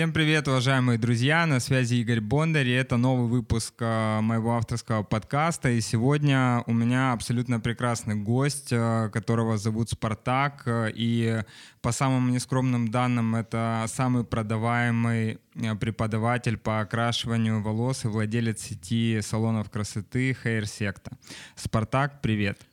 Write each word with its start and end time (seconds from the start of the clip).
Всем 0.00 0.14
привет, 0.14 0.48
уважаемые 0.48 0.98
друзья! 0.98 1.44
На 1.44 1.60
связи 1.60 1.96
Игорь 1.96 2.22
Бондарь, 2.22 2.68
и 2.68 2.72
это 2.72 2.96
новый 2.96 3.28
выпуск 3.28 3.74
э, 3.80 4.20
моего 4.22 4.56
авторского 4.56 5.02
подкаста. 5.02 5.68
И 5.68 5.82
сегодня 5.82 6.64
у 6.66 6.72
меня 6.72 7.12
абсолютно 7.12 7.60
прекрасный 7.60 8.14
гость, 8.14 8.68
э, 8.70 9.10
которого 9.12 9.58
зовут 9.58 9.90
Спартак. 9.90 10.62
Э, 10.64 10.90
и 10.94 11.42
по 11.82 11.92
самым 11.92 12.32
нескромным 12.32 12.90
данным, 12.90 13.34
это 13.34 13.84
самый 13.88 14.24
продаваемый 14.24 15.38
преподаватель 15.78 16.56
по 16.56 16.80
окрашиванию 16.80 17.60
волос 17.60 18.06
и 18.06 18.08
владелец 18.08 18.62
сети 18.62 19.20
салонов 19.20 19.68
красоты 19.68 20.30
Hair 20.30 20.62
Secta. 20.62 21.12
Спартак, 21.56 22.22
привет! 22.22 22.69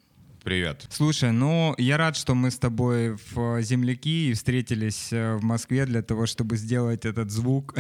Привет. 0.48 0.86
Слушай, 0.90 1.34
ну 1.34 1.76
я 1.78 1.98
рад, 1.98 2.16
что 2.16 2.34
мы 2.34 2.52
с 2.52 2.58
тобой 2.58 3.18
в 3.34 3.62
земляки 3.62 4.30
и 4.30 4.34
встретились 4.34 5.12
э, 5.12 5.36
в 5.36 5.44
Москве 5.44 5.86
для 5.86 6.02
того, 6.02 6.26
чтобы 6.26 6.56
сделать 6.56 7.04
этот 7.04 7.32
звук. 7.32 7.76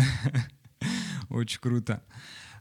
Очень 1.29 1.61
круто. 1.61 2.03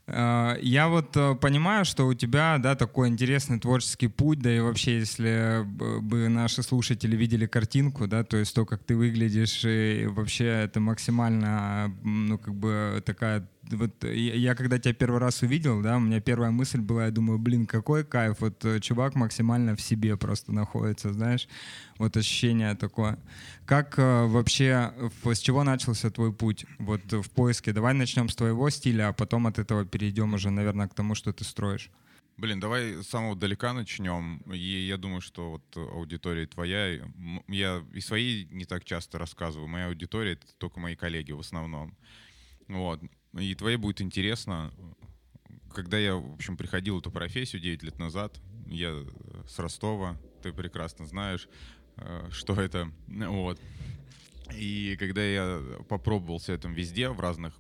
Э, 0.07 0.59
я 0.63 0.87
вот 0.87 1.17
э, 1.17 1.35
понимаю, 1.35 1.85
что 1.85 2.07
у 2.07 2.15
тебя, 2.15 2.59
да, 2.59 2.77
такой 2.77 3.09
интересный 3.09 3.59
творческий 3.59 4.07
путь, 4.07 4.39
да 4.39 4.57
и 4.57 4.61
вообще, 4.61 5.01
если 5.01 5.65
бы 5.65 6.29
наши 6.29 6.63
слушатели 6.63 7.17
видели 7.17 7.47
картинку, 7.47 8.07
да, 8.07 8.23
то 8.23 8.37
есть 8.37 8.55
то, 8.55 8.65
как 8.65 8.85
ты 8.85 8.95
выглядишь, 8.95 9.65
и 9.65 10.07
вообще 10.07 10.45
это 10.45 10.79
максимально, 10.79 11.93
ну, 12.05 12.39
как 12.39 12.55
бы 12.55 13.03
такая 13.05 13.49
вот 13.71 14.05
я 14.05 14.55
когда 14.55 14.79
тебя 14.79 14.95
первый 14.95 15.21
раз 15.21 15.43
увидел, 15.43 15.83
да, 15.83 15.97
у 15.97 16.01
меня 16.01 16.21
первая 16.21 16.51
мысль 16.51 16.81
была, 16.81 17.07
я 17.07 17.11
думаю, 17.11 17.39
блин, 17.39 17.67
какой 17.67 18.05
кайф, 18.05 18.41
вот 18.41 18.65
э, 18.65 18.81
чувак 18.81 19.15
максимально 19.15 19.77
в 19.77 19.81
себе 19.81 20.17
просто 20.17 20.53
находится, 20.53 21.13
знаешь, 21.13 21.49
вот 21.99 22.17
ощущение 22.17 22.75
такое. 22.75 23.19
Как 23.65 23.99
э, 23.99 24.27
вообще, 24.27 24.93
с 25.25 25.39
чего 25.39 25.65
начался 25.65 26.11
твой 26.11 26.33
путь 26.33 26.67
вот 26.79 27.13
в 27.13 27.31
поиске? 27.31 27.73
Давай 27.73 27.95
начнем 27.95 28.29
с 28.29 28.37
твоего 28.37 28.71
стиля, 28.71 29.09
а 29.09 29.13
потом 29.13 29.47
от 29.47 29.59
этого 29.59 29.85
перейдем 29.85 30.35
уже, 30.35 30.51
наверное, 30.51 30.89
к 30.89 30.95
тому, 30.95 31.15
что 31.15 31.33
ты 31.33 31.45
строишь. 31.45 31.91
Блин, 32.37 32.61
давай 32.61 33.03
с 33.03 33.09
самого 33.09 33.35
далека 33.35 33.73
начнем. 33.73 34.39
И 34.53 34.59
я 34.59 34.99
думаю, 34.99 35.23
что 35.23 35.53
вот 35.53 35.77
аудитория 35.77 36.47
твоя, 36.47 37.03
я 37.49 37.83
и 37.95 38.01
свои 38.01 38.45
не 38.51 38.67
так 38.67 38.85
часто 38.85 39.19
рассказываю. 39.19 39.69
Моя 39.69 39.87
аудитория— 39.87 40.33
это 40.35 40.47
только 40.59 40.79
мои 40.79 40.97
коллеги 40.97 41.33
в 41.33 41.41
основном. 41.41 41.97
Вот. 42.69 43.01
И 43.39 43.55
твоей 43.55 43.77
будет 43.77 44.01
интересно. 44.01 44.73
Когда 45.73 45.99
я, 45.99 46.17
в 46.17 46.35
общем, 46.35 46.57
приходил 46.57 46.97
в 46.97 47.01
эту 47.01 47.11
профессию 47.11 47.61
9 47.61 47.83
лет 47.83 47.99
назад, 47.99 48.41
я 48.67 49.05
с 49.47 49.59
Ростова, 49.59 50.17
ты 50.43 50.53
прекрасно 50.53 51.07
знаешь, 51.07 51.49
э, 51.97 52.29
что 52.31 52.55
это. 52.61 52.91
Вот. 53.09 53.61
И 54.55 54.97
когда 54.99 55.25
я 55.25 55.61
попробовался 55.89 56.53
этом 56.53 56.73
везде, 56.73 57.09
в 57.09 57.19
разных 57.19 57.53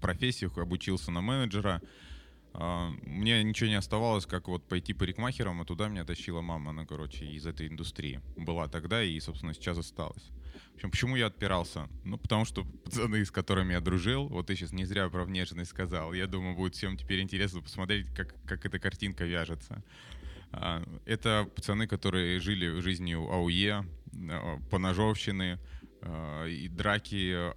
профессиях, 0.00 0.56
обучился 0.56 1.10
на 1.10 1.20
менеджера, 1.20 1.82
э, 1.82 2.11
мне 2.54 3.42
ничего 3.42 3.70
не 3.70 3.76
оставалось, 3.76 4.26
как 4.26 4.48
вот 4.48 4.68
пойти 4.68 4.92
парикмахером, 4.92 5.60
а 5.60 5.64
туда 5.64 5.88
меня 5.88 6.04
тащила 6.04 6.42
мама, 6.42 6.70
она, 6.70 6.84
короче, 6.84 7.26
из 7.26 7.46
этой 7.46 7.68
индустрии. 7.68 8.20
Была 8.36 8.68
тогда 8.68 9.02
и, 9.02 9.18
собственно, 9.20 9.54
сейчас 9.54 9.78
осталась. 9.78 10.30
В 10.72 10.74
общем, 10.76 10.90
почему 10.90 11.16
я 11.16 11.26
отпирался? 11.26 11.88
Ну, 12.04 12.18
потому 12.18 12.44
что 12.44 12.64
пацаны, 12.64 13.24
с 13.24 13.30
которыми 13.30 13.72
я 13.72 13.80
дружил, 13.80 14.28
вот 14.28 14.46
ты 14.46 14.56
сейчас 14.56 14.72
не 14.72 14.84
зря 14.84 15.08
про 15.08 15.24
внешность 15.24 15.70
сказал, 15.70 16.12
я 16.12 16.26
думаю, 16.26 16.56
будет 16.56 16.74
всем 16.74 16.96
теперь 16.96 17.20
интересно 17.20 17.62
посмотреть, 17.62 18.06
как, 18.14 18.34
как 18.44 18.66
эта 18.66 18.78
картинка 18.78 19.24
вяжется. 19.24 19.82
А, 20.50 20.82
это 21.06 21.48
пацаны, 21.54 21.86
которые 21.86 22.40
жили 22.40 22.80
жизнью 22.80 23.30
АУЕ, 23.30 23.86
а, 24.30 24.58
поножовщины, 24.70 25.58
а, 25.58 25.81
и 26.48 26.68
драки, 26.68 27.52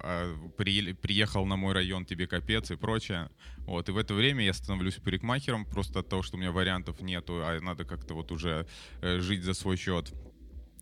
приехал 1.02 1.46
на 1.46 1.56
мой 1.56 1.74
район, 1.74 2.04
тебе 2.04 2.26
капец 2.26 2.70
и 2.70 2.76
прочее. 2.76 3.30
Вот, 3.58 3.88
и 3.88 3.92
в 3.92 3.98
это 3.98 4.14
время 4.14 4.44
я 4.44 4.52
становлюсь 4.52 4.94
парикмахером 4.94 5.64
просто 5.64 6.00
от 6.00 6.08
того, 6.08 6.22
что 6.22 6.36
у 6.36 6.40
меня 6.40 6.52
вариантов 6.52 7.00
нету, 7.00 7.42
а 7.44 7.58
надо 7.60 7.84
как-то 7.84 8.14
вот 8.14 8.30
уже 8.30 8.66
э, 9.02 9.18
жить 9.18 9.42
за 9.42 9.54
свой 9.54 9.76
счет. 9.76 10.12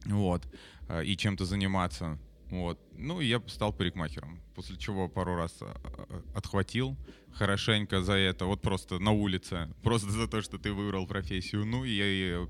Вот. 0.04 0.46
А, 0.88 1.00
и 1.00 1.16
чем-то 1.16 1.44
заниматься. 1.44 2.18
Вот. 2.50 2.78
Ну, 2.96 3.20
и 3.20 3.26
я 3.26 3.42
стал 3.46 3.72
парикмахером, 3.72 4.40
после 4.54 4.76
чего 4.76 5.08
пару 5.08 5.34
раз 5.34 5.56
а, 5.60 5.74
а, 5.84 6.22
отхватил 6.34 6.96
хорошенько 7.32 8.02
за 8.02 8.12
это, 8.12 8.44
вот 8.44 8.62
просто 8.62 8.98
на 8.98 9.10
улице, 9.10 9.68
просто 9.82 10.10
за 10.10 10.28
то, 10.28 10.42
что 10.42 10.58
ты 10.58 10.72
выбрал 10.72 11.06
профессию. 11.06 11.64
Ну, 11.64 11.84
и, 11.84 11.98
и 12.00 12.46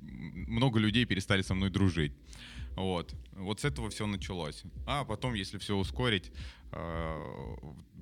много 0.00 0.78
людей 0.78 1.04
перестали 1.04 1.42
со 1.42 1.54
мной 1.54 1.70
дружить. 1.70 2.12
Вот. 2.76 3.14
Вот 3.32 3.60
с 3.60 3.64
этого 3.64 3.90
все 3.90 4.06
началось. 4.06 4.62
А 4.86 5.04
потом, 5.04 5.34
если 5.34 5.58
все 5.58 5.76
ускорить, 5.76 6.32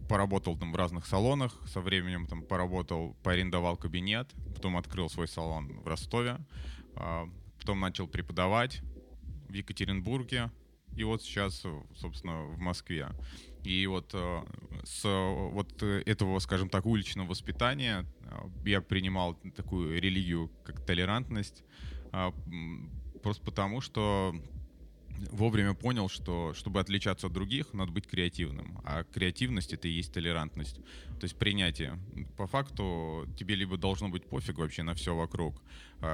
поработал 0.08 0.56
там 0.56 0.72
в 0.72 0.76
разных 0.76 1.06
салонах, 1.06 1.52
со 1.66 1.80
временем 1.80 2.26
там 2.26 2.42
поработал, 2.42 3.16
поарендовал 3.22 3.76
кабинет, 3.76 4.30
потом 4.54 4.76
открыл 4.76 5.08
свой 5.10 5.28
салон 5.28 5.80
в 5.80 5.86
Ростове, 5.86 6.38
потом 7.58 7.80
начал 7.80 8.08
преподавать, 8.08 8.82
в 9.52 9.54
Екатеринбурге, 9.54 10.50
и 10.96 11.04
вот 11.04 11.22
сейчас, 11.22 11.64
собственно, 11.94 12.44
в 12.44 12.58
Москве. 12.58 13.08
И 13.64 13.86
вот 13.86 14.10
э, 14.14 14.42
с 14.84 15.04
вот 15.04 15.82
этого, 15.82 16.38
скажем 16.40 16.68
так, 16.68 16.84
уличного 16.84 17.28
воспитания 17.28 18.04
э, 18.20 18.36
я 18.64 18.80
принимал 18.80 19.34
такую 19.56 20.00
религию, 20.00 20.50
как 20.64 20.84
толерантность, 20.84 21.62
э, 22.12 22.32
просто 23.22 23.44
потому, 23.44 23.80
что 23.80 24.34
вовремя 25.30 25.74
понял, 25.74 26.08
что 26.08 26.52
чтобы 26.54 26.80
отличаться 26.80 27.26
от 27.26 27.32
других, 27.32 27.72
надо 27.72 27.92
быть 27.92 28.06
креативным. 28.06 28.78
А 28.84 29.04
креативность— 29.04 29.72
это 29.74 29.88
и 29.88 29.92
есть 29.92 30.12
толерантность. 30.12 30.76
То 31.20 31.24
есть 31.24 31.36
принятие. 31.36 31.98
По 32.36 32.46
факту 32.46 33.26
тебе 33.38 33.54
либо 33.54 33.76
должно 33.76 34.08
быть 34.08 34.24
пофиг 34.24 34.58
вообще 34.58 34.82
на 34.82 34.94
все 34.94 35.14
вокруг, 35.14 35.62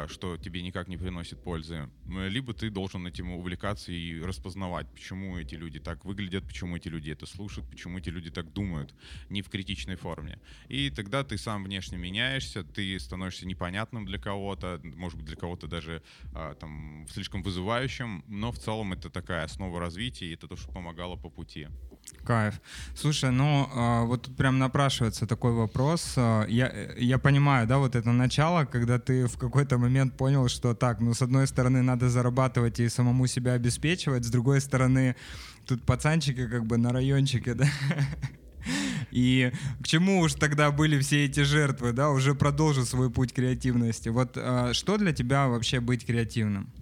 что 0.08 0.36
тебе 0.36 0.62
никак 0.62 0.88
не 0.88 0.96
приносит 0.96 1.42
пользы, 1.42 1.88
либо 2.06 2.52
ты 2.52 2.70
должен 2.70 3.06
этим 3.06 3.30
увлекаться 3.32 3.90
и 3.92 4.20
распознавать, 4.20 4.86
почему 4.92 5.38
эти 5.38 5.54
люди 5.54 5.80
так 5.80 6.04
выглядят, 6.04 6.46
почему 6.46 6.76
эти 6.76 6.88
люди 6.88 7.10
это 7.10 7.26
слушают, 7.26 7.68
почему 7.70 7.98
эти 7.98 8.10
люди 8.10 8.30
так 8.30 8.52
думают, 8.52 8.94
не 9.30 9.42
в 9.42 9.48
критичной 9.48 9.96
форме. 9.96 10.40
И 10.68 10.90
тогда 10.90 11.24
ты 11.24 11.38
сам 11.38 11.64
внешне 11.64 11.98
меняешься, 11.98 12.64
ты 12.64 12.98
становишься 12.98 13.46
непонятным 13.46 14.04
для 14.04 14.18
кого-то, 14.18 14.80
может 14.82 15.18
быть, 15.18 15.26
для 15.26 15.36
кого-то 15.36 15.66
даже 15.66 16.02
а, 16.34 16.54
там 16.54 17.06
слишком 17.10 17.42
вызывающим, 17.42 18.24
но 18.28 18.52
в 18.52 18.58
целом 18.58 18.92
это 18.92 19.10
такая 19.10 19.44
основа 19.44 19.80
развития, 19.80 20.26
и 20.26 20.34
это 20.34 20.48
то, 20.48 20.56
что 20.56 20.70
помогало 20.70 21.16
по 21.16 21.30
пути. 21.30 21.68
Кайф. 22.24 22.60
Слушай, 22.94 23.30
ну 23.30 23.68
а, 23.74 24.04
вот 24.04 24.22
тут 24.22 24.36
прям 24.36 24.58
напрашивается 24.58 25.26
такой 25.26 25.52
вопрос. 25.52 26.14
А, 26.16 26.46
я, 26.46 26.72
я 26.96 27.18
понимаю, 27.18 27.66
да, 27.66 27.78
вот 27.78 27.96
это 27.96 28.12
начало, 28.12 28.64
когда 28.64 28.98
ты 28.98 29.26
в 29.26 29.38
какой-то 29.38 29.78
момент 29.78 30.16
понял, 30.16 30.48
что 30.48 30.74
так, 30.74 31.00
ну 31.00 31.14
с 31.14 31.22
одной 31.22 31.46
стороны 31.46 31.82
надо 31.82 32.08
зарабатывать 32.08 32.80
и 32.80 32.88
самому 32.88 33.26
себя 33.26 33.52
обеспечивать, 33.52 34.24
с 34.24 34.30
другой 34.30 34.60
стороны 34.60 35.16
тут 35.66 35.84
пацанчики 35.84 36.46
как 36.48 36.66
бы 36.66 36.78
на 36.78 36.92
райончике, 36.92 37.54
да, 37.54 37.66
и 39.10 39.52
к 39.82 39.86
чему 39.86 40.20
уж 40.20 40.34
тогда 40.34 40.70
были 40.70 40.98
все 40.98 41.24
эти 41.24 41.40
жертвы, 41.40 41.92
да, 41.92 42.10
уже 42.10 42.34
продолжил 42.34 42.84
свой 42.84 43.10
путь 43.10 43.32
креативности. 43.32 44.08
Вот 44.08 44.36
а, 44.36 44.72
что 44.72 44.98
для 44.98 45.12
тебя 45.12 45.48
вообще 45.48 45.80
быть 45.80 46.06
креативным? 46.06 46.72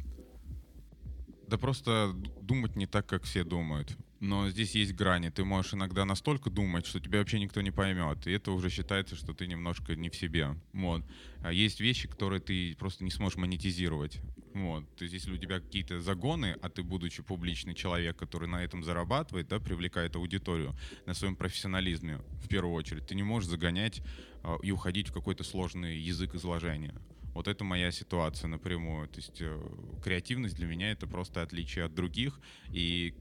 Да 1.48 1.58
просто 1.58 2.12
думать 2.42 2.76
не 2.76 2.86
так, 2.86 3.06
как 3.06 3.22
все 3.22 3.44
думают. 3.44 3.96
Но 4.20 4.48
здесь 4.48 4.74
есть 4.74 4.94
грани. 4.94 5.28
Ты 5.28 5.44
можешь 5.44 5.74
иногда 5.74 6.04
настолько 6.04 6.48
думать, 6.48 6.86
что 6.86 7.00
тебя 7.00 7.18
вообще 7.18 7.38
никто 7.38 7.60
не 7.60 7.70
поймет. 7.70 8.26
И 8.26 8.32
это 8.32 8.52
уже 8.52 8.70
считается, 8.70 9.14
что 9.14 9.34
ты 9.34 9.46
немножко 9.46 9.94
не 9.94 10.08
в 10.08 10.16
себе. 10.16 10.56
Вот. 10.72 11.04
А 11.42 11.52
есть 11.52 11.80
вещи, 11.80 12.08
которые 12.08 12.40
ты 12.40 12.74
просто 12.76 13.04
не 13.04 13.10
сможешь 13.10 13.36
монетизировать. 13.36 14.20
Вот. 14.54 14.84
То 14.96 15.04
есть 15.04 15.12
если 15.12 15.32
у 15.32 15.36
тебя 15.36 15.60
какие-то 15.60 16.00
загоны, 16.00 16.56
а 16.62 16.70
ты, 16.70 16.82
будучи 16.82 17.22
публичный 17.22 17.74
человек, 17.74 18.16
который 18.16 18.48
на 18.48 18.64
этом 18.64 18.82
зарабатывает, 18.82 19.48
да, 19.48 19.58
привлекает 19.58 20.16
аудиторию 20.16 20.74
на 21.04 21.12
своем 21.12 21.36
профессионализме, 21.36 22.20
в 22.42 22.48
первую 22.48 22.72
очередь, 22.72 23.06
ты 23.06 23.14
не 23.14 23.22
можешь 23.22 23.50
загонять 23.50 24.00
э, 24.42 24.56
и 24.62 24.70
уходить 24.70 25.10
в 25.10 25.12
какой-то 25.12 25.44
сложный 25.44 25.98
язык 25.98 26.34
изложения. 26.34 26.94
Вот 27.36 27.48
это 27.48 27.64
моя 27.64 27.92
ситуация 27.92 28.48
напрямую. 28.48 29.08
То 29.08 29.16
есть 29.16 29.42
э, 29.42 29.60
креативность 30.02 30.56
для 30.56 30.66
меня 30.66 30.90
это 30.90 31.06
просто 31.06 31.42
отличие 31.42 31.84
от 31.84 31.94
других. 31.94 32.40
И 32.70 33.14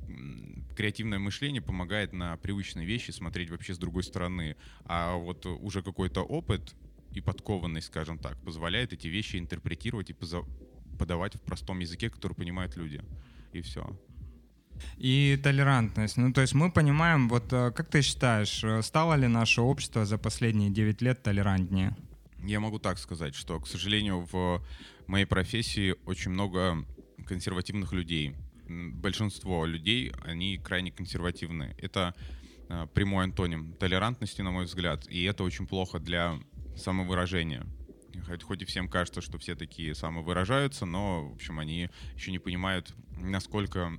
креативное 0.77 1.19
мышление 1.19 1.61
помогает 1.61 2.13
на 2.13 2.37
привычные 2.37 2.85
вещи 2.85 3.11
смотреть 3.11 3.49
вообще 3.49 3.73
с 3.73 3.77
другой 3.77 4.03
стороны. 4.03 4.55
А 4.85 5.17
вот 5.17 5.45
уже 5.45 5.81
какой-то 5.83 6.21
опыт 6.21 6.75
и 7.11 7.19
подкованность, 7.19 7.87
скажем 7.87 8.17
так, 8.17 8.41
позволяет 8.41 8.93
эти 8.93 9.07
вещи 9.07 9.35
интерпретировать 9.35 10.09
и 10.09 10.15
подавать 10.97 11.35
в 11.35 11.41
простом 11.41 11.79
языке, 11.79 12.09
который 12.09 12.33
понимают 12.33 12.77
люди. 12.77 13.01
И 13.51 13.61
все. 13.61 13.99
И 14.97 15.37
толерантность. 15.43 16.17
Ну, 16.17 16.31
то 16.31 16.39
есть 16.41 16.53
мы 16.53 16.71
понимаем, 16.71 17.27
вот 17.27 17.51
э, 17.51 17.71
как 17.71 17.89
ты 17.89 18.01
считаешь, 18.01 18.63
э, 18.63 18.81
стало 18.81 19.15
ли 19.15 19.27
наше 19.27 19.61
общество 19.61 20.05
за 20.05 20.17
последние 20.17 20.69
9 20.69 21.01
лет 21.01 21.21
толерантнее? 21.21 21.95
Я 22.45 22.59
могу 22.59 22.77
так 22.77 22.99
сказать, 22.99 23.33
что, 23.33 23.59
к 23.59 23.67
сожалению, 23.67 24.27
в 24.31 24.63
моей 25.07 25.25
профессии 25.25 25.95
очень 26.05 26.29
много 26.29 26.85
консервативных 27.25 27.91
людей. 27.91 28.35
Большинство 28.67 29.65
людей, 29.65 30.11
они 30.23 30.57
крайне 30.57 30.91
консервативны. 30.91 31.75
Это 31.79 32.13
э, 32.69 32.85
прямой 32.93 33.23
антоним 33.23 33.73
толерантности, 33.73 34.43
на 34.43 34.51
мой 34.51 34.65
взгляд, 34.65 35.07
и 35.09 35.23
это 35.23 35.43
очень 35.43 35.65
плохо 35.65 35.99
для 35.99 36.39
самовыражения. 36.75 37.65
Хоть, 38.27 38.43
хоть 38.43 38.61
и 38.61 38.65
всем 38.65 38.89
кажется, 38.89 39.21
что 39.21 39.39
все 39.39 39.55
такие 39.55 39.95
самовыражаются, 39.95 40.85
но, 40.85 41.29
в 41.29 41.33
общем, 41.33 41.59
они 41.59 41.89
еще 42.15 42.31
не 42.31 42.39
понимают, 42.39 42.93
насколько 43.17 43.91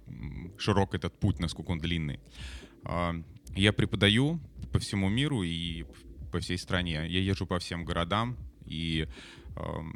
широк 0.56 0.94
этот 0.94 1.19
путь, 1.19 1.40
насколько 1.40 1.72
он 1.72 1.81
длинный. 1.81 2.20
А, 2.84 3.14
я 3.56 3.72
преподаю 3.72 4.40
по 4.72 4.78
всему 4.78 5.08
миру 5.08 5.42
и 5.42 5.84
по 6.36 6.40
всей 6.40 6.58
стране. 6.58 7.06
Я 7.08 7.20
езжу 7.20 7.46
по 7.46 7.58
всем 7.58 7.86
городам, 7.86 8.36
и 8.66 9.08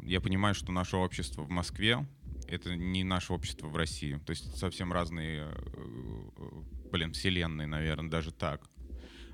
я 0.05 0.19
понимаю, 0.21 0.55
что 0.55 0.71
наше 0.71 0.97
общество 0.97 1.43
в 1.43 1.51
Москве— 1.51 2.03
это 2.47 2.75
не 2.75 3.03
наше 3.03 3.33
общество 3.33 3.67
в 3.67 3.75
России. 3.75 4.19
То 4.25 4.31
есть 4.31 4.57
совсем 4.57 4.91
разные, 4.91 5.43
э, 5.43 5.53
э, 5.75 6.89
блин, 6.91 7.13
вселенные, 7.13 7.67
наверное, 7.67 8.09
даже 8.09 8.31
так. 8.31 8.67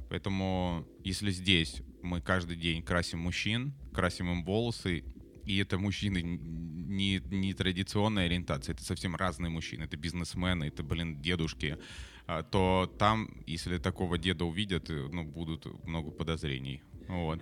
Поэтому 0.09 0.85
если 1.05 1.31
здесь 1.31 1.81
мы 2.03 2.19
каждый 2.19 2.57
день 2.57 2.83
красим 2.83 3.19
мужчин, 3.19 3.73
красим 3.93 4.29
им 4.29 4.43
волосы, 4.43 5.05
и 5.45 5.57
это 5.59 5.77
мужчины 5.77 6.21
не, 6.21 7.21
не 7.31 7.53
традиционной 7.53 8.25
ориентации, 8.25 8.73
это 8.73 8.83
совсем 8.83 9.15
разные 9.15 9.49
мужчины, 9.49 9.85
это 9.85 9.95
бизнесмены, 9.95 10.65
это, 10.65 10.83
блин, 10.83 11.21
дедушки, 11.21 11.77
а, 12.27 12.43
то 12.43 12.93
там, 12.99 13.29
если 13.45 13.77
такого 13.77 14.17
деда 14.17 14.43
увидят, 14.43 14.89
э, 14.89 15.07
ну, 15.09 15.23
будут 15.23 15.65
много 15.85 16.11
подозрений. 16.11 16.83
Вот. 17.07 17.39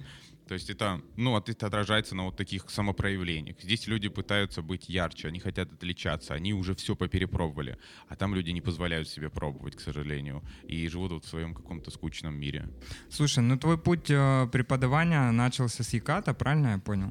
То 0.47 0.53
есть 0.53 0.69
это, 0.69 1.01
ну, 1.15 1.35
это 1.37 1.65
отражается 1.65 2.15
на 2.15 2.25
вот 2.25 2.37
таких 2.37 2.69
самопроявлениях. 2.69 3.59
Здесь 3.61 3.87
люди 3.87 4.09
пытаются 4.09 4.61
быть 4.61 4.89
ярче, 4.89 5.29
они 5.29 5.39
хотят 5.39 5.73
отличаться, 5.73 6.35
они 6.35 6.53
уже 6.53 6.75
все 6.75 6.95
поперепробовали, 6.95 7.77
а 8.07 8.15
там 8.15 8.35
люди 8.35 8.51
не 8.51 8.61
позволяют 8.61 9.09
себе 9.09 9.29
пробовать, 9.29 9.75
к 9.75 9.79
сожалению, 9.79 10.43
и 10.67 10.87
живут 10.87 11.11
вот 11.11 11.25
в 11.25 11.27
своем 11.27 11.55
каком-то 11.55 11.89
скучном 11.89 12.35
мире. 12.35 12.69
Слушай, 13.09 13.43
ну 13.43 13.57
твой 13.57 13.77
путь 13.77 14.11
э, 14.11 14.47
преподавания 14.51 15.31
начался 15.31 15.83
с 15.83 15.93
Яката, 15.93 16.33
правильно 16.35 16.73
я 16.73 16.77
понял? 16.77 17.09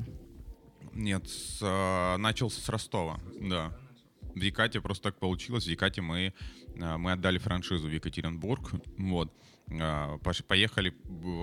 Нет, 0.92 1.28
с, 1.28 1.58
э, 1.60 2.16
начался 2.18 2.60
с 2.60 2.68
Ростова, 2.68 3.20
да. 3.40 3.76
В 4.34 4.40
Якате 4.40 4.80
просто 4.80 5.10
так 5.10 5.18
получилось. 5.18 5.66
В 5.66 5.70
Якате 5.70 6.02
мы, 6.02 6.32
э, 6.76 6.96
мы 6.96 7.12
отдали 7.12 7.38
франшизу 7.38 7.88
в 7.88 7.90
Екатеринбург, 7.90 8.70
вот. 8.96 9.32
А, 9.80 10.18
поехали, 10.46 10.94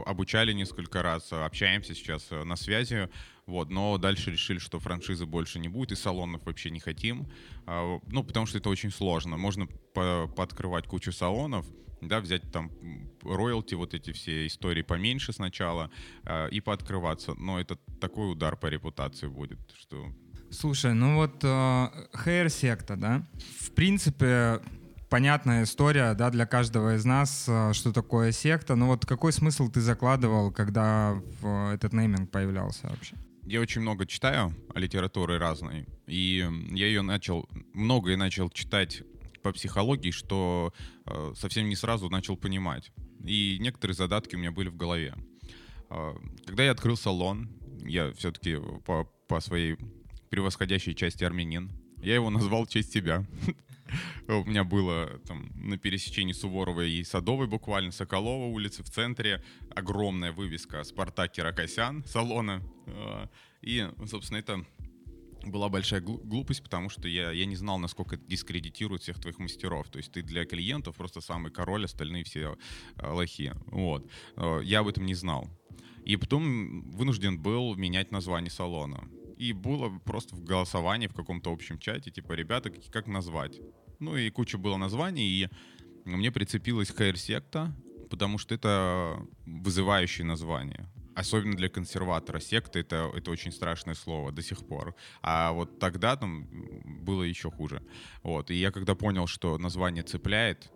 обучали 0.05 0.53
несколько 0.53 1.01
раз, 1.01 1.31
общаемся 1.31 1.93
сейчас 1.95 2.27
э, 2.31 2.43
на 2.43 2.55
связи, 2.55 3.09
вот, 3.45 3.69
но 3.69 3.97
дальше 3.97 4.31
решили, 4.31 4.59
что 4.59 4.79
франшизы 4.79 5.25
больше 5.25 5.59
не 5.59 5.67
будет, 5.67 5.91
и 5.91 5.95
салонов 5.95 6.45
вообще 6.45 6.69
не 6.69 6.79
хотим, 6.79 7.27
а, 7.65 7.99
ну, 8.07 8.23
потому 8.23 8.45
что 8.45 8.57
это 8.57 8.69
очень 8.69 8.91
сложно. 8.91 9.37
Можно 9.37 9.67
по 9.67 10.27
пооткрывать 10.35 10.87
кучу 10.87 11.11
салонов, 11.11 11.65
да, 12.01 12.19
взять 12.19 12.51
там 12.51 12.71
роялти, 13.23 13.75
вот 13.75 13.93
эти 13.93 14.11
все 14.11 14.47
истории 14.47 14.81
поменьше 14.81 15.33
сначала 15.33 15.91
а, 16.23 16.47
и 16.47 16.59
пооткрываться, 16.61 17.33
но 17.35 17.59
это 17.59 17.77
такой 17.99 18.31
удар 18.31 18.55
по 18.57 18.67
репутации 18.67 19.27
будет, 19.27 19.59
что... 19.77 20.11
Слушай, 20.49 20.93
ну 20.93 21.15
вот 21.15 21.43
HR-секта, 21.43 22.97
да, 22.97 23.25
в 23.59 23.71
принципе, 23.71 24.59
понятная 25.11 25.63
история, 25.63 26.13
да, 26.13 26.29
для 26.29 26.45
каждого 26.45 26.95
из 26.95 27.03
нас, 27.03 27.45
э, 27.47 27.73
что 27.73 27.91
такое 27.91 28.31
секта. 28.31 28.75
Но 28.75 28.87
вот 28.87 29.05
какой 29.05 29.33
смысл 29.33 29.69
ты 29.69 29.81
закладывал, 29.81 30.51
когда 30.51 31.21
этот 31.73 31.93
нейминг 31.93 32.31
появлялся 32.31 32.87
вообще? 32.87 33.15
Я 33.43 33.59
очень 33.59 33.81
много 33.81 34.05
читаю 34.05 34.55
о 34.73 34.79
литературе 34.79 35.37
разной, 35.37 35.85
и 36.07 36.47
я 36.71 36.87
ее 36.87 37.01
начал, 37.01 37.49
многое 37.73 38.15
начал 38.15 38.49
читать 38.49 39.03
по 39.43 39.51
психологии, 39.51 40.11
что 40.11 40.73
э, 41.05 41.33
совсем 41.35 41.67
не 41.67 41.75
сразу 41.75 42.09
начал 42.09 42.37
понимать. 42.37 42.91
И 43.23 43.57
некоторые 43.59 43.95
задатки 43.95 44.35
у 44.35 44.39
меня 44.39 44.51
были 44.51 44.69
в 44.69 44.77
голове. 44.77 45.13
Э, 45.89 46.13
когда 46.45 46.63
я 46.63 46.71
открыл 46.71 46.95
салон, 46.95 47.49
я 47.83 48.13
все-таки 48.13 48.57
по, 48.85 49.03
по 49.27 49.41
своей 49.41 49.77
превосходящей 50.29 50.95
части 50.95 51.25
армянин, 51.25 51.69
я 51.97 52.15
его 52.15 52.29
назвал 52.29 52.65
в 52.65 52.69
честь 52.69 52.93
себя. 52.93 53.25
У 54.27 54.43
меня 54.43 54.63
было 54.63 55.19
там 55.27 55.49
на 55.55 55.77
пересечении 55.77 56.33
Суворовой 56.33 56.91
и 56.91 57.03
Садовой 57.03 57.47
буквально, 57.47 57.91
Соколова 57.91 58.45
улицы 58.45 58.83
в 58.83 58.89
центре, 58.89 59.43
огромная 59.75 60.31
вывеска 60.31 60.83
«Спартак 60.83 61.31
Киракосян» 61.31 62.03
салона. 62.05 62.61
А, 62.87 63.29
и, 63.61 63.87
собственно, 64.05 64.37
это 64.37 64.65
была 65.43 65.69
большая 65.69 66.01
глупость, 66.01 66.63
потому 66.63 66.89
что 66.89 67.07
я, 67.07 67.31
я 67.31 67.45
не 67.45 67.55
знал, 67.55 67.79
насколько 67.79 68.15
это 68.15 68.25
дискредитирует 68.25 69.01
всех 69.01 69.19
твоих 69.19 69.39
мастеров. 69.39 69.89
То 69.89 69.97
есть 69.97 70.11
ты 70.11 70.21
для 70.21 70.45
клиентов 70.45 70.95
просто 70.95 71.21
самый 71.21 71.51
король, 71.51 71.85
остальные 71.85 72.23
все 72.23 72.57
а, 72.95 73.13
лохи. 73.13 73.53
Вот. 73.67 74.09
Я 74.63 74.79
об 74.79 74.87
этом 74.87 75.05
не 75.05 75.15
знал. 75.15 75.49
И 76.05 76.15
потом 76.15 76.89
вынужден 76.91 77.39
был 77.39 77.75
менять 77.75 78.11
название 78.11 78.51
салона. 78.51 79.07
И 79.37 79.53
было 79.53 79.89
просто 79.99 80.35
в 80.35 80.43
голосовании 80.43 81.07
в 81.07 81.15
каком-то 81.15 81.51
общем 81.51 81.79
чате, 81.79 82.11
типа, 82.11 82.33
ребята, 82.33 82.69
как 82.91 83.07
назвать? 83.07 83.59
Ну 84.01 84.17
и 84.17 84.31
куча 84.31 84.57
было 84.57 84.77
названий, 84.77 85.27
и 85.27 85.49
мне 86.05 86.31
прицепилась 86.31 86.89
HR-секта, 86.89 87.71
потому 88.09 88.39
что 88.39 88.55
это 88.55 89.25
вызывающее 89.45 90.25
название. 90.25 90.89
Особенно 91.13 91.55
для 91.55 91.69
консерватора 91.69 92.39
секта 92.39 92.79
это, 92.79 93.11
это 93.15 93.29
очень 93.29 93.51
страшное 93.51 93.93
слово 93.93 94.31
до 94.31 94.41
сих 94.41 94.65
пор. 94.65 94.95
А 95.21 95.51
вот 95.51 95.77
тогда 95.77 96.15
там 96.15 96.47
было 96.83 97.21
еще 97.21 97.51
хуже. 97.51 97.83
Вот. 98.23 98.49
И 98.49 98.55
я 98.55 98.71
когда 98.71 98.95
понял, 98.95 99.27
что 99.27 99.59
название 99.59 100.03
цепляет, 100.03 100.71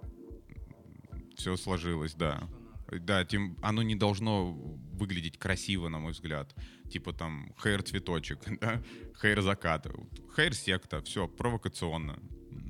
все 1.35 1.57
сложилось, 1.57 2.13
да. 2.13 2.47
Да, 2.91 3.25
тем, 3.25 3.57
оно 3.63 3.81
не 3.81 3.95
должно 3.95 4.51
выглядеть 4.93 5.39
красиво, 5.39 5.89
на 5.89 5.97
мой 5.97 6.11
взгляд. 6.11 6.53
Типа 6.91 7.11
там 7.11 7.55
хейр 7.63 7.81
цветочек, 7.81 8.39
да? 8.61 8.83
хейр 9.19 9.41
закат. 9.41 9.87
Хейр 10.35 10.53
секта, 10.53 11.01
все, 11.01 11.27
провокационно. 11.27 12.19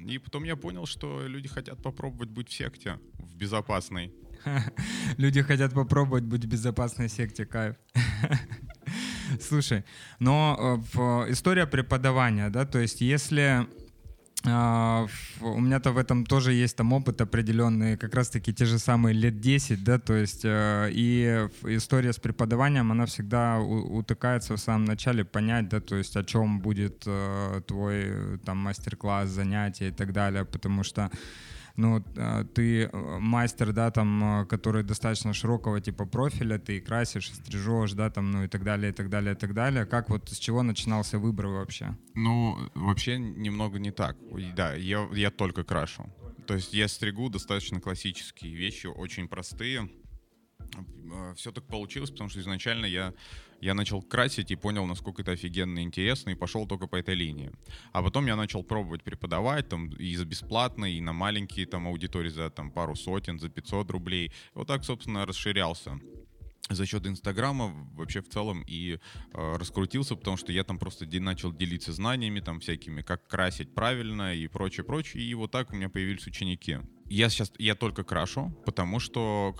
И 0.06 0.20
потом 0.20 0.44
я 0.44 0.56
понял, 0.56 0.86
что 0.86 1.28
люди 1.28 1.48
хотят 1.48 1.82
попробовать 1.82 2.30
быть 2.30 2.50
в 2.50 2.54
секте, 2.54 3.00
в 3.18 3.36
безопасной. 3.36 4.14
Люди 5.18 5.42
хотят 5.42 5.74
попробовать 5.74 6.24
быть 6.24 6.46
в 6.46 6.48
безопасной 6.48 7.10
секте, 7.10 7.46
кайф. 7.46 7.76
Слушай, 9.42 9.84
но 10.20 10.80
э, 10.94 11.32
история 11.32 11.66
преподавания, 11.66 12.50
да, 12.50 12.66
то 12.66 12.78
есть 12.78 13.02
если 13.02 13.68
у 14.46 15.60
меня-то 15.60 15.92
в 15.92 15.98
этом 15.98 16.26
тоже 16.26 16.54
есть 16.54 16.76
там 16.76 16.94
опыт 16.94 17.22
определенный, 17.22 17.98
как 17.98 18.14
раз-таки 18.14 18.54
те 18.54 18.66
же 18.66 18.80
самые 18.80 19.14
лет 19.14 19.40
10, 19.40 19.84
да, 19.84 19.98
то 19.98 20.14
есть 20.14 20.46
э, 20.46 20.90
и 20.92 21.48
история 21.64 22.14
с 22.14 22.20
преподаванием, 22.20 22.92
она 22.92 23.06
всегда 23.06 23.60
утыкается 23.60 24.56
в 24.56 24.60
самом 24.60 24.86
начале 24.86 25.24
понять, 25.24 25.70
да, 25.70 25.80
то 25.80 25.96
есть 25.96 26.16
о 26.16 26.24
чем 26.24 26.60
будет 26.60 27.04
э, 27.08 27.62
твой 27.68 28.38
там 28.46 28.58
мастер-класс, 28.58 29.30
занятие 29.30 29.90
и 29.90 29.92
так 29.92 30.14
далее, 30.14 30.46
потому 30.46 30.84
что 30.84 31.10
ну, 31.78 32.04
а, 32.18 32.44
ты 32.46 32.84
э, 32.84 33.20
мастер, 33.20 33.74
да, 33.74 33.92
там, 33.92 34.42
э, 34.42 34.46
который 34.46 34.84
достаточно 34.84 35.34
широкого 35.34 35.82
типа 35.82 36.06
профиля, 36.06 36.58
ты 36.58 36.80
красишь, 36.80 37.32
стрижешь, 37.34 37.94
да, 37.94 38.10
там, 38.10 38.32
ну 38.32 38.44
и 38.44 38.48
так 38.48 38.64
далее, 38.64 38.92
и 38.92 38.94
так 38.94 39.10
далее, 39.10 39.34
и 39.34 39.38
так 39.38 39.54
далее. 39.54 39.86
Как 39.86 40.10
вот 40.10 40.30
с 40.30 40.38
чего 40.38 40.64
начинался 40.64 41.20
выбор 41.20 41.48
вообще? 41.48 41.98
Ну, 42.14 42.58
вообще 42.76 43.18
немного 43.18 43.80
не 43.80 43.92
так. 43.92 44.18
Да, 44.56 44.74
я, 44.74 45.08
я 45.14 45.32
только 45.32 45.64
крашу. 45.64 46.06
То 46.48 46.54
есть 46.54 46.74
я 46.74 46.88
стригу 46.88 47.30
достаточно 47.30 47.82
классические 47.82 48.56
вещи, 48.56 48.88
очень 48.88 49.28
простые. 49.28 49.90
Э, 51.12 51.34
Все 51.36 51.52
так 51.52 51.66
получилось, 51.66 52.12
потому 52.12 52.30
что 52.30 52.40
изначально 52.40 52.86
я 52.86 53.14
я 53.62 53.74
начал 53.74 54.02
красить 54.02 54.52
и 54.52 54.56
понял, 54.56 54.86
насколько 54.86 55.22
это 55.22 55.32
офигенно 55.32 55.82
интересно, 55.82 56.32
и 56.32 56.36
пошел 56.36 56.68
только 56.68 56.88
по 56.88 56.96
этой 56.96 57.16
линии. 57.16 57.52
А 57.94 58.02
потом 58.02 58.28
я 58.28 58.36
начал 58.36 58.64
пробовать 58.64 59.04
преподавать 59.04 59.70
там 59.70 59.90
и 59.90 60.16
за 60.16 60.26
бесплатно, 60.26 60.86
и 60.86 61.02
на 61.02 61.14
маленькие 61.14 61.66
там 61.66 61.88
аудитории 61.88 62.30
за 62.30 62.50
там 62.50 62.72
пару 62.72 62.96
сотен, 62.96 63.40
за 63.40 63.50
500 63.50 63.92
рублей. 63.92 64.32
Вот 64.54 64.68
так, 64.68 64.84
собственно, 64.84 65.26
расширялся 65.26 66.00
за 66.70 66.86
счет 66.86 67.06
Инстаграма 67.06 67.90
вообще 67.94 68.22
в 68.22 68.30
целом 68.30 68.64
и 68.66 68.98
э, 69.34 69.56
раскрутился, 69.58 70.16
потому 70.16 70.38
что 70.38 70.52
я 70.52 70.64
там 70.64 70.80
просто 70.80 71.06
де- 71.06 71.20
начал 71.20 71.54
делиться 71.54 71.94
знаниями 71.94 72.40
там 72.40 72.60
всякими, 72.60 73.02
как 73.02 73.28
красить 73.28 73.74
правильно 73.74 74.34
и 74.34 74.48
прочее, 74.48 74.84
прочее, 74.84 75.24
и 75.24 75.34
вот 75.36 75.52
так 75.52 75.72
у 75.72 75.76
меня 75.76 75.90
появились 75.90 76.26
ученики. 76.26 76.80
Я 77.08 77.30
сейчас, 77.30 77.52
я 77.60 77.76
только 77.76 78.04
крашу, 78.04 78.52
потому 78.66 79.00
что 79.00 79.56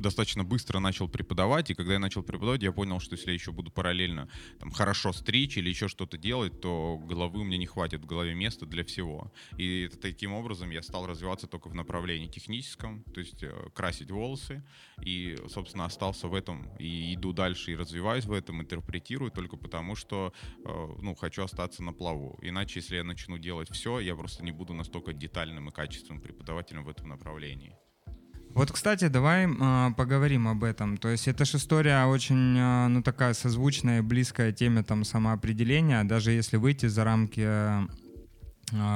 достаточно 0.00 0.44
быстро 0.44 0.78
начал 0.78 1.08
преподавать, 1.08 1.70
и 1.70 1.74
когда 1.74 1.94
я 1.94 1.98
начал 1.98 2.22
преподавать, 2.22 2.62
я 2.62 2.72
понял, 2.72 3.00
что 3.00 3.14
если 3.14 3.28
я 3.28 3.34
еще 3.34 3.52
буду 3.52 3.70
параллельно 3.70 4.28
там, 4.58 4.70
хорошо 4.70 5.12
стричь 5.12 5.56
или 5.56 5.68
еще 5.68 5.88
что-то 5.88 6.18
делать, 6.18 6.60
то 6.60 6.98
головы 6.98 7.44
меня 7.44 7.58
не 7.58 7.66
хватит 7.66 8.02
в 8.02 8.06
голове 8.06 8.34
места 8.34 8.66
для 8.66 8.84
всего. 8.84 9.32
И 9.56 9.88
таким 10.00 10.32
образом 10.32 10.70
я 10.70 10.82
стал 10.82 11.06
развиваться 11.06 11.46
только 11.46 11.68
в 11.68 11.74
направлении 11.74 12.26
техническом, 12.26 13.04
то 13.04 13.20
есть 13.20 13.42
э, 13.42 13.52
красить 13.74 14.10
волосы, 14.10 14.64
и, 15.02 15.36
собственно, 15.48 15.84
остался 15.84 16.28
в 16.28 16.34
этом, 16.34 16.68
и 16.78 17.14
иду 17.14 17.32
дальше, 17.32 17.72
и 17.72 17.76
развиваюсь 17.76 18.24
в 18.24 18.32
этом, 18.32 18.60
интерпретирую 18.60 19.30
только 19.30 19.56
потому, 19.56 19.94
что, 19.94 20.32
э, 20.64 20.88
ну, 21.00 21.14
хочу 21.14 21.42
остаться 21.42 21.82
на 21.82 21.92
плаву. 21.92 22.38
Иначе, 22.42 22.80
если 22.80 22.96
я 22.96 23.04
начну 23.04 23.38
делать 23.38 23.70
все, 23.70 24.00
я 24.00 24.14
просто 24.14 24.44
не 24.44 24.52
буду 24.52 24.74
настолько 24.74 25.12
детальным 25.12 25.68
и 25.68 25.72
качественным 25.72 26.20
преподавателем 26.22 26.84
в 26.84 26.88
этом 26.88 27.08
направлении. 27.08 27.76
Вот, 28.54 28.72
кстати, 28.72 29.08
давай 29.08 29.46
э, 29.46 29.90
поговорим 29.96 30.48
об 30.48 30.64
этом. 30.64 30.96
То 30.96 31.08
есть 31.08 31.28
это 31.28 31.44
же 31.44 31.56
история 31.56 32.04
очень, 32.06 32.58
э, 32.58 32.88
ну, 32.88 33.02
такая 33.02 33.32
созвучная, 33.34 34.02
близкая 34.02 34.52
теме 34.52 34.82
там 34.82 35.04
самоопределения. 35.04 36.04
Даже 36.04 36.32
если 36.32 36.56
выйти 36.56 36.86
за 36.86 37.04
рамки, 37.04 37.46
э, 37.46 37.86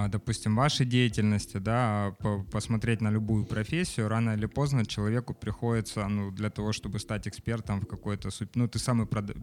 допустим, 0.09 0.57
вашей 0.57 0.87
деятельности, 0.87 1.59
да, 1.59 2.15
по 2.19 2.43
посмотреть 2.51 3.01
на 3.01 3.11
любую 3.11 3.45
профессию, 3.47 4.09
рано 4.09 4.35
или 4.35 4.47
поздно 4.47 4.85
человеку 4.85 5.35
приходится, 5.35 6.09
ну, 6.09 6.33
для 6.33 6.51
того, 6.51 6.73
чтобы 6.73 6.99
стать 6.99 7.29
экспертом 7.29 7.81
в 7.81 7.87
какой-то, 7.87 8.31
ну, 8.55 8.67
ты 8.67 8.79
самый, 8.81 9.07
прод, 9.07 9.37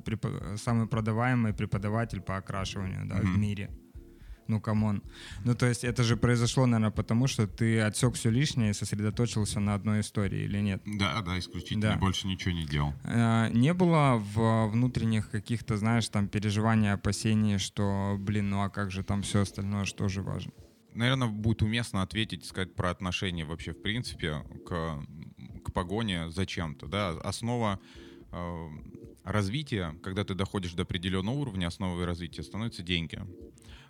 самый 0.57 0.87
продаваемый 0.87 1.53
преподаватель 1.53 2.21
по 2.21 2.35
окрашиванию, 2.35 3.05
да, 3.05 3.15
mm-hmm. 3.15 3.33
в 3.33 3.37
мире 3.37 3.69
ну, 4.51 4.61
come 4.61 4.84
on. 4.84 5.01
Ну, 5.45 5.55
то 5.55 5.65
есть 5.65 5.83
это 5.83 6.03
же 6.03 6.17
произошло, 6.17 6.65
наверное, 6.65 6.91
потому 6.91 7.27
что 7.27 7.47
ты 7.47 7.79
отсек 7.79 8.15
все 8.15 8.29
лишнее 8.29 8.71
и 8.71 8.73
сосредоточился 8.73 9.59
на 9.59 9.73
одной 9.73 10.01
истории 10.01 10.43
или 10.43 10.59
нет? 10.59 10.81
Да, 10.85 11.21
да, 11.21 11.39
исключительно. 11.39 11.93
Да. 11.93 11.97
Больше 11.97 12.27
ничего 12.27 12.53
не 12.53 12.65
делал. 12.65 12.93
А, 13.03 13.49
не 13.49 13.73
было 13.73 14.17
в 14.17 14.67
внутренних 14.67 15.29
каких-то, 15.29 15.77
знаешь, 15.77 16.07
там 16.09 16.27
переживаний, 16.27 16.91
опасений, 16.91 17.57
что, 17.57 18.17
блин, 18.19 18.49
ну 18.49 18.61
а 18.61 18.69
как 18.69 18.91
же 18.91 19.03
там 19.03 19.21
все 19.21 19.41
остальное, 19.41 19.85
что 19.85 20.09
же 20.09 20.21
важно? 20.21 20.51
Наверное, 20.93 21.29
будет 21.29 21.61
уместно 21.61 22.01
ответить, 22.01 22.45
сказать 22.45 22.75
про 22.75 22.89
отношения 22.89 23.45
вообще, 23.45 23.71
в 23.71 23.81
принципе, 23.81 24.43
к, 24.65 24.99
к 25.63 25.71
погоне 25.73 26.29
зачем-то. 26.29 26.87
Да? 26.87 27.11
Основа 27.23 27.79
э, 28.31 28.67
развития, 29.23 29.95
когда 30.03 30.23
ты 30.23 30.33
доходишь 30.35 30.73
до 30.73 30.83
определенного 30.83 31.35
уровня, 31.35 31.67
основой 31.67 32.05
развития 32.05 32.43
становятся 32.43 32.83
деньги. 32.83 33.19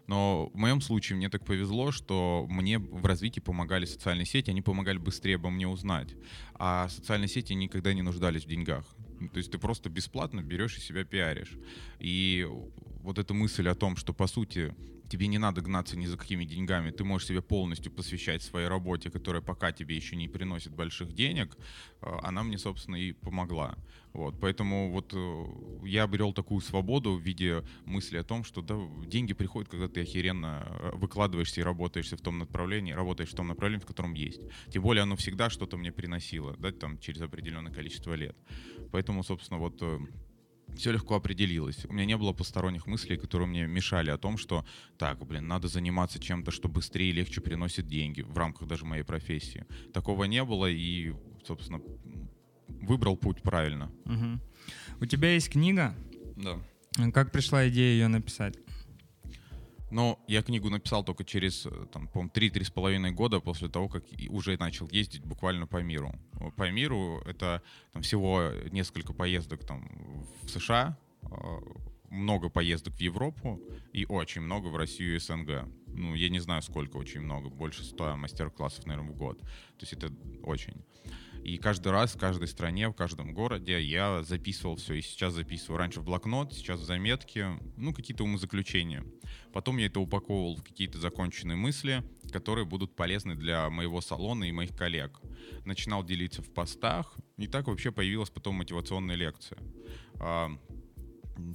Но 0.08 0.50
в 0.54 0.58
моем 0.58 0.82
случае 0.82 1.18
мне 1.18 1.30
так 1.30 1.46
повезло, 1.46 1.92
что 1.92 2.46
мне 2.50 2.80
в 2.80 3.06
развитии 3.06 3.40
помогали 3.40 3.86
социальные 3.86 4.26
сети, 4.26 4.50
они 4.50 4.62
помогали 4.62 4.98
быстрее 4.98 5.36
обо 5.36 5.50
мне 5.50 5.68
узнать. 5.68 6.16
А 6.56 6.90
социальные 6.90 7.28
сети 7.28 7.54
никогда 7.54 7.94
не 7.94 8.02
нуждались 8.02 8.46
в 8.46 8.48
деньгах. 8.48 8.86
То 9.32 9.38
есть 9.38 9.52
ты 9.52 9.58
просто 9.58 9.90
бесплатно 9.90 10.42
берешь 10.42 10.78
и 10.78 10.82
себя 10.82 11.04
пиаришь. 11.04 11.54
И 12.00 12.48
вот 13.04 13.18
эта 13.18 13.34
мысль 13.34 13.68
о 13.68 13.76
том, 13.76 13.96
что 13.96 14.14
по 14.14 14.28
сути 14.28 14.74
тебе 15.12 15.28
не 15.28 15.38
надо 15.38 15.62
гнаться 15.62 15.98
ни 15.98 16.06
за 16.06 16.18
какими 16.18 16.46
деньгами, 16.46 16.92
ты 16.92 17.04
можешь 17.04 17.28
себе 17.28 17.42
полностью 17.42 17.92
посвящать 17.92 18.42
своей 18.42 18.68
работе, 18.68 19.10
которая 19.10 19.42
пока 19.42 19.74
тебе 19.74 19.96
еще 19.96 20.16
не 20.16 20.30
приносит 20.30 20.74
больших 20.74 21.14
денег, 21.14 21.58
э, 22.02 22.06
она 22.24 22.44
мне, 22.44 22.58
собственно, 22.58 22.96
и 22.96 23.12
помогла. 23.12 23.78
Вот, 24.14 24.40
поэтому 24.40 24.92
вот 24.92 25.14
э, 25.14 25.88
я 25.88 26.04
обрел 26.04 26.32
такую 26.32 26.62
свободу 26.62 27.14
в 27.16 27.22
виде 27.22 27.64
мысли 27.86 28.18
о 28.18 28.24
том, 28.24 28.46
что 28.46 28.62
да, 28.62 28.80
деньги 29.06 29.34
приходят, 29.34 29.70
когда 29.70 29.90
ты 29.90 30.02
охеренно 30.02 30.66
э, 30.66 30.92
выкладываешься 30.94 31.60
и 31.60 31.64
работаешь 31.64 32.10
в 32.10 32.22
том 32.22 32.38
направлении, 32.38 32.94
работаешь 32.94 33.32
в 33.32 33.36
том 33.36 33.48
направлении, 33.48 33.84
в 33.84 33.88
котором 33.88 34.14
есть. 34.14 34.42
Тем 34.70 34.84
более 34.84 35.04
оно 35.04 35.18
всегда 35.18 35.50
что-то 35.50 35.76
мне 35.76 35.92
приносило, 35.92 36.56
да, 36.58 36.72
там 36.72 36.98
через 37.00 37.22
определенное 37.22 37.74
количество 37.74 38.14
лет. 38.14 38.38
Поэтому, 38.92 39.24
собственно, 39.24 39.60
вот 39.60 39.84
все 40.76 40.92
легко 40.92 41.16
определилось. 41.16 41.86
У 41.86 41.94
меня 41.94 42.06
не 42.06 42.18
было 42.18 42.34
посторонних 42.34 42.88
мыслей, 42.88 43.18
которые 43.18 43.48
мне 43.48 43.68
мешали 43.68 44.10
о 44.10 44.18
том, 44.18 44.38
что 44.38 44.66
так, 44.98 45.26
блин, 45.26 45.48
надо 45.48 45.68
заниматься 45.68 46.20
чем-то, 46.20 46.52
что 46.52 46.68
быстрее 46.70 47.10
и 47.10 47.14
легче 47.14 47.42
приносит 47.42 47.88
деньги 47.88 48.22
в 48.22 48.38
рамках 48.38 48.68
даже 48.68 48.86
моей 48.86 49.04
профессии. 49.04 49.66
Такого 49.94 50.26
не 50.26 50.44
было 50.44 50.68
и, 50.70 51.14
собственно, 51.46 51.82
выбрал 52.68 53.18
путь 53.18 53.42
правильно. 53.42 53.92
Угу. 54.06 54.40
У 55.02 55.06
тебя 55.06 55.34
есть 55.34 55.50
книга? 55.50 55.96
Да. 56.36 56.60
Как 57.12 57.32
пришла 57.32 57.68
идея 57.70 57.94
ее 57.94 58.08
написать? 58.08 58.58
Но 59.92 60.24
я 60.28 60.42
книгу 60.42 60.70
написал 60.70 61.04
только 61.04 61.24
через, 61.26 61.66
э, 61.66 61.86
там, 61.92 62.08
по 62.08 62.26
3-3,5 62.26 63.12
года 63.12 63.42
после 63.42 63.68
того, 63.68 63.90
как 63.90 64.06
уже 64.30 64.58
начал 64.58 64.88
ездить 64.90 65.24
буквально 65.24 65.68
по 65.68 65.82
миру. 65.84 66.14
По 66.56 66.72
миру 66.72 67.22
это 67.26 67.62
там, 67.92 68.02
всего 68.02 68.52
несколько 68.72 69.14
поездок 69.14 69.66
там, 69.66 69.90
в 70.44 70.50
США, 70.50 70.98
а, 71.24 71.60
много 72.10 72.50
поездок 72.50 72.94
в 72.96 73.02
Европу 73.02 73.62
и 73.94 74.06
очень 74.06 74.42
много 74.42 74.68
в 74.68 74.76
Россию 74.76 75.16
и 75.16 75.20
СНГ. 75.20 75.68
Ну, 75.88 76.16
я 76.16 76.30
не 76.30 76.40
знаю, 76.40 76.62
сколько 76.62 76.98
очень 76.98 77.22
много, 77.22 77.50
больше 77.50 77.84
100 77.84 78.18
мастер-классов, 78.18 78.86
наверное, 78.86 79.12
в 79.12 79.16
год. 79.18 79.40
То 79.40 79.82
есть 79.82 79.94
это 79.94 80.12
очень. 80.44 80.76
И 81.44 81.58
каждый 81.58 81.92
раз 81.92 82.16
в 82.16 82.20
каждой 82.20 82.48
стране, 82.48 82.88
в 82.90 82.94
каждом 82.94 83.34
городе 83.34 83.82
я 83.82 84.24
записывал 84.24 84.76
все. 84.76 84.96
И 84.96 85.02
сейчас 85.02 85.34
записываю. 85.34 85.78
Раньше 85.78 86.02
в 86.02 86.04
блокнот, 86.04 86.54
сейчас 86.54 86.80
в 86.80 86.86
заметки, 86.86 87.46
ну, 87.78 87.94
какие-то 87.94 88.24
умозаключения. 88.24 89.04
Потом 89.52 89.78
я 89.78 89.88
это 89.88 90.00
упаковывал 90.00 90.56
в 90.56 90.64
какие-то 90.64 91.00
законченные 91.00 91.58
мысли, 91.58 92.04
которые 92.32 92.66
будут 92.66 92.96
полезны 92.96 93.36
для 93.36 93.70
моего 93.70 94.02
салона 94.02 94.44
и 94.46 94.52
моих 94.52 94.76
коллег. 94.76 95.20
Начинал 95.66 96.04
делиться 96.04 96.42
в 96.42 96.54
постах, 96.54 97.16
и 97.38 97.48
так 97.48 97.68
вообще 97.68 97.92
появилась 97.92 98.30
потом 98.30 98.56
мотивационная 98.56 99.16
лекция. 99.16 99.60
А, 100.20 100.50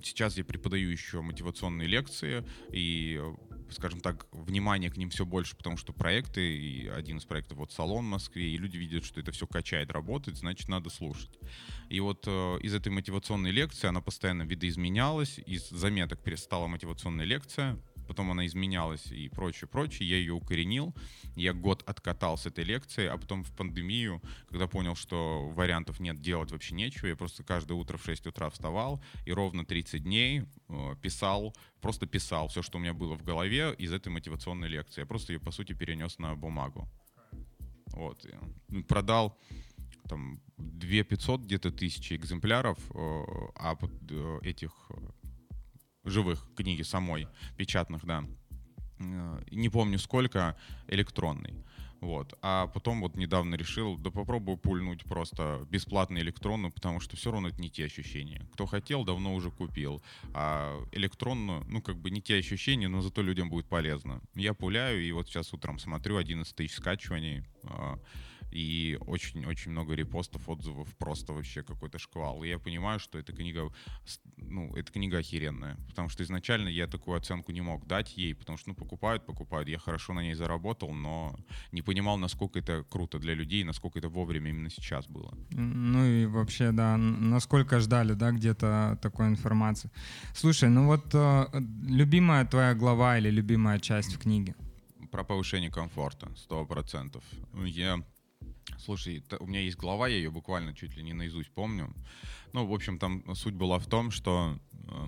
сейчас 0.03 0.37
я 0.37 0.45
преподаю 0.45 0.91
еще 0.91 1.21
мотивационные 1.21 1.87
лекции, 1.87 2.45
и 2.73 3.21
скажем 3.71 4.01
так, 4.01 4.27
внимание 4.33 4.91
к 4.91 4.97
ним 4.97 5.11
все 5.11 5.25
больше, 5.25 5.57
потому 5.57 5.77
что 5.77 5.93
проекты, 5.93 6.57
и 6.57 6.89
один 6.89 7.19
из 7.19 7.25
проектов 7.25 7.59
вот 7.59 7.73
салон 7.73 8.05
в 8.05 8.09
Москве, 8.09 8.51
и 8.51 8.57
люди 8.57 8.77
видят, 8.77 9.05
что 9.05 9.21
это 9.21 9.33
все 9.33 9.47
качает, 9.47 9.91
работает, 9.91 10.37
значит, 10.37 10.69
надо 10.69 10.91
слушать. 10.91 11.39
И 11.89 12.01
вот 12.01 12.25
э, 12.27 12.59
из 12.63 12.75
этой 12.75 12.89
мотивационной 12.89 13.51
лекции 13.51 13.89
она 13.89 14.01
постоянно 14.01 14.43
видоизменялась, 14.43 15.39
из 15.39 15.69
заметок 15.69 16.23
перестала 16.23 16.67
мотивационная 16.67 17.25
лекция, 17.25 17.79
потом 18.07 18.31
она 18.31 18.47
изменялась 18.47 19.07
и 19.13 19.29
прочее, 19.29 19.69
прочее. 19.69 20.09
Я 20.09 20.17
ее 20.17 20.33
укоренил. 20.33 20.95
Я 21.35 21.53
год 21.53 21.83
откатал 21.87 22.39
с 22.39 22.47
этой 22.47 22.65
лекции, 22.65 23.07
а 23.07 23.17
потом 23.17 23.45
в 23.45 23.53
пандемию, 23.53 24.23
когда 24.49 24.67
понял, 24.67 24.95
что 24.95 25.49
вариантов 25.51 26.01
нет, 26.01 26.21
делать 26.21 26.51
вообще 26.51 26.75
нечего, 26.75 27.07
я 27.07 27.17
просто 27.17 27.43
каждое 27.43 27.75
утро 27.75 27.97
в 27.97 28.05
6 28.05 28.27
утра 28.27 28.51
вставал 28.51 29.03
и 29.27 29.33
ровно 29.33 29.65
30 29.65 30.03
дней 30.03 30.45
э, 30.69 30.95
писал, 31.03 31.55
просто 31.81 32.07
писал 32.07 32.49
все, 32.49 32.63
что 32.63 32.79
у 32.79 32.81
меня 32.81 32.95
было 32.95 33.15
в 33.15 33.23
голове 33.23 33.75
из 33.79 33.93
этой 33.93 34.09
мотивационной 34.09 34.69
лекции. 34.69 35.01
Я 35.01 35.07
просто 35.07 35.33
ее, 35.33 35.41
по 35.41 35.51
сути, 35.51 35.73
перенес 35.73 36.19
на 36.19 36.35
бумагу. 36.35 36.89
Вот. 37.93 38.27
Ну, 38.69 38.85
продал 38.85 39.39
там 40.09 40.41
2 40.59 41.03
500 41.05 41.41
где-то 41.43 41.71
тысячи 41.71 42.15
экземпляров, 42.15 42.79
э, 42.95 43.23
а 43.57 43.77
э, 44.11 44.39
этих 44.43 44.73
живых 46.07 46.47
книги 46.57 46.83
самой, 46.83 47.29
печатных, 47.57 48.05
да. 48.05 48.25
Э, 48.99 49.41
не 49.51 49.69
помню 49.69 49.99
сколько, 49.99 50.57
электронный. 50.89 51.55
Вот. 52.01 52.39
А 52.43 52.67
потом 52.69 53.01
вот 53.01 53.17
недавно 53.17 53.55
решил, 53.55 53.97
да 53.97 54.11
попробую 54.11 54.59
пульнуть 54.59 55.05
просто 55.05 55.67
бесплатно 55.71 56.19
электронную, 56.19 56.73
потому 56.73 57.01
что 57.01 57.17
все 57.17 57.33
равно 57.33 57.49
это 57.49 57.61
не 57.61 57.71
те 57.71 57.87
ощущения. 57.87 58.47
Кто 58.53 58.67
хотел, 58.67 59.05
давно 59.05 59.35
уже 59.35 59.51
купил. 59.51 60.03
А 60.35 60.79
электронную, 60.93 61.65
ну 61.69 61.81
как 61.81 61.97
бы 61.97 62.11
не 62.11 62.21
те 62.21 62.37
ощущения, 62.37 62.89
но 62.89 63.01
зато 63.01 63.23
людям 63.23 63.49
будет 63.49 63.67
полезно. 63.67 64.21
Я 64.35 64.55
пуляю, 64.55 65.03
и 65.03 65.11
вот 65.13 65.29
сейчас 65.29 65.53
утром 65.53 65.79
смотрю 65.79 66.17
11 66.17 66.55
тысяч 66.55 66.77
скачиваний. 66.77 67.45
И 68.51 68.99
очень-очень 69.07 69.71
много 69.71 69.95
репостов, 69.95 70.49
отзывов, 70.49 70.95
просто 70.97 71.33
вообще 71.33 71.63
какой-то 71.63 71.99
шквал. 71.99 72.43
И 72.45 72.49
я 72.49 72.59
понимаю, 72.59 72.99
что 72.99 73.19
эта 73.19 73.33
книга, 73.33 73.73
ну, 74.37 74.75
эта 74.77 74.93
книга 74.93 75.19
охеренная, 75.19 75.77
потому 75.89 76.09
что 76.09 76.23
изначально 76.23 76.69
я 76.69 76.87
такую 76.87 77.17
оценку 77.17 77.53
не 77.53 77.61
мог 77.61 77.87
дать 77.87 78.17
ей, 78.17 78.35
потому 78.35 78.59
что, 78.59 78.71
ну, 78.71 78.75
покупают, 78.75 79.27
покупают, 79.27 79.69
я 79.69 79.79
хорошо 79.79 80.13
на 80.13 80.21
ней 80.21 80.35
заработал, 80.35 80.93
но 80.93 81.37
не 81.73 81.83
понимал, 81.83 82.19
насколько 82.19 82.59
это 82.59 82.85
круто 82.89 83.19
для 83.19 83.35
людей, 83.35 83.65
насколько 83.65 83.99
это 83.99 84.09
вовремя 84.09 84.51
именно 84.51 84.71
сейчас 84.71 85.07
было. 85.07 85.35
Ну 85.51 86.05
и 86.05 86.27
вообще, 86.27 86.73
да, 86.73 86.97
насколько 86.97 87.81
ждали, 87.81 88.15
да, 88.15 88.31
где-то 88.31 88.99
такой 89.03 89.27
информации. 89.29 89.91
Слушай, 90.35 90.69
ну 90.69 90.87
вот 90.87 91.15
э, 91.15 91.47
любимая 91.83 92.45
твоя 92.45 92.75
глава 92.75 93.19
или 93.19 93.31
любимая 93.31 93.79
часть 93.79 94.15
в 94.15 94.19
книге? 94.19 94.55
Про 95.11 95.25
повышение 95.25 95.71
комфорта, 95.71 96.31
сто 96.37 96.65
процентов. 96.67 97.25
Я 97.65 98.03
Слушай, 98.79 99.23
у 99.41 99.47
меня 99.47 99.61
есть 99.61 99.77
глава, 99.77 100.09
я 100.09 100.17
ее 100.17 100.31
буквально 100.31 100.75
чуть 100.75 100.97
ли 100.97 101.03
не 101.03 101.13
наизусть 101.13 101.51
помню. 101.51 101.95
Ну, 102.53 102.67
в 102.67 102.73
общем, 102.73 102.99
там 102.99 103.35
суть 103.35 103.55
была 103.55 103.79
в 103.79 103.87
том, 103.87 104.11
что 104.11 104.59
э, 104.73 105.07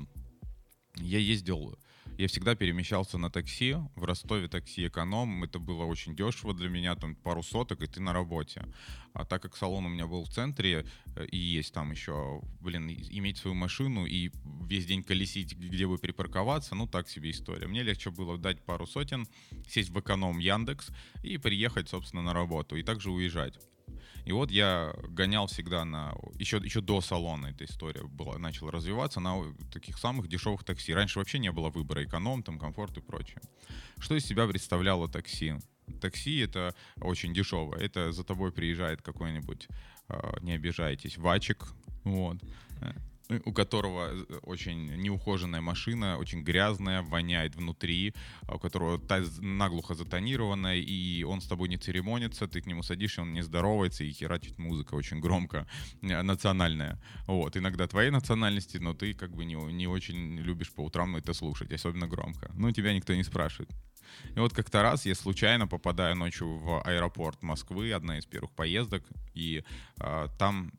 я 0.97 1.19
ездил 1.19 1.79
я 2.19 2.27
всегда 2.27 2.57
перемещался 2.57 3.17
на 3.17 3.31
такси. 3.31 3.77
В 3.95 4.05
Ростове 4.05 4.49
такси 4.49 4.89
эконом. 4.89 5.45
Это 5.45 5.61
было 5.61 5.85
очень 5.85 6.17
дешево 6.17 6.53
для 6.53 6.69
меня, 6.69 6.97
там 6.97 7.15
пару 7.15 7.45
соток, 7.45 7.81
и 7.81 7.87
ты 7.87 8.01
на 8.01 8.13
работе. 8.13 8.67
А 9.13 9.25
так 9.25 9.41
как 9.43 9.57
салон 9.57 9.87
у 9.87 9.89
меня 9.89 10.09
был 10.09 10.25
в 10.25 10.29
центре, 10.29 10.85
э, 11.15 11.27
и 11.27 11.37
есть 11.37 11.73
там 11.73 11.93
еще, 11.93 12.41
блин, 12.61 12.89
иметь 12.89 13.39
свою 13.39 13.55
машину 13.55 14.05
и 14.05 14.33
весь 14.67 14.87
день 14.87 15.05
колесить, 15.05 15.57
где 15.57 15.87
бы 15.87 15.97
припарковаться, 15.97 16.75
ну 16.75 16.89
так 16.89 17.09
себе 17.09 17.31
история. 17.31 17.69
Мне 17.69 17.85
легче 17.85 18.11
было 18.11 18.37
дать 18.37 18.65
пару 18.65 18.89
сотен, 18.89 19.29
сесть 19.69 19.91
в 19.91 20.01
эконом 20.01 20.41
Яндекс 20.41 20.89
и 21.23 21.39
приехать, 21.39 21.89
собственно, 21.89 22.23
на 22.23 22.35
работу, 22.35 22.75
и 22.75 22.83
также 22.83 23.13
уезжать. 23.13 23.55
И 24.29 24.33
вот 24.33 24.51
я 24.51 24.93
гонял 25.09 25.47
всегда 25.47 25.87
на... 25.87 26.15
Еще, 26.35 26.59
еще 26.59 26.83
до 26.83 27.01
салона 27.01 27.47
эта 27.47 27.65
история 27.65 28.03
была, 28.03 28.37
начала 28.37 28.71
развиваться 28.71 29.21
на 29.21 29.43
таких 29.73 29.97
самых 29.97 30.29
дешевых 30.29 30.65
такси. 30.65 30.93
Раньше 30.93 31.19
вообще 31.19 31.39
не 31.39 31.51
было 31.51 31.71
выбора 31.71 32.05
эконом, 32.05 32.43
там, 32.43 32.59
комфорт 32.59 32.99
и 32.99 33.01
прочее. 33.01 33.41
Что 33.99 34.17
из 34.17 34.27
себя 34.27 34.47
представляло 34.47 35.09
такси? 35.09 35.55
Такси 36.03 36.41
это 36.41 36.75
очень 37.01 37.33
дешево. 37.33 37.75
Это 37.75 38.13
за 38.13 38.23
тобой 38.23 38.53
приезжает 38.53 39.01
какой-нибудь, 39.01 39.67
э, 40.11 40.37
не 40.43 40.53
обижайтесь, 40.53 41.17
вачик, 41.17 41.65
вот, 42.05 42.37
у 43.45 43.53
которого 43.53 44.11
э, 44.11 44.39
очень 44.43 44.97
неухоженная 44.97 45.61
машина, 45.61 46.17
очень 46.19 46.43
грязная, 46.43 47.03
воняет 47.03 47.57
внутри, 47.57 48.15
а 48.47 48.57
у 48.57 48.59
которого 48.59 49.01
наглухо 49.41 49.95
затонированная, 49.95 50.77
и 50.77 51.23
он 51.25 51.41
с 51.41 51.47
тобой 51.47 51.69
не 51.69 51.77
церемонится, 51.77 52.47
ты 52.47 52.61
к 52.61 52.67
нему 52.67 52.83
садишься, 52.83 53.23
он 53.23 53.33
не 53.33 53.43
здоровается, 53.43 54.05
и 54.05 54.13
херачит 54.13 54.59
музыка 54.59 54.95
очень 54.95 55.21
громко, 55.21 55.67
э, 56.03 56.23
национальная. 56.23 57.01
Вот, 57.27 57.57
иногда 57.57 57.87
твоей 57.87 58.11
национальности, 58.11 58.79
но 58.79 58.95
ты 58.95 59.15
как 59.15 59.35
бы 59.35 59.45
не, 59.45 59.55
не 59.55 59.87
очень 59.87 60.39
любишь 60.39 60.73
по 60.73 60.81
утрам 60.83 61.17
это 61.17 61.35
слушать, 61.35 61.73
особенно 61.73 62.07
громко. 62.07 62.51
Ну, 62.55 62.71
тебя 62.73 62.95
никто 62.95 63.15
не 63.15 63.25
спрашивает. 63.25 63.71
И 64.35 64.41
вот 64.41 64.55
как-то 64.55 64.83
раз 64.83 65.07
я 65.07 65.15
случайно 65.15 65.67
попадаю 65.67 66.17
ночью 66.17 66.57
в 66.57 66.83
аэропорт 66.83 67.43
Москвы, 67.43 67.93
одна 67.93 68.19
из 68.19 68.25
первых 68.25 68.53
поездок, 68.53 69.05
и 69.35 69.65
э, 70.01 70.27
там 70.39 70.73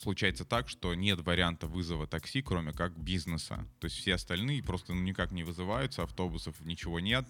случается 0.00 0.44
так, 0.44 0.68
что 0.68 0.94
нет 0.94 1.20
варианта 1.20 1.66
вызова 1.66 2.06
такси, 2.06 2.42
кроме 2.42 2.72
как 2.72 2.98
бизнеса. 2.98 3.66
То 3.80 3.86
есть 3.86 3.96
все 3.96 4.14
остальные 4.14 4.62
просто 4.62 4.94
ну, 4.94 5.02
никак 5.02 5.32
не 5.32 5.44
вызываются, 5.44 6.02
автобусов 6.02 6.60
ничего 6.60 7.00
нет. 7.00 7.26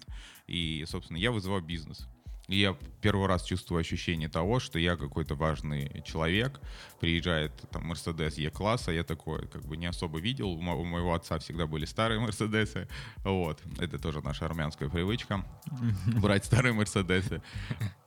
И, 0.47 0.85
собственно, 0.87 1.17
я 1.17 1.31
вызываю 1.31 1.61
бизнес. 1.61 2.07
Я 2.49 2.75
первый 3.01 3.27
раз 3.27 3.43
чувствую 3.43 3.79
ощущение 3.79 4.27
того, 4.27 4.59
что 4.59 4.79
я 4.79 4.97
какой-то 4.97 5.35
важный 5.35 6.01
человек. 6.03 6.59
Приезжает 6.99 7.51
там 7.71 7.85
Мерседес 7.85 8.39
Е-класса, 8.39 8.91
я 8.91 9.03
такой 9.03 9.47
как 9.47 9.63
бы 9.65 9.77
не 9.77 9.85
особо 9.85 10.19
видел. 10.19 10.49
У 10.49 10.61
моего 10.61 11.13
отца 11.13 11.37
всегда 11.37 11.67
были 11.67 11.85
старые 11.85 12.19
Мерседесы. 12.19 12.87
Вот. 13.23 13.61
Это 13.77 13.99
тоже 13.99 14.21
наша 14.21 14.45
армянская 14.45 14.89
привычка. 14.89 15.45
Брать 16.21 16.45
старые 16.45 16.73
Мерседесы. 16.73 17.43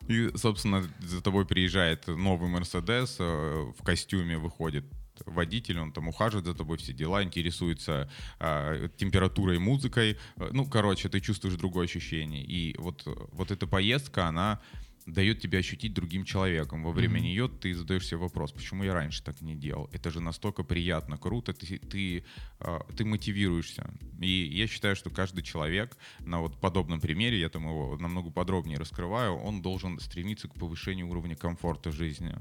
И, 0.09 0.37
собственно, 0.37 0.83
за 0.99 1.23
тобой 1.23 1.47
приезжает 1.47 2.09
новый 2.09 2.49
Мерседес, 2.49 3.17
э, 3.21 3.73
в 3.79 3.85
костюме 3.85 4.37
выходит 4.37 4.85
водитель, 5.27 5.79
он 5.79 5.93
там 5.93 6.09
ухаживает 6.09 6.47
за 6.47 6.55
тобой, 6.55 6.79
все 6.79 6.93
дела, 6.93 7.23
интересуется 7.23 8.11
э, 8.39 8.89
температурой, 8.97 9.59
музыкой. 9.59 10.19
Ну, 10.37 10.67
короче, 10.67 11.09
ты 11.09 11.21
чувствуешь 11.21 11.57
другое 11.57 11.85
ощущение. 11.85 12.43
И 12.43 12.77
вот, 12.79 13.03
вот 13.33 13.51
эта 13.51 13.67
поездка, 13.67 14.27
она 14.27 14.61
дает 15.07 15.41
тебе 15.41 15.59
ощутить 15.59 15.95
другим 15.95 16.25
человеком. 16.25 16.83
Во 16.83 16.93
время 16.93 17.19
mm-hmm. 17.19 17.23
нее 17.23 17.49
ты 17.49 17.75
задаешь 17.75 18.07
себе 18.07 18.19
вопрос, 18.19 18.53
почему 18.53 18.85
я 18.85 18.95
раньше 18.95 19.23
так 19.23 19.41
не 19.41 19.55
делал? 19.55 19.89
Это 19.93 20.11
же 20.11 20.21
настолько 20.21 20.63
приятно, 20.63 21.19
круто, 21.19 21.53
ты, 21.53 21.79
ты, 21.79 22.25
э, 22.61 22.79
ты 22.97 23.05
мотивируешься. 23.05 23.93
И 24.21 24.31
я 24.31 24.67
считаю, 24.67 24.97
что 24.97 25.11
каждый 25.11 25.43
человек 25.43 25.97
на 26.21 26.41
вот 26.41 26.61
подобном 26.61 27.01
примере, 27.01 27.41
я 27.41 27.49
там 27.49 27.65
его 27.65 27.97
намного 27.99 28.31
подробнее 28.31 28.79
раскрываю, 28.79 29.35
он 29.35 29.63
должен 29.63 29.99
стремиться 30.01 30.49
к 30.49 30.55
повышению 30.55 31.09
уровня 31.09 31.37
комфорта 31.37 31.91
жизни. 31.91 32.35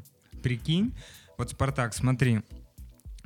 Прикинь, 0.44 0.94
вот 1.38 1.52
Спартак, 1.52 1.94
смотри, 1.94 2.42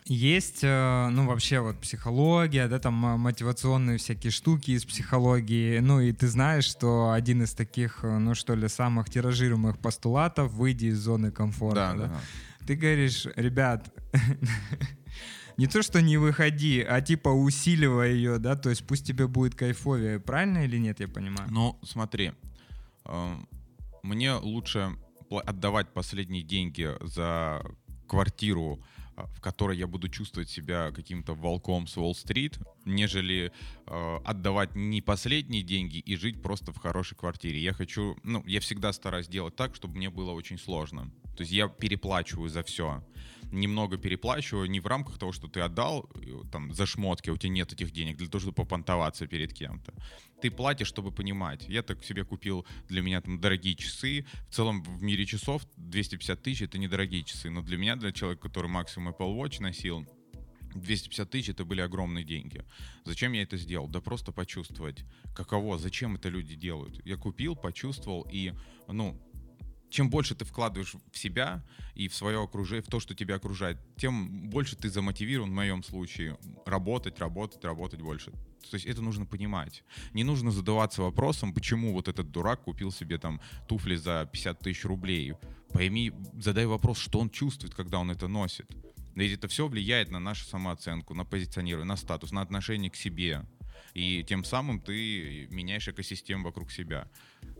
есть, 0.05 0.63
э, 0.63 1.09
ну, 1.09 1.25
вообще 1.25 1.59
вот 1.59 1.79
психология, 1.79 2.67
да, 2.67 2.77
там 2.77 2.93
мотивационные 2.93 3.97
всякие 3.97 4.31
штуки 4.31 4.71
из 4.71 4.85
психологии. 4.85 5.79
Ну, 5.79 5.99
и 5.99 6.11
ты 6.11 6.27
знаешь, 6.27 6.65
что 6.65 7.11
один 7.11 7.43
из 7.43 7.53
таких, 7.53 8.03
э, 8.03 8.17
ну, 8.19 8.35
что 8.35 8.53
ли, 8.53 8.67
самых 8.67 9.09
тиражируемых 9.09 9.79
постулатов— 9.79 10.51
выйди 10.53 10.87
из 10.87 10.99
зоны 10.99 11.31
комфорта. 11.31 11.93
Да, 11.95 11.95
да? 11.95 12.07
да. 12.07 12.21
Ты 12.67 12.75
говоришь, 12.75 13.25
ребят, 13.35 13.91
не 15.57 15.65
то, 15.67 15.81
что 15.81 16.01
не 16.01 16.17
выходи, 16.17 16.81
а 16.81 17.01
типа 17.01 17.29
усиливай 17.29 18.13
ее, 18.13 18.37
да, 18.37 18.55
то 18.55 18.69
есть 18.69 18.85
пусть 18.85 19.07
тебе 19.07 19.27
будет 19.27 19.55
кайфовее. 19.55 20.19
Правильно 20.19 20.65
или 20.65 20.77
нет, 20.77 20.99
я 20.99 21.07
понимаю? 21.07 21.49
Ну, 21.51 21.79
смотри, 21.83 22.33
э, 23.05 23.35
мне 24.03 24.33
лучше 24.33 24.91
отдавать 25.31 25.93
последние 25.93 26.43
деньги 26.43 26.91
за 27.01 27.63
квартиру, 28.07 28.79
в 29.17 29.41
которой 29.41 29.77
я 29.77 29.87
буду 29.87 30.09
чувствовать 30.09 30.49
себя 30.49 30.91
каким-то 30.91 31.33
волком 31.33 31.87
с 31.87 31.97
Уолл-стрит, 31.97 32.59
нежели 32.85 33.51
э, 33.87 34.17
отдавать 34.23 34.75
не 34.75 35.01
последние 35.01 35.63
деньги 35.63 35.97
и 35.97 36.15
жить 36.15 36.41
просто 36.41 36.71
в 36.71 36.77
хорошей 36.77 37.15
квартире. 37.15 37.59
Я 37.59 37.73
хочу, 37.73 38.17
ну, 38.23 38.43
я 38.45 38.59
всегда 38.59 38.93
стараюсь 38.93 39.27
делать 39.27 39.55
так, 39.55 39.75
чтобы 39.75 39.95
мне 39.95 40.09
было 40.09 40.31
очень 40.31 40.57
сложно. 40.57 41.11
То 41.35 41.41
есть 41.41 41.51
я 41.51 41.67
переплачиваю 41.67 42.49
за 42.49 42.63
все 42.63 43.03
немного 43.59 43.97
переплачиваю 43.97 44.69
не 44.69 44.79
в 44.79 44.87
рамках 44.87 45.17
того, 45.17 45.31
что 45.31 45.47
ты 45.47 45.61
отдал 45.61 46.09
там 46.51 46.73
за 46.73 46.85
шмотки, 46.85 47.29
у 47.29 47.37
тебя 47.37 47.51
нет 47.51 47.73
этих 47.73 47.91
денег 47.91 48.17
для 48.17 48.27
того, 48.27 48.39
чтобы 48.39 48.55
попонтоваться 48.55 49.27
перед 49.27 49.53
кем-то. 49.53 49.93
Ты 50.41 50.51
платишь, 50.51 50.87
чтобы 50.87 51.11
понимать. 51.11 51.65
Я 51.67 51.81
так 51.81 52.03
себе 52.03 52.23
купил 52.23 52.65
для 52.89 53.01
меня 53.01 53.21
там 53.21 53.39
дорогие 53.39 53.75
часы. 53.75 54.25
В 54.49 54.53
целом 54.53 54.83
в 54.83 55.01
мире 55.01 55.25
часов 55.25 55.65
250 55.77 56.41
тысяч 56.41 56.61
это 56.61 56.77
недорогие 56.77 57.23
часы, 57.23 57.49
но 57.49 57.61
для 57.61 57.77
меня, 57.77 57.95
для 57.95 58.11
человека, 58.11 58.43
который 58.49 58.67
максимум 58.67 59.13
Apple 59.13 59.35
Watch 59.35 59.61
носил, 59.61 60.05
250 60.75 61.29
тысяч 61.29 61.49
это 61.49 61.65
были 61.65 61.81
огромные 61.81 62.23
деньги. 62.23 62.63
Зачем 63.05 63.31
я 63.31 63.43
это 63.43 63.57
сделал? 63.57 63.87
Да 63.87 64.01
просто 64.01 64.31
почувствовать, 64.31 65.05
каково, 65.33 65.77
зачем 65.77 66.15
это 66.15 66.29
люди 66.29 66.55
делают. 66.55 67.03
Я 67.05 67.15
купил, 67.17 67.55
почувствовал 67.55 68.27
и, 68.29 68.53
ну, 68.87 69.17
чем 69.95 70.09
больше 70.09 70.35
ты 70.35 70.43
вкладываешь 70.43 70.93
в 71.09 71.17
себя 71.17 71.63
и 71.93 72.09
в 72.09 72.15
свое 72.15 72.43
окружение, 72.43 72.83
в 72.83 72.87
то, 72.87 72.99
что 72.99 73.15
тебя 73.15 73.35
окружает, 73.35 73.77
тем 73.95 74.49
больше 74.49 74.75
ты 74.75 74.89
замотивирован, 74.89 75.49
в 75.49 75.53
моем 75.53 75.83
случае, 75.83 76.37
работать, 76.65 77.17
работать, 77.19 77.63
работать 77.63 78.01
больше. 78.01 78.31
То 78.69 78.73
есть 78.73 78.85
это 78.85 79.01
нужно 79.01 79.25
понимать. 79.25 79.85
Не 80.11 80.25
нужно 80.25 80.51
задаваться 80.51 81.01
вопросом, 81.01 81.53
почему 81.53 81.93
вот 81.93 82.09
этот 82.09 82.29
дурак 82.29 82.63
купил 82.63 82.91
себе 82.91 83.17
там 83.17 83.39
туфли 83.69 83.95
за 83.95 84.29
50 84.33 84.59
тысяч 84.59 84.83
рублей. 84.83 85.35
Пойми, 85.69 86.11
задай 86.33 86.65
вопрос, 86.65 86.97
что 86.97 87.19
он 87.19 87.29
чувствует, 87.29 87.73
когда 87.73 87.99
он 87.99 88.11
это 88.11 88.27
носит. 88.27 88.69
Ведь 89.15 89.31
это 89.31 89.47
все 89.47 89.65
влияет 89.65 90.11
на 90.11 90.19
нашу 90.19 90.43
самооценку, 90.43 91.13
на 91.13 91.23
позиционирование, 91.23 91.87
на 91.87 91.95
статус, 91.95 92.33
на 92.33 92.41
отношение 92.41 92.91
к 92.91 92.97
себе 92.97 93.45
и 93.95 94.25
тем 94.27 94.43
самым 94.43 94.81
ты 94.81 95.47
меняешь 95.49 95.87
экосистему 95.87 96.43
вокруг 96.43 96.69
себя. 96.69 97.07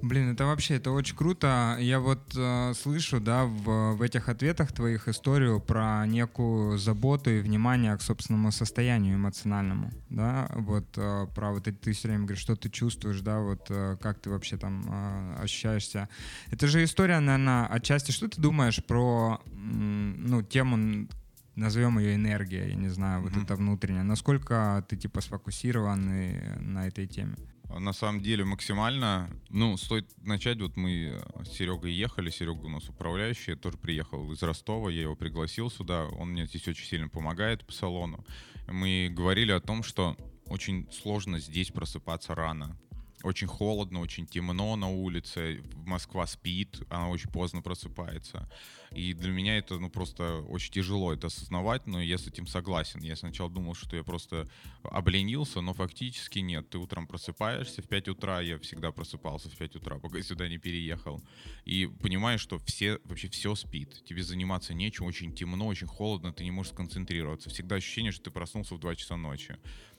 Блин, 0.01 0.33
это 0.33 0.45
вообще, 0.45 0.75
это 0.75 0.91
очень 0.91 1.15
круто. 1.15 1.77
Я 1.79 1.99
вот 1.99 2.35
э, 2.35 2.73
слышу, 2.73 3.19
да, 3.19 3.45
в, 3.45 3.93
в 3.93 4.01
этих 4.01 4.29
ответах 4.29 4.71
твоих 4.71 5.07
историю 5.07 5.59
про 5.59 6.05
некую 6.05 6.77
заботу 6.77 7.29
и 7.31 7.39
внимание 7.39 7.95
к 7.97 8.01
собственному 8.01 8.51
состоянию 8.51 9.15
эмоциональному, 9.15 9.91
да, 10.09 10.51
вот 10.53 10.85
э, 10.97 11.27
про 11.33 11.51
вот 11.51 11.67
это 11.67 11.77
ты 11.77 11.93
все 11.93 12.09
время 12.09 12.25
говоришь, 12.25 12.41
что 12.41 12.55
ты 12.55 12.69
чувствуешь, 12.69 13.21
да, 13.21 13.39
вот 13.39 13.67
э, 13.69 13.97
как 14.01 14.19
ты 14.19 14.29
вообще 14.29 14.57
там 14.57 14.85
э, 14.87 15.43
ощущаешься. 15.43 16.09
Это 16.51 16.67
же 16.67 16.83
история, 16.83 17.19
наверное, 17.19 17.65
отчасти, 17.65 18.11
что 18.11 18.27
ты 18.27 18.39
думаешь 18.39 18.83
про, 18.83 19.41
ну, 19.55 20.43
тему 20.43 21.07
назовем 21.55 21.99
ее 21.99 22.15
энергия, 22.15 22.67
я 22.67 22.75
не 22.75 22.89
знаю, 22.89 23.21
вот 23.21 23.31
mm-hmm. 23.31 23.43
это 23.43 23.55
внутреннее. 23.55 24.03
Насколько 24.03 24.85
ты 24.89 24.97
типа 24.97 25.21
сфокусирован 25.21 26.73
на 26.73 26.87
этой 26.87 27.07
теме? 27.07 27.37
На 27.69 27.93
самом 27.93 28.21
деле 28.21 28.45
максимально, 28.45 29.29
ну, 29.49 29.77
стоит 29.77 30.07
начать, 30.23 30.59
вот 30.61 30.77
мы 30.77 31.21
с 31.43 31.49
Серегой 31.49 31.93
ехали, 31.93 32.29
Серега 32.29 32.65
у 32.65 32.69
нас 32.69 32.87
управляющий, 32.89 33.55
тоже 33.55 33.77
приехал 33.77 34.31
из 34.31 34.41
Ростова, 34.43 34.89
я 34.89 35.01
его 35.01 35.15
пригласил 35.15 35.69
сюда, 35.69 36.05
он 36.05 36.29
мне 36.29 36.45
здесь 36.45 36.67
очень 36.67 36.85
сильно 36.85 37.09
помогает 37.09 37.65
по 37.65 37.73
салону. 37.73 38.25
Мы 38.67 39.09
говорили 39.11 39.51
о 39.51 39.59
том, 39.59 39.83
что 39.83 40.15
очень 40.45 40.87
сложно 40.91 41.39
здесь 41.39 41.71
просыпаться 41.71 42.35
рано 42.35 42.79
очень 43.25 43.47
холодно, 43.47 44.01
очень 44.01 44.27
темно 44.27 44.75
на 44.75 44.87
улице, 44.87 45.63
Москва 45.85 46.27
спит, 46.27 46.81
она 46.89 47.09
очень 47.09 47.29
поздно 47.31 47.61
просыпается. 47.61 48.47
И 48.91 49.13
для 49.13 49.31
меня 49.31 49.57
это 49.57 49.79
ну, 49.79 49.89
просто 49.89 50.41
очень 50.41 50.71
тяжело 50.71 51.11
это 51.11 51.27
осознавать, 51.27 51.87
но 51.87 52.01
я 52.01 52.17
с 52.17 52.27
этим 52.27 52.45
согласен. 52.45 53.01
Я 53.01 53.15
сначала 53.15 53.49
думал, 53.49 53.73
что 53.73 53.95
я 53.95 54.03
просто 54.03 54.47
обленился, 54.83 55.61
но 55.61 55.73
фактически 55.73 56.39
нет. 56.39 56.69
Ты 56.69 56.77
утром 56.77 57.07
просыпаешься 57.07 57.81
в 57.81 57.87
5 57.87 58.09
утра, 58.09 58.41
я 58.41 58.59
всегда 58.59 58.91
просыпался 58.91 59.49
в 59.49 59.57
5 59.57 59.77
утра, 59.77 59.97
пока 59.97 60.21
сюда 60.21 60.47
не 60.47 60.59
переехал. 60.59 61.21
И 61.65 61.87
понимаешь, 61.87 62.41
что 62.41 62.59
все, 62.59 62.99
вообще 63.05 63.27
все 63.27 63.55
спит. 63.55 64.03
Тебе 64.05 64.23
заниматься 64.23 64.73
нечем, 64.73 65.05
очень 65.05 65.33
темно, 65.33 65.65
очень 65.65 65.87
холодно, 65.87 66.31
ты 66.31 66.43
не 66.43 66.51
можешь 66.51 66.73
сконцентрироваться. 66.73 67.49
Всегда 67.49 67.75
ощущение, 67.75 68.11
что 68.11 68.25
ты 68.25 68.31
проснулся 68.31 68.75
в 68.75 68.79
2 68.79 68.95
часа 68.95 69.17
ночи. 69.17 69.57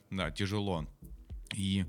Да, 0.09 0.31
тяжело. 0.31 0.87
И 1.55 1.85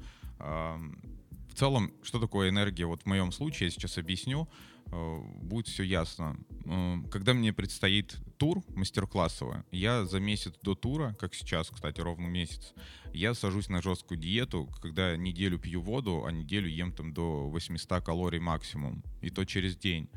целом, 1.58 1.92
что 2.02 2.20
такое 2.20 2.50
энергия? 2.50 2.86
Вот 2.86 3.02
в 3.02 3.06
моем 3.06 3.32
случае, 3.32 3.66
я 3.66 3.70
сейчас 3.70 3.98
объясню, 3.98 4.48
э, 4.86 5.20
будет 5.42 5.66
все 5.66 5.82
ясно. 5.82 6.36
Э, 6.64 6.96
когда 7.10 7.34
мне 7.34 7.52
предстоит 7.52 8.16
тур 8.36 8.62
мастер-классовый, 8.76 9.64
я 9.72 10.04
за 10.04 10.20
месяц 10.20 10.54
до 10.62 10.76
тура, 10.76 11.16
как 11.18 11.34
сейчас, 11.34 11.68
кстати, 11.70 12.00
ровно 12.00 12.28
месяц, 12.28 12.74
я 13.12 13.34
сажусь 13.34 13.68
на 13.68 13.82
жесткую 13.82 14.18
диету, 14.18 14.68
когда 14.80 15.16
неделю 15.16 15.58
пью 15.58 15.82
воду, 15.82 16.24
а 16.24 16.30
неделю 16.30 16.68
ем 16.68 16.92
там 16.92 17.12
до 17.12 17.48
800 17.48 18.04
калорий 18.04 18.38
максимум, 18.38 19.02
и 19.20 19.30
то 19.30 19.44
через 19.44 19.76
день. 19.76 20.08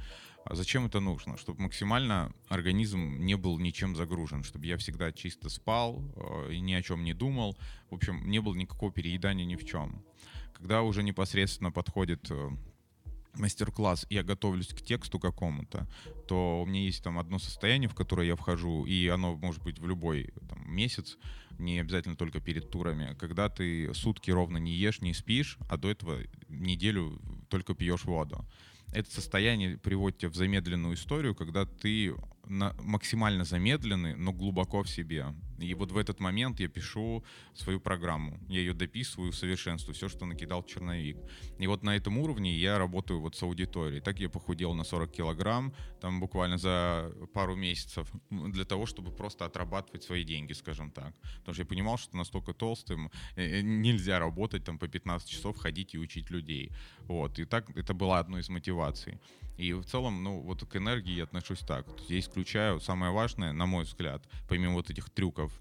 А 0.45 0.56
зачем 0.56 0.86
это 0.86 0.99
нужно? 0.99 1.38
Чтобы 1.38 1.62
максимально 1.62 2.34
организм 2.49 3.17
не 3.19 3.36
был 3.36 3.60
ничем 3.60 3.95
загружен, 3.95 4.43
чтобы 4.43 4.65
я 4.67 4.77
всегда 4.77 5.12
чисто 5.12 5.49
спал 5.49 6.04
э, 6.15 6.54
и 6.54 6.60
ни 6.60 6.73
о 6.73 6.82
чем 6.82 7.04
не 7.04 7.13
думал. 7.13 7.58
В 7.89 7.95
общем, 7.95 8.30
не 8.30 8.39
было 8.39 8.56
никакого 8.56 8.91
переедания 8.91 9.45
ни 9.45 9.56
в 9.56 9.65
чем. 9.65 10.04
Когда 10.62 10.84
уже 10.84 11.02
непосредственно 11.02 11.71
подходит 11.71 12.30
э, 12.30 12.50
мастер-класс, 13.34 14.06
я 14.12 14.21
готовлюсь 14.21 14.67
к 14.67 14.82
тексту 14.84 15.17
какому-то, 15.17 15.88
то 16.28 16.62
у 16.62 16.67
меня 16.67 16.82
есть 16.82 17.04
там 17.04 17.17
одно 17.17 17.39
состояние, 17.39 17.89
в 17.89 17.95
которое 17.95 18.28
я 18.28 18.36
вхожу, 18.36 18.86
и 18.86 19.08
оно 19.08 19.36
может 19.36 19.63
быть 19.63 19.80
в 19.80 19.88
любой 19.88 20.32
там, 20.47 20.71
месяц, 20.71 21.17
не 21.58 21.80
обязательно 21.80 22.15
только 22.15 22.39
перед 22.39 22.69
турами, 22.69 23.15
когда 23.19 23.50
ты 23.50 23.91
сутки 23.95 24.30
ровно 24.30 24.58
не 24.58 24.74
ешь, 24.74 25.02
не 25.02 25.15
спишь, 25.15 25.58
а 25.67 25.78
до 25.78 25.89
этого 25.89 26.19
неделю 26.47 27.19
только 27.50 27.74
пьешь 27.74 28.06
воду. 28.06 28.45
Это 28.93 29.10
состояние 29.10 29.80
приводит 29.80 30.19
тебя 30.19 30.30
в 30.30 30.36
замедленную 30.36 30.93
историю, 30.93 31.34
когда 31.34 31.65
ты 31.65 32.13
на, 32.47 32.73
максимально 32.80 33.45
замедленный, 33.45 34.15
но 34.15 34.34
глубоко 34.34 34.84
в 34.84 34.89
себе. 34.89 35.25
И 35.60 35.73
вот 35.75 35.91
в 35.91 35.97
этот 35.97 36.19
момент 36.19 36.60
я 36.60 36.67
пишу 36.67 37.23
свою 37.54 37.80
программу. 37.80 38.39
Я 38.49 38.60
ее 38.60 38.73
дописываю, 38.73 39.32
совершенствую, 39.32 39.95
все, 39.95 40.10
что 40.10 40.25
накидал 40.25 40.63
черновик. 40.63 41.17
И 41.60 41.67
вот 41.67 41.84
на 41.84 41.95
этом 41.95 42.17
уровне 42.17 42.58
я 42.58 42.77
работаю 42.77 43.21
вот 43.21 43.36
с 43.36 43.43
аудиторией. 43.43 44.01
Так 44.01 44.19
я 44.19 44.30
похудел 44.30 44.73
на 44.73 44.84
40 44.84 45.12
килограмм, 45.12 45.73
там 45.99 46.19
буквально 46.19 46.58
за 46.58 47.12
пару 47.34 47.56
месяцев, 47.56 48.12
для 48.30 48.65
того, 48.65 48.86
чтобы 48.86 49.12
просто 49.12 49.45
отрабатывать 49.45 50.04
свои 50.04 50.23
деньги, 50.23 50.54
скажем 50.54 50.91
так. 50.91 51.13
Потому 51.39 51.54
что 51.54 51.63
я 51.63 51.67
понимал, 51.67 51.97
что 51.97 52.17
настолько 52.17 52.54
толстым 52.54 53.12
э, 53.36 53.60
э, 53.60 53.62
нельзя 53.62 54.19
работать 54.19 54.63
там 54.63 54.80
по 54.80 54.88
15 54.88 55.30
часов, 55.30 55.58
ходить 55.58 55.93
и 55.93 55.99
учить 55.99 56.32
людей. 56.32 56.71
Вот. 57.01 57.39
И 57.39 57.45
так 57.45 57.69
это 57.77 57.93
была 57.93 58.19
одной 58.19 58.41
из 58.41 58.49
мотиваций. 58.49 59.19
И 59.62 59.74
в 59.74 59.84
целом, 59.84 60.24
ну, 60.24 60.39
вот 60.39 60.65
к 60.65 60.76
энергии 60.76 61.13
я 61.13 61.26
отношусь 61.26 61.60
так. 61.60 61.86
Я 62.10 62.17
исключаю 62.17 62.80
самое 62.80 63.12
важное, 63.12 63.54
на 63.54 63.67
мой 63.67 63.84
взгляд, 63.84 64.24
помимо 64.50 64.74
вот 64.74 64.89
этих 64.89 65.12
трюков, 65.12 65.52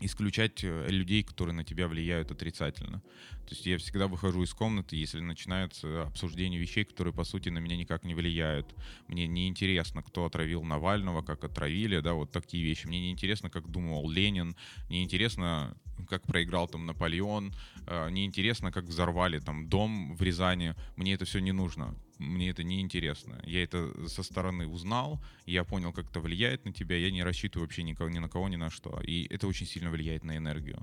исключать 0.00 0.64
э, 0.64 0.88
людей, 0.88 1.22
которые 1.22 1.54
на 1.54 1.62
тебя 1.62 1.86
влияют 1.86 2.32
отрицательно. 2.32 2.98
То 3.46 3.50
есть 3.50 3.66
я 3.66 3.78
всегда 3.78 4.08
выхожу 4.08 4.42
из 4.42 4.52
комнаты, 4.52 4.96
если 4.96 5.20
начинается 5.20 6.02
обсуждение 6.02 6.58
вещей, 6.58 6.84
которые, 6.84 7.14
по 7.14 7.22
сути, 7.22 7.50
на 7.50 7.60
меня 7.60 7.76
никак 7.76 8.02
не 8.02 8.16
влияют. 8.16 8.74
Мне 9.06 9.28
не 9.28 9.46
интересно, 9.46 10.02
кто 10.02 10.24
отравил 10.24 10.64
Навального, 10.64 11.22
как 11.22 11.44
отравили, 11.44 12.00
да, 12.00 12.14
вот 12.14 12.32
такие 12.32 12.64
вещи. 12.64 12.88
Мне 12.88 13.00
не 13.00 13.12
интересно, 13.12 13.48
как 13.48 13.70
думал 13.70 14.10
Ленин, 14.10 14.56
не 14.88 15.04
интересно, 15.04 15.76
как 16.08 16.22
проиграл 16.22 16.68
там 16.68 16.86
Наполеон, 16.86 17.54
э, 17.86 18.10
не 18.10 18.24
интересно, 18.24 18.72
как 18.72 18.84
взорвали 18.84 19.38
там 19.38 19.68
дом 19.68 20.14
в 20.16 20.22
Рязани. 20.22 20.74
Мне 20.96 21.14
это 21.14 21.24
все 21.24 21.40
не 21.40 21.52
нужно 21.52 21.94
мне 22.18 22.50
это 22.50 22.62
не 22.62 22.80
интересно. 22.80 23.40
Я 23.44 23.62
это 23.62 24.08
со 24.08 24.22
стороны 24.22 24.66
узнал, 24.66 25.20
я 25.46 25.64
понял, 25.64 25.92
как 25.92 26.10
это 26.10 26.20
влияет 26.20 26.64
на 26.64 26.72
тебя, 26.72 26.96
я 26.96 27.10
не 27.10 27.22
рассчитываю 27.22 27.66
вообще 27.66 27.82
никого, 27.82 28.08
ни 28.08 28.18
на 28.18 28.28
кого, 28.28 28.48
ни 28.48 28.56
на 28.56 28.70
что. 28.70 29.00
И 29.02 29.26
это 29.30 29.46
очень 29.46 29.66
сильно 29.66 29.90
влияет 29.90 30.24
на 30.24 30.36
энергию. 30.36 30.82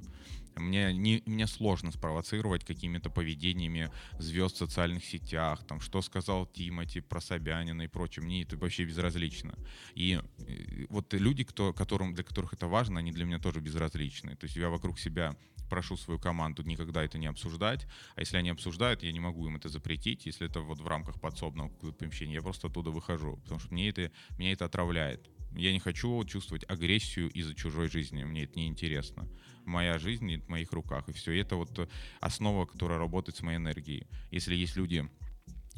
Мне, 0.56 0.94
не, 0.94 1.24
мне 1.26 1.48
сложно 1.48 1.92
спровоцировать 1.92 2.64
какими-то 2.64 3.10
поведениями 3.10 3.92
звезд 4.20 4.56
в 4.56 4.60
социальных 4.60 5.06
сетях, 5.06 5.66
там, 5.68 5.80
что 5.80 6.02
сказал 6.02 6.46
Тимати 6.46 7.02
про 7.02 7.22
Собянина 7.22 7.84
и 7.84 7.88
прочее. 7.88 8.24
Мне 8.26 8.44
это 8.44 8.58
вообще 8.58 8.86
безразлично. 8.86 9.58
И 9.96 10.20
э, 10.40 10.86
вот 10.90 11.14
люди, 11.14 11.44
кто, 11.44 11.74
которым, 11.74 12.14
для 12.14 12.24
которых 12.24 12.54
это 12.54 12.68
важно, 12.68 13.00
они 13.00 13.12
для 13.12 13.26
меня 13.26 13.40
тоже 13.40 13.60
безразличны. 13.60 14.36
То 14.36 14.46
есть 14.46 14.56
я 14.56 14.70
вокруг 14.70 15.00
себя 15.00 15.36
прошу 15.72 15.96
свою 15.96 16.20
команду 16.20 16.64
никогда 16.64 17.02
это 17.02 17.18
не 17.18 17.28
обсуждать, 17.28 17.88
а 18.16 18.20
если 18.20 18.36
они 18.36 18.50
обсуждают, 18.50 19.04
я 19.04 19.12
не 19.14 19.22
могу 19.22 19.48
им 19.48 19.56
это 19.56 19.70
запретить, 19.70 20.26
если 20.26 20.46
это 20.48 20.60
вот 20.60 20.82
в 20.82 20.88
рамках 20.88 21.22
подсобного 21.22 21.70
помещения, 21.94 22.34
я 22.36 22.42
просто 22.42 22.68
оттуда 22.68 22.92
выхожу, 22.92 23.38
потому 23.38 23.62
что 23.62 23.74
мне 23.74 23.88
это, 23.88 24.12
меня 24.38 24.52
это 24.52 24.66
отравляет. 24.66 25.30
Я 25.54 25.72
не 25.74 25.80
хочу 25.80 26.24
чувствовать 26.26 26.64
агрессию 26.70 27.30
из-за 27.30 27.54
чужой 27.54 27.90
жизни, 27.90 28.24
мне 28.24 28.44
это 28.44 28.58
неинтересно. 28.58 29.28
Моя 29.66 30.00
жизнь 30.00 30.42
в 30.42 30.50
моих 30.50 30.72
руках, 30.72 31.08
и 31.10 31.14
все. 31.14 31.38
Это 31.40 31.56
вот 31.56 31.90
основа, 32.20 32.66
которая 32.66 32.98
работает 32.98 33.38
с 33.38 33.42
моей 33.42 33.58
энергией. 33.58 34.08
Если 34.32 34.56
есть 34.56 34.76
люди, 34.76 35.08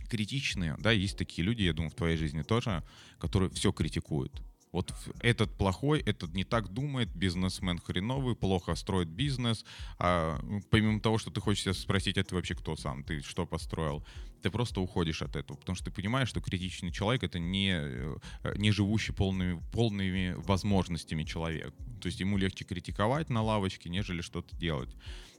критичные, 0.09 0.75
да, 0.77 0.91
есть 0.91 1.17
такие 1.17 1.43
люди, 1.43 1.63
я 1.63 1.73
думаю, 1.73 1.89
в 1.89 1.95
твоей 1.95 2.17
жизни 2.17 2.43
тоже, 2.43 2.83
которые 3.19 3.49
все 3.49 3.71
критикуют 3.71 4.41
вот 4.73 4.93
этот 5.21 5.55
плохой, 5.55 6.01
этот 6.01 6.33
не 6.33 6.43
так 6.43 6.67
думает, 6.73 7.15
бизнесмен 7.15 7.77
хреновый, 7.79 8.35
плохо 8.35 8.75
строит 8.75 9.07
бизнес. 9.07 9.63
А 9.99 10.39
ну, 10.41 10.61
помимо 10.69 10.99
того, 10.99 11.19
что 11.19 11.31
ты 11.31 11.39
хочешь 11.39 11.77
спросить, 11.77 12.17
это 12.17 12.35
вообще 12.35 12.55
кто 12.55 12.75
сам, 12.75 13.03
ты 13.03 13.21
что 13.21 13.45
построил, 13.45 14.03
ты 14.41 14.49
просто 14.49 14.81
уходишь 14.81 15.21
от 15.21 15.35
этого, 15.35 15.57
потому 15.57 15.75
что 15.75 15.85
ты 15.85 15.91
понимаешь, 15.91 16.27
что 16.27 16.41
критичный 16.41 16.91
человек— 16.91 17.23
это 17.25 17.39
не, 17.39 17.71
э, 17.71 18.17
не 18.57 18.71
живущий 18.71 19.13
полными, 19.13 19.61
полными 19.71 20.33
возможностями 20.37 21.23
человек. 21.23 21.73
То 22.01 22.07
есть 22.07 22.19
ему 22.19 22.37
легче 22.37 22.65
критиковать 22.65 23.29
на 23.29 23.43
лавочке, 23.43 23.89
нежели 23.89 24.21
что-то 24.21 24.55
делать. 24.57 24.89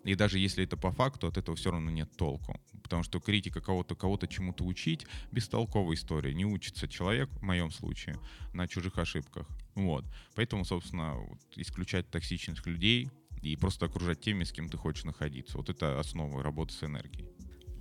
И 0.05 0.15
даже 0.15 0.39
если 0.39 0.65
это 0.65 0.77
по 0.77 0.93
факту, 0.93 1.27
от 1.27 1.39
этого 1.39 1.57
все 1.57 1.71
равно 1.71 1.91
нет 1.91 2.17
толку. 2.17 2.61
Потому 2.85 3.03
что 3.03 3.19
критика 3.19 3.61
кого-то 3.61 3.97
кого-то 3.97 4.29
чему-то 4.29 4.65
учить— 4.65 5.07
бестолковая 5.33 5.97
история. 5.97 6.35
Не 6.35 6.45
учится 6.45 6.87
человек, 6.87 7.31
в 7.31 7.43
моем 7.43 7.71
случае, 7.71 8.17
на 8.53 8.69
чужих 8.69 8.99
ошибках. 8.99 9.49
Вот. 9.75 10.05
Поэтому, 10.35 10.65
собственно, 10.67 11.15
вот, 11.15 11.39
исключать 11.57 12.09
токсичных 12.11 12.67
людей 12.67 13.11
и 13.43 13.57
просто 13.57 13.87
окружать 13.87 14.21
теми, 14.21 14.45
с 14.45 14.53
кем 14.53 14.69
ты 14.69 14.77
хочешь 14.77 15.05
находиться. 15.05 15.57
Вот 15.57 15.71
это 15.71 15.99
основа 15.99 16.43
работы 16.43 16.75
с 16.75 16.85
энергией. 16.85 17.29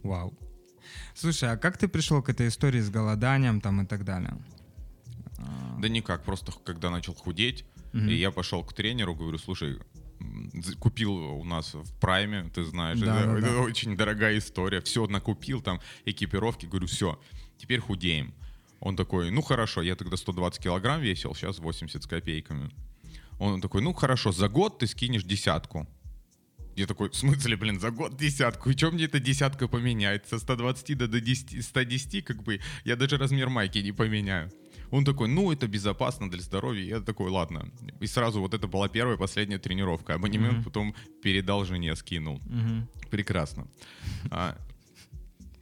Вау. 0.03 0.33
Слушай, 1.13 1.51
а 1.51 1.57
как 1.57 1.77
ты 1.77 1.87
пришел 1.89 2.23
к 2.23 2.29
этой 2.29 2.47
истории 2.47 2.79
с 2.79 2.89
голоданием 2.89 3.61
там 3.61 3.81
и 3.81 3.85
так 3.85 4.05
далее? 4.05 4.37
Да 5.79 5.89
никак, 5.89 6.23
просто 6.23 6.53
когда 6.63 6.89
начал 6.89 7.13
худеть, 7.13 7.65
угу. 7.93 8.03
и 8.03 8.15
я 8.15 8.31
пошел 8.31 8.63
к 8.63 8.73
тренеру, 8.73 9.15
говорю, 9.15 9.37
слушай, 9.37 9.79
купил 10.79 11.13
у 11.13 11.43
нас 11.43 11.73
в 11.73 11.93
Прайме, 11.99 12.49
ты 12.53 12.63
знаешь, 12.63 12.99
да, 12.99 13.21
это, 13.21 13.41
да, 13.41 13.53
да. 13.53 13.61
очень 13.61 13.95
дорогая 13.97 14.37
история. 14.37 14.81
Все 14.81 15.07
накупил, 15.07 15.61
там 15.61 15.79
экипировки, 16.05 16.65
говорю, 16.65 16.87
все, 16.87 17.19
теперь 17.57 17.79
худеем. 17.79 18.33
Он 18.79 18.95
такой, 18.95 19.31
ну 19.31 19.41
хорошо, 19.41 19.81
я 19.81 19.95
тогда 19.95 20.17
120 20.17 20.61
килограмм 20.61 21.01
весил, 21.01 21.33
сейчас 21.35 21.59
80 21.59 22.03
с 22.03 22.05
копейками. 22.05 22.69
Он 23.39 23.61
такой, 23.61 23.81
ну 23.81 23.93
хорошо, 23.93 24.31
за 24.31 24.47
год 24.49 24.79
ты 24.79 24.87
скинешь 24.87 25.23
десятку. 25.23 25.87
Я 26.75 26.87
такой, 26.87 27.09
в 27.09 27.15
смысле, 27.15 27.55
блин, 27.55 27.79
за 27.79 27.91
год 27.91 28.17
десятку? 28.17 28.69
И 28.69 28.77
что 28.77 28.91
мне 28.91 29.05
эта 29.05 29.19
десятка 29.19 29.67
поменяет? 29.67 30.27
Со 30.27 30.39
120 30.39 30.97
до 30.97 31.07
10, 31.07 31.63
110, 31.63 32.25
как 32.25 32.43
бы, 32.43 32.59
я 32.83 32.95
даже 32.95 33.17
размер 33.17 33.49
майки 33.49 33.77
не 33.77 33.91
поменяю. 33.91 34.51
Он 34.93 35.03
такой, 35.03 35.27
ну, 35.27 35.51
это 35.51 35.67
безопасно 35.67 36.29
для 36.29 36.39
здоровья. 36.39 36.83
Я 36.85 37.01
такой, 37.01 37.31
ладно. 37.31 37.67
И 37.99 38.05
сразу 38.05 38.39
вот 38.39 38.53
это 38.53 38.67
была 38.67 38.87
первая, 38.87 39.17
последняя 39.17 39.57
тренировка. 39.57 40.13
Абонемент 40.13 40.59
mm-hmm. 40.59 40.63
потом 40.63 40.93
передал 41.23 41.65
жене, 41.65 41.95
скинул. 41.95 42.37
Mm-hmm. 42.45 43.09
Прекрасно. 43.09 43.67
А, 44.29 44.55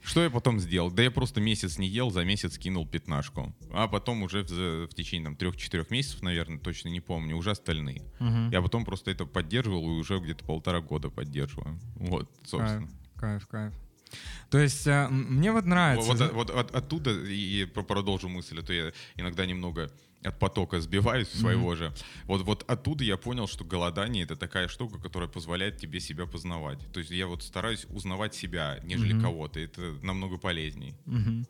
что 0.02 0.22
я 0.22 0.28
потом 0.28 0.60
сделал? 0.60 0.90
Да 0.90 1.02
я 1.02 1.10
просто 1.10 1.40
месяц 1.40 1.78
не 1.78 1.88
ел, 1.88 2.10
за 2.10 2.24
месяц 2.24 2.58
кинул 2.58 2.86
пятнашку. 2.86 3.54
А 3.72 3.88
потом 3.88 4.22
уже 4.22 4.42
в, 4.42 4.50
в 4.86 4.94
течение 4.94 5.24
там, 5.24 5.36
трех-четырех 5.36 5.90
месяцев, 5.90 6.20
наверное, 6.20 6.58
точно 6.58 6.90
не 6.90 7.00
помню, 7.00 7.34
уже 7.34 7.52
остальные. 7.52 8.02
Угу. 8.20 8.50
Я 8.50 8.60
потом 8.60 8.84
просто 8.84 9.12
это 9.12 9.24
поддерживал 9.24 9.82
и 9.96 9.98
уже 9.98 10.18
где-то 10.18 10.44
полтора 10.44 10.82
года 10.82 11.08
поддерживаю. 11.08 11.80
Вот, 11.94 12.30
собственно. 12.44 12.86
Кайф, 13.16 13.46
кайф. 13.46 13.72
кайф. 13.72 13.81
То 14.50 14.58
есть 14.58 14.86
а, 14.86 15.08
мне 15.08 15.52
вот 15.52 15.64
нравится. 15.64 16.08
Вот, 16.08 16.20
вот, 16.20 16.32
вот 16.32 16.50
от, 16.50 16.74
оттуда, 16.74 17.10
и 17.10 17.64
продолжу 17.64 18.28
мысль, 18.28 18.60
а 18.60 18.62
то 18.62 18.72
я 18.72 18.92
иногда 19.16 19.46
немного 19.46 19.90
от 20.24 20.38
потока 20.38 20.80
сбиваюсь 20.80 21.28
своего 21.28 21.72
mm-hmm. 21.72 21.76
же. 21.76 21.92
Вот, 22.24 22.42
вот 22.42 22.70
оттуда 22.70 23.04
я 23.04 23.16
понял, 23.16 23.48
что 23.48 23.64
голодание 23.64 24.24
это 24.24 24.36
такая 24.36 24.68
штука, 24.68 24.98
которая 24.98 25.28
позволяет 25.28 25.78
тебе 25.78 26.00
себя 26.00 26.26
познавать. 26.26 26.78
То 26.92 27.00
есть 27.00 27.10
я 27.10 27.26
вот 27.26 27.42
стараюсь 27.42 27.86
узнавать 27.90 28.34
себя, 28.34 28.78
нежели 28.84 29.16
mm-hmm. 29.16 29.22
кого-то. 29.22 29.60
Это 29.60 29.80
намного 30.02 30.38
полезней. 30.38 30.94
Mm-hmm. 31.06 31.46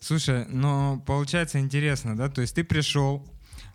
Слушай, 0.00 0.46
но 0.46 1.02
получается 1.06 1.58
интересно, 1.58 2.16
да? 2.16 2.28
То 2.28 2.42
есть 2.42 2.54
ты 2.54 2.64
пришел, 2.64 3.26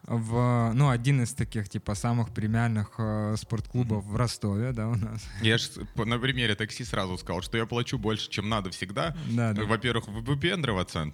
в, 0.08 0.72
ну, 0.74 0.90
один 0.90 1.22
из 1.22 1.34
таких, 1.34 1.68
типа, 1.68 1.94
самых 1.94 2.34
премиальных 2.34 2.96
э, 2.98 3.36
спортклубов 3.38 4.06
в 4.06 4.16
Ростове, 4.16 4.72
да, 4.72 4.88
у 4.88 4.96
нас. 4.96 5.28
Я 5.42 5.58
же 5.58 5.70
на 5.96 6.18
примере 6.18 6.56
такси 6.56 6.86
сразу 6.86 7.18
сказал, 7.18 7.42
что 7.42 7.58
я 7.58 7.66
плачу 7.66 7.98
больше, 7.98 8.30
чем 8.30 8.48
надо 8.48 8.70
всегда. 8.70 9.16
Да, 9.30 9.52
да. 9.52 9.64
Во-первых, 9.66 10.08
выпендриваться, 10.08 11.14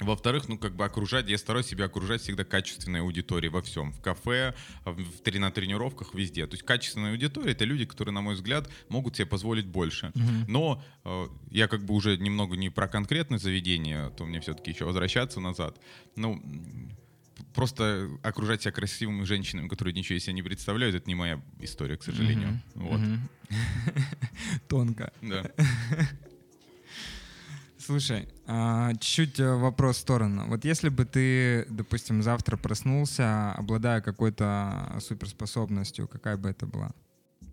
во-вторых, 0.00 0.48
ну, 0.48 0.58
как 0.58 0.76
бы 0.76 0.84
окружать, 0.84 1.28
я 1.28 1.38
стараюсь 1.38 1.66
себя 1.66 1.86
окружать 1.86 2.20
всегда 2.20 2.44
качественной 2.44 3.00
аудиторией 3.00 3.50
во 3.50 3.62
всем. 3.62 3.92
В 3.92 4.02
кафе, 4.02 4.54
в, 4.84 5.38
на 5.38 5.50
тренировках, 5.50 6.14
везде. 6.14 6.46
То 6.46 6.54
есть 6.54 6.64
качественная 6.64 7.12
аудитория— 7.12 7.52
это 7.52 7.64
люди, 7.64 7.86
которые, 7.86 8.12
на 8.12 8.20
мой 8.20 8.34
взгляд, 8.34 8.68
могут 8.90 9.16
себе 9.16 9.26
позволить 9.26 9.66
больше. 9.66 10.12
Mm-hmm. 10.14 10.44
Но 10.48 10.82
э, 11.04 11.26
я 11.50 11.68
как 11.68 11.84
бы 11.84 11.94
уже 11.94 12.18
немного 12.18 12.56
не 12.56 12.68
про 12.68 12.88
конкретное 12.88 13.38
заведение, 13.38 14.10
то 14.10 14.26
мне 14.26 14.40
все-таки 14.40 14.72
еще 14.72 14.84
возвращаться 14.84 15.40
назад. 15.40 15.80
Ну, 16.14 16.42
просто 17.56 18.10
окружать 18.22 18.62
себя 18.62 18.72
красивыми 18.72 19.24
женщинами, 19.24 19.66
которые 19.66 19.94
ничего 19.94 20.16
из 20.16 20.24
себя 20.24 20.34
не 20.34 20.42
представляют, 20.42 20.94
это 20.94 21.08
не 21.08 21.14
моя 21.14 21.42
история, 21.58 21.96
к 21.96 22.04
сожалению. 22.04 22.60
Mm-hmm. 22.74 22.88
Вот. 22.88 23.00
Mm-hmm. 23.00 24.58
Тонко. 24.68 25.12
Да. 25.22 25.50
Слушай, 27.78 28.28
а, 28.46 28.92
чуть-чуть 28.94 29.40
э, 29.40 29.54
вопрос 29.54 29.96
в 29.96 30.00
сторону. 30.00 30.44
Вот 30.48 30.64
если 30.64 30.88
бы 30.88 31.04
ты, 31.04 31.66
допустим, 31.70 32.22
завтра 32.22 32.56
проснулся, 32.56 33.52
обладая 33.52 34.00
какой-то 34.00 34.98
суперспособностью, 35.00 36.08
какая 36.08 36.36
бы 36.36 36.50
это 36.50 36.66
была? 36.66 36.90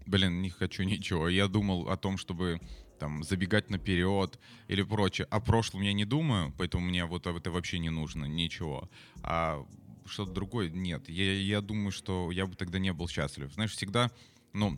Блин, 0.05 0.41
не 0.41 0.49
хочу 0.49 0.83
ничего. 0.83 1.29
Я 1.29 1.47
думал 1.47 1.87
о 1.89 1.97
том, 1.97 2.17
чтобы 2.17 2.59
там, 2.99 3.23
забегать 3.23 3.69
наперед 3.69 4.39
или 4.67 4.81
прочее. 4.81 5.27
О 5.29 5.39
прошлом 5.39 5.81
я 5.81 5.93
не 5.93 6.05
думаю, 6.05 6.53
поэтому 6.57 6.85
мне 6.85 7.05
вот 7.05 7.27
это 7.27 7.51
вообще 7.51 7.79
не 7.79 7.89
нужно, 7.89 8.25
ничего. 8.25 8.89
А 9.21 9.63
что-то 10.05 10.31
другое 10.31 10.69
нет. 10.69 11.09
Я, 11.09 11.33
я 11.33 11.61
думаю, 11.61 11.91
что 11.91 12.31
я 12.31 12.45
бы 12.45 12.55
тогда 12.55 12.79
не 12.79 12.93
был 12.93 13.07
счастлив. 13.07 13.51
Знаешь, 13.53 13.71
всегда, 13.71 14.11
ну, 14.53 14.77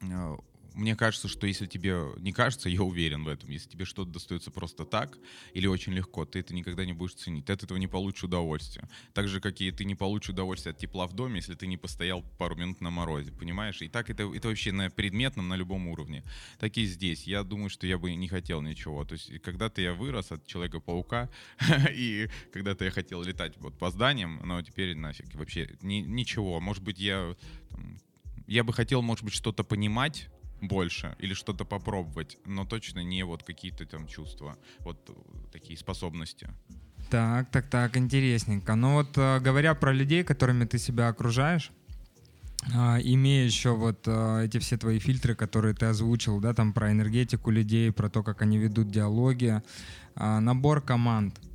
э, 0.00 0.36
мне 0.78 0.94
кажется, 0.94 1.26
что 1.26 1.46
если 1.46 1.66
тебе 1.66 1.98
не 2.18 2.32
кажется, 2.32 2.68
я 2.68 2.82
уверен 2.82 3.24
в 3.24 3.28
этом, 3.28 3.50
если 3.50 3.68
тебе 3.68 3.84
что-то 3.84 4.12
достается 4.12 4.52
просто 4.52 4.84
так 4.84 5.18
или 5.52 5.66
очень 5.66 5.92
легко, 5.92 6.24
ты 6.24 6.38
это 6.38 6.54
никогда 6.54 6.84
не 6.84 6.92
будешь 6.92 7.14
ценить. 7.14 7.46
Ты 7.46 7.52
от 7.52 7.64
этого 7.64 7.78
не 7.78 7.88
получишь 7.88 8.24
удовольствия. 8.24 8.88
Так 9.12 9.26
же, 9.26 9.40
как 9.40 9.60
и 9.60 9.72
ты 9.72 9.84
не 9.84 9.96
получишь 9.96 10.30
удовольствия 10.30 10.70
от 10.70 10.78
тепла 10.78 11.08
в 11.08 11.14
доме, 11.14 11.36
если 11.36 11.54
ты 11.54 11.66
не 11.66 11.76
постоял 11.76 12.22
пару 12.38 12.54
минут 12.54 12.80
на 12.80 12.90
морозе, 12.90 13.32
понимаешь? 13.32 13.82
И 13.82 13.88
так 13.88 14.08
это, 14.08 14.32
это 14.32 14.48
вообще 14.48 14.70
на 14.70 14.88
предметном, 14.88 15.48
на 15.48 15.56
любом 15.56 15.88
уровне. 15.88 16.22
Так 16.60 16.76
и 16.76 16.86
здесь. 16.86 17.24
Я 17.24 17.42
думаю, 17.42 17.70
что 17.70 17.86
я 17.88 17.98
бы 17.98 18.14
не 18.14 18.28
хотел 18.28 18.62
ничего. 18.62 19.04
То 19.04 19.14
есть 19.14 19.42
когда-то 19.42 19.80
я 19.80 19.94
вырос 19.94 20.30
от 20.30 20.46
Человека-паука, 20.46 21.28
и 21.90 22.28
когда-то 22.52 22.84
я 22.84 22.92
хотел 22.92 23.22
летать 23.22 23.56
вот 23.58 23.76
по 23.76 23.90
зданиям, 23.90 24.40
но 24.44 24.62
теперь 24.62 24.94
нафиг 24.94 25.34
вообще 25.34 25.76
ни, 25.82 25.96
ничего. 25.96 26.60
Может 26.60 26.84
быть, 26.84 27.00
я 27.00 27.34
там, 27.70 27.98
я 28.46 28.64
бы 28.64 28.72
хотел, 28.72 29.02
может 29.02 29.24
быть, 29.24 29.34
что-то 29.34 29.62
понимать, 29.64 30.28
больше 30.60 31.16
или 31.18 31.34
что-то 31.34 31.64
попробовать, 31.64 32.38
но 32.44 32.64
точно 32.64 33.00
не 33.00 33.22
вот 33.24 33.42
какие-то 33.42 33.86
там 33.86 34.06
чувства, 34.06 34.56
вот 34.80 34.98
такие 35.52 35.78
способности. 35.78 36.48
Так, 37.10 37.50
так, 37.50 37.68
так, 37.68 37.96
интересненько. 37.96 38.74
Ну 38.74 38.94
вот 38.94 39.16
э, 39.16 39.40
говоря 39.40 39.74
про 39.74 39.92
людей, 39.92 40.24
которыми 40.24 40.66
ты 40.66 40.78
себя 40.78 41.08
окружаешь, 41.08 41.72
а, 42.74 42.98
имея 43.00 43.46
еще 43.46 43.74
вот 43.74 44.02
э, 44.06 44.44
эти 44.44 44.58
все 44.58 44.76
твои 44.76 44.98
фильтры, 44.98 45.34
которые 45.34 45.74
ты 45.74 45.86
озвучил, 45.86 46.40
да, 46.40 46.52
там 46.52 46.72
про 46.72 46.90
энергетику 46.90 47.50
людей, 47.50 47.92
про 47.92 48.10
то, 48.10 48.22
как 48.22 48.42
они 48.42 48.58
ведут 48.58 48.90
диалоги, 48.90 49.62
а, 50.16 50.40
набор 50.40 50.82
команд— 50.82 51.40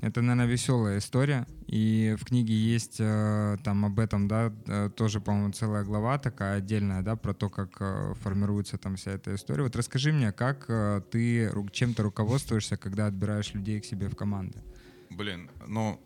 это, 0.00 0.20
наверное, 0.20 0.46
веселая 0.46 0.98
история. 0.98 1.46
И 1.66 2.16
в 2.18 2.24
книге 2.24 2.54
есть 2.54 2.96
э, 2.98 3.56
там 3.64 3.84
об 3.84 3.98
этом, 3.98 4.28
да, 4.28 4.52
э, 4.66 4.90
тоже, 4.94 5.20
по-моему, 5.20 5.52
целая 5.52 5.84
глава 5.84 6.18
такая 6.18 6.58
отдельная, 6.58 7.02
да, 7.02 7.16
про 7.16 7.34
то, 7.34 7.48
как 7.48 7.76
э, 7.80 8.14
формируется 8.20 8.78
там 8.78 8.96
вся 8.96 9.12
эта 9.12 9.34
история. 9.34 9.62
Вот 9.62 9.76
расскажи 9.76 10.12
мне, 10.12 10.32
как 10.32 10.66
ты 11.10 11.50
чем-то 11.72 12.02
руководствуешься, 12.02 12.76
когда 12.76 13.06
отбираешь 13.06 13.54
людей 13.54 13.80
к 13.80 13.84
себе 13.84 14.08
в 14.08 14.16
команды? 14.16 14.58
Блин, 15.10 15.50
ну, 15.66 16.00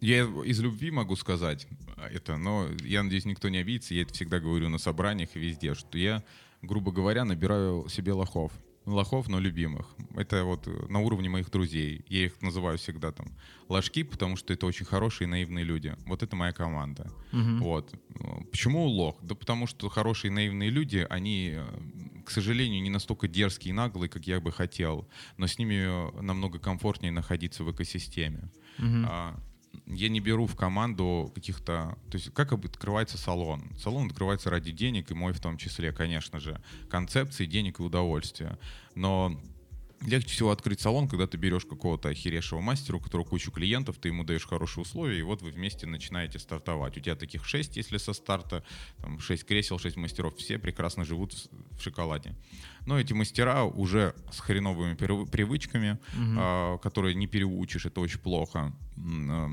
я 0.00 0.24
из 0.24 0.60
любви 0.60 0.90
могу 0.90 1.16
сказать 1.16 1.66
это, 2.12 2.36
но 2.36 2.68
я 2.82 3.02
надеюсь, 3.02 3.24
никто 3.24 3.48
не 3.48 3.58
обидится. 3.58 3.94
Я 3.94 4.02
это 4.02 4.12
всегда 4.12 4.40
говорю 4.40 4.68
на 4.68 4.78
собраниях 4.78 5.30
и 5.34 5.38
везде, 5.38 5.74
что 5.74 5.96
я, 5.96 6.22
грубо 6.60 6.90
говоря, 6.90 7.24
набираю 7.24 7.88
себе 7.88 8.12
лохов 8.12 8.52
лохов, 8.86 9.28
но 9.28 9.38
любимых. 9.38 9.86
Это 10.16 10.44
вот 10.44 10.66
э, 10.66 10.86
на 10.88 11.00
уровне 11.00 11.28
моих 11.28 11.50
друзей. 11.50 12.04
Я 12.08 12.26
их 12.26 12.42
называю 12.42 12.78
всегда 12.78 13.12
там 13.12 13.26
ложки, 13.68 14.02
потому 14.02 14.36
что 14.36 14.52
это 14.52 14.66
очень 14.66 14.86
хорошие 14.86 15.28
наивные 15.28 15.64
люди. 15.64 15.94
Вот 16.06 16.22
это 16.22 16.36
моя 16.36 16.52
команда. 16.52 17.10
Угу. 17.32 17.64
Вот. 17.64 17.94
Почему 18.50 18.86
лох? 18.86 19.16
Да 19.22 19.34
потому 19.34 19.66
что 19.66 19.88
хорошие 19.88 20.30
наивные 20.30 20.70
люди, 20.70 21.06
они, 21.08 21.54
э, 21.54 22.22
к 22.24 22.30
сожалению, 22.30 22.82
не 22.82 22.90
настолько 22.90 23.28
дерзкие 23.28 23.70
и 23.70 23.74
наглые, 23.74 24.08
как 24.08 24.26
я 24.26 24.40
бы 24.40 24.52
хотел, 24.52 25.08
но 25.36 25.46
с 25.46 25.58
ними 25.58 25.74
э, 25.74 26.22
намного 26.22 26.58
комфортнее 26.58 27.12
находиться 27.12 27.64
в 27.64 27.70
экосистеме. 27.70 28.50
Угу. 28.78 29.06
А, 29.06 29.40
я 29.86 30.08
не 30.08 30.20
беру 30.20 30.46
в 30.46 30.56
команду 30.56 31.30
каких-то... 31.34 31.98
То 32.10 32.18
есть 32.18 32.32
как 32.34 32.52
открывается 32.52 33.18
салон? 33.18 33.64
Салон 33.78 34.06
открывается 34.06 34.50
ради 34.50 34.72
денег, 34.72 35.10
и 35.10 35.14
мой 35.14 35.32
в 35.32 35.40
том 35.40 35.56
числе, 35.56 35.92
конечно 35.92 36.40
же. 36.40 36.60
Концепции, 36.90 37.46
денег 37.46 37.80
и 37.80 37.82
удовольствия. 37.82 38.58
Но 38.94 39.38
легче 40.04 40.30
всего 40.30 40.50
открыть 40.50 40.80
салон, 40.80 41.08
когда 41.08 41.26
ты 41.26 41.36
берешь 41.36 41.64
какого-то 41.64 42.08
охеревшего 42.08 42.60
мастера, 42.60 42.96
у 42.96 43.00
которого 43.00 43.26
кучу 43.26 43.50
клиентов, 43.50 43.96
ты 43.98 44.08
ему 44.08 44.24
даешь 44.24 44.46
хорошие 44.46 44.82
условия, 44.82 45.18
и 45.18 45.22
вот 45.22 45.42
вы 45.42 45.50
вместе 45.50 45.86
начинаете 45.86 46.38
стартовать. 46.38 46.96
У 46.96 47.00
тебя 47.00 47.14
таких 47.14 47.44
6, 47.44 47.76
если 47.76 47.96
со 47.98 48.12
старта, 48.12 48.64
там 48.98 49.20
6 49.20 49.44
кресел, 49.44 49.78
6 49.78 49.96
мастеров, 49.96 50.36
все 50.36 50.58
прекрасно 50.58 51.04
живут 51.04 51.34
в 51.70 51.82
шоколаде. 51.82 52.34
Но 52.86 52.98
эти 52.98 53.12
мастера 53.12 53.64
уже 53.64 54.14
с 54.30 54.40
хреновыми 54.40 54.94
привычками, 54.94 55.98
угу. 56.14 56.78
которые 56.78 57.14
не 57.14 57.26
переучишь, 57.26 57.86
это 57.86 58.00
очень 58.00 58.18
плохо 58.18 58.72
а, 58.96 59.50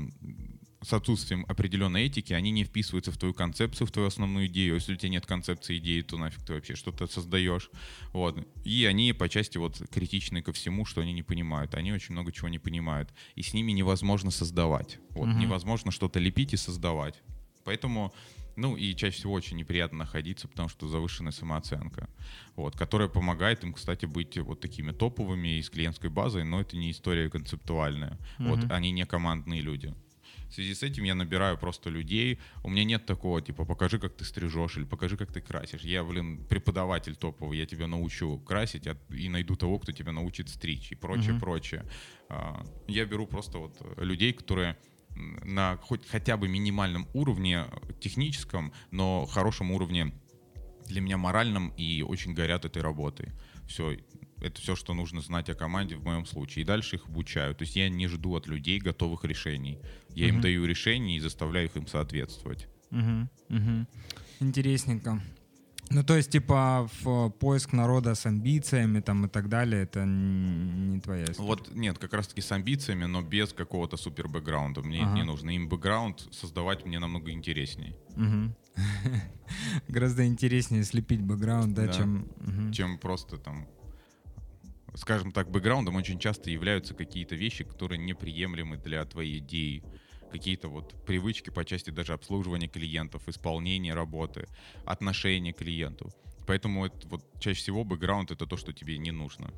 с 0.82 0.92
отсутствием 0.92 1.44
определенной 1.46 2.06
этики, 2.06 2.32
они 2.32 2.50
не 2.50 2.64
вписываются 2.64 3.12
в 3.12 3.18
твою 3.18 3.34
концепцию, 3.34 3.86
в 3.86 3.92
твою 3.92 4.08
основную 4.08 4.46
идею. 4.46 4.74
Если 4.74 4.94
у 4.94 4.96
тебя 4.96 5.10
нет 5.10 5.26
концепции 5.26 5.76
идеи, 5.76 6.00
то 6.00 6.16
нафиг 6.16 6.42
ты 6.42 6.54
вообще 6.54 6.74
что-то 6.74 7.06
создаешь. 7.06 7.70
Вот. 8.12 8.46
И 8.64 8.86
они 8.86 9.12
по 9.12 9.28
части 9.28 9.58
вот 9.58 9.80
критичны 9.90 10.42
ко 10.42 10.52
всему, 10.52 10.86
что 10.86 11.02
они 11.02 11.12
не 11.12 11.22
понимают. 11.22 11.74
Они 11.74 11.92
очень 11.92 12.14
много 12.14 12.32
чего 12.32 12.48
не 12.48 12.58
понимают. 12.58 13.12
И 13.34 13.42
с 13.42 13.52
ними 13.52 13.72
невозможно 13.72 14.30
создавать. 14.30 14.98
Вот. 15.10 15.28
Угу. 15.28 15.38
Невозможно 15.38 15.90
что-то 15.90 16.18
лепить 16.18 16.54
и 16.54 16.56
создавать. 16.56 17.22
Поэтому 17.64 18.14
ну 18.56 18.76
и 18.76 18.94
чаще 18.94 19.16
всего 19.16 19.32
очень 19.32 19.56
неприятно 19.56 19.98
находиться, 19.98 20.48
потому 20.48 20.68
что 20.68 20.88
завышенная 20.88 21.32
самооценка, 21.32 22.10
вот, 22.56 22.76
которая 22.76 23.08
помогает 23.08 23.64
им, 23.64 23.72
кстати, 23.72 24.06
быть 24.06 24.36
вот 24.38 24.60
такими 24.60 24.92
топовыми 24.92 25.58
и 25.58 25.62
с 25.62 25.70
клиентской 25.70 26.10
базой, 26.10 26.44
но 26.44 26.60
это 26.60 26.76
не 26.76 26.90
история 26.90 27.30
концептуальная. 27.30 28.18
Mm-hmm. 28.38 28.48
Вот 28.48 28.70
они 28.70 28.90
не 28.90 29.06
командные 29.06 29.62
люди. 29.62 29.94
В 30.50 30.54
связи 30.54 30.74
с 30.74 30.82
этим 30.82 31.04
я 31.04 31.14
набираю 31.14 31.56
просто 31.56 31.90
людей. 31.90 32.40
У 32.64 32.70
меня 32.70 32.82
нет 32.84 33.06
такого, 33.06 33.40
типа, 33.40 33.64
покажи, 33.64 34.00
как 34.00 34.16
ты 34.16 34.24
стрижешь, 34.24 34.76
или 34.76 34.84
покажи, 34.84 35.16
как 35.16 35.32
ты 35.32 35.40
красишь. 35.40 35.82
Я, 35.82 36.02
блин, 36.02 36.44
преподаватель 36.44 37.14
топовый, 37.14 37.58
я 37.58 37.66
тебя 37.66 37.86
научу 37.86 38.38
красить 38.40 38.88
и 39.10 39.28
найду 39.28 39.54
того, 39.54 39.78
кто 39.78 39.92
тебя 39.92 40.10
научит 40.10 40.48
стричь 40.48 40.90
и 40.90 40.96
прочее, 40.96 41.34
mm-hmm. 41.34 41.40
прочее. 41.40 41.84
А, 42.28 42.66
я 42.88 43.04
беру 43.04 43.28
просто 43.28 43.58
вот 43.58 43.80
людей, 43.96 44.32
которые 44.32 44.76
на 45.14 45.76
хоть 45.76 46.06
хотя 46.08 46.36
бы 46.36 46.48
минимальном 46.48 47.06
уровне 47.14 47.66
техническом, 48.00 48.72
но 48.90 49.26
хорошем 49.26 49.70
уровне 49.70 50.12
для 50.86 51.00
меня 51.00 51.16
моральном 51.16 51.68
и 51.76 52.02
очень 52.02 52.34
горят 52.34 52.64
этой 52.64 52.82
работой. 52.82 53.32
Все, 53.68 53.98
это 54.40 54.60
все, 54.60 54.74
что 54.74 54.94
нужно 54.94 55.20
знать 55.20 55.48
о 55.50 55.54
команде 55.54 55.96
в 55.96 56.04
моем 56.04 56.26
случае. 56.26 56.62
И 56.62 56.66
дальше 56.66 56.96
их 56.96 57.06
обучаю. 57.06 57.54
То 57.54 57.62
есть 57.62 57.76
я 57.76 57.88
не 57.88 58.06
жду 58.06 58.34
от 58.34 58.46
людей 58.46 58.78
готовых 58.78 59.24
решений. 59.24 59.78
Я 60.10 60.26
угу. 60.26 60.36
им 60.36 60.40
даю 60.40 60.64
решения 60.64 61.16
и 61.16 61.20
заставляю 61.20 61.66
их 61.66 61.76
им 61.76 61.86
соответствовать. 61.86 62.68
Угу. 62.90 63.28
Угу. 63.50 63.86
Интересненько. 64.40 65.20
Ну, 65.92 66.04
то 66.04 66.16
есть, 66.16 66.30
типа, 66.30 66.88
в 67.02 67.30
поиск 67.30 67.72
народа 67.72 68.14
с 68.14 68.24
амбициями 68.24 69.00
там 69.00 69.26
и 69.26 69.28
так 69.28 69.48
далее, 69.48 69.82
это 69.82 70.04
не 70.04 71.00
твоя 71.00 71.24
история? 71.24 71.48
Вот 71.48 71.74
нет, 71.74 71.98
как 71.98 72.12
раз-таки 72.14 72.40
с 72.40 72.52
амбициями, 72.52 73.06
но 73.06 73.22
без 73.22 73.52
какого-то 73.52 73.96
супер 73.96 74.28
бэкграунда. 74.28 74.82
Мне 74.82 75.02
ага. 75.02 75.14
не 75.14 75.24
нужно. 75.24 75.50
Им 75.50 75.68
бэкграунд 75.68 76.28
создавать 76.30 76.86
мне 76.86 77.00
намного 77.00 77.32
интересней. 77.32 77.96
Угу. 78.16 78.54
Гораздо 79.88 80.24
интереснее 80.26 80.84
слепить 80.84 81.22
бэкграунд, 81.22 81.74
да, 81.74 81.86
да. 81.86 81.92
чем... 81.92 82.28
Угу. 82.38 82.72
Чем 82.72 82.98
просто 82.98 83.36
там 83.36 83.66
скажем 84.94 85.32
так, 85.32 85.50
бэкграундом 85.50 85.96
очень 85.96 86.18
часто 86.18 86.50
являются 86.50 86.94
какие-то 86.94 87.34
вещи, 87.34 87.64
которые 87.64 87.98
неприемлемы 87.98 88.76
для 88.76 89.04
твоей 89.04 89.38
идеи. 89.38 89.82
Какие-то 90.30 90.68
вот 90.68 90.94
привычки 91.04 91.50
по 91.50 91.64
части 91.64 91.90
даже 91.90 92.12
обслуживания 92.12 92.68
клиентов, 92.68 93.28
исполнения 93.28 93.94
работы, 93.94 94.46
отношения 94.84 95.52
к 95.52 95.58
клиенту. 95.58 96.12
Поэтому 96.46 96.86
это, 96.86 97.08
вот 97.08 97.24
чаще 97.40 97.60
всего 97.60 97.84
бэкграунд— 97.84 98.30
это 98.32 98.46
то, 98.46 98.56
что 98.56 98.72
тебе 98.72 98.98
не 98.98 99.10
нужно. 99.10 99.50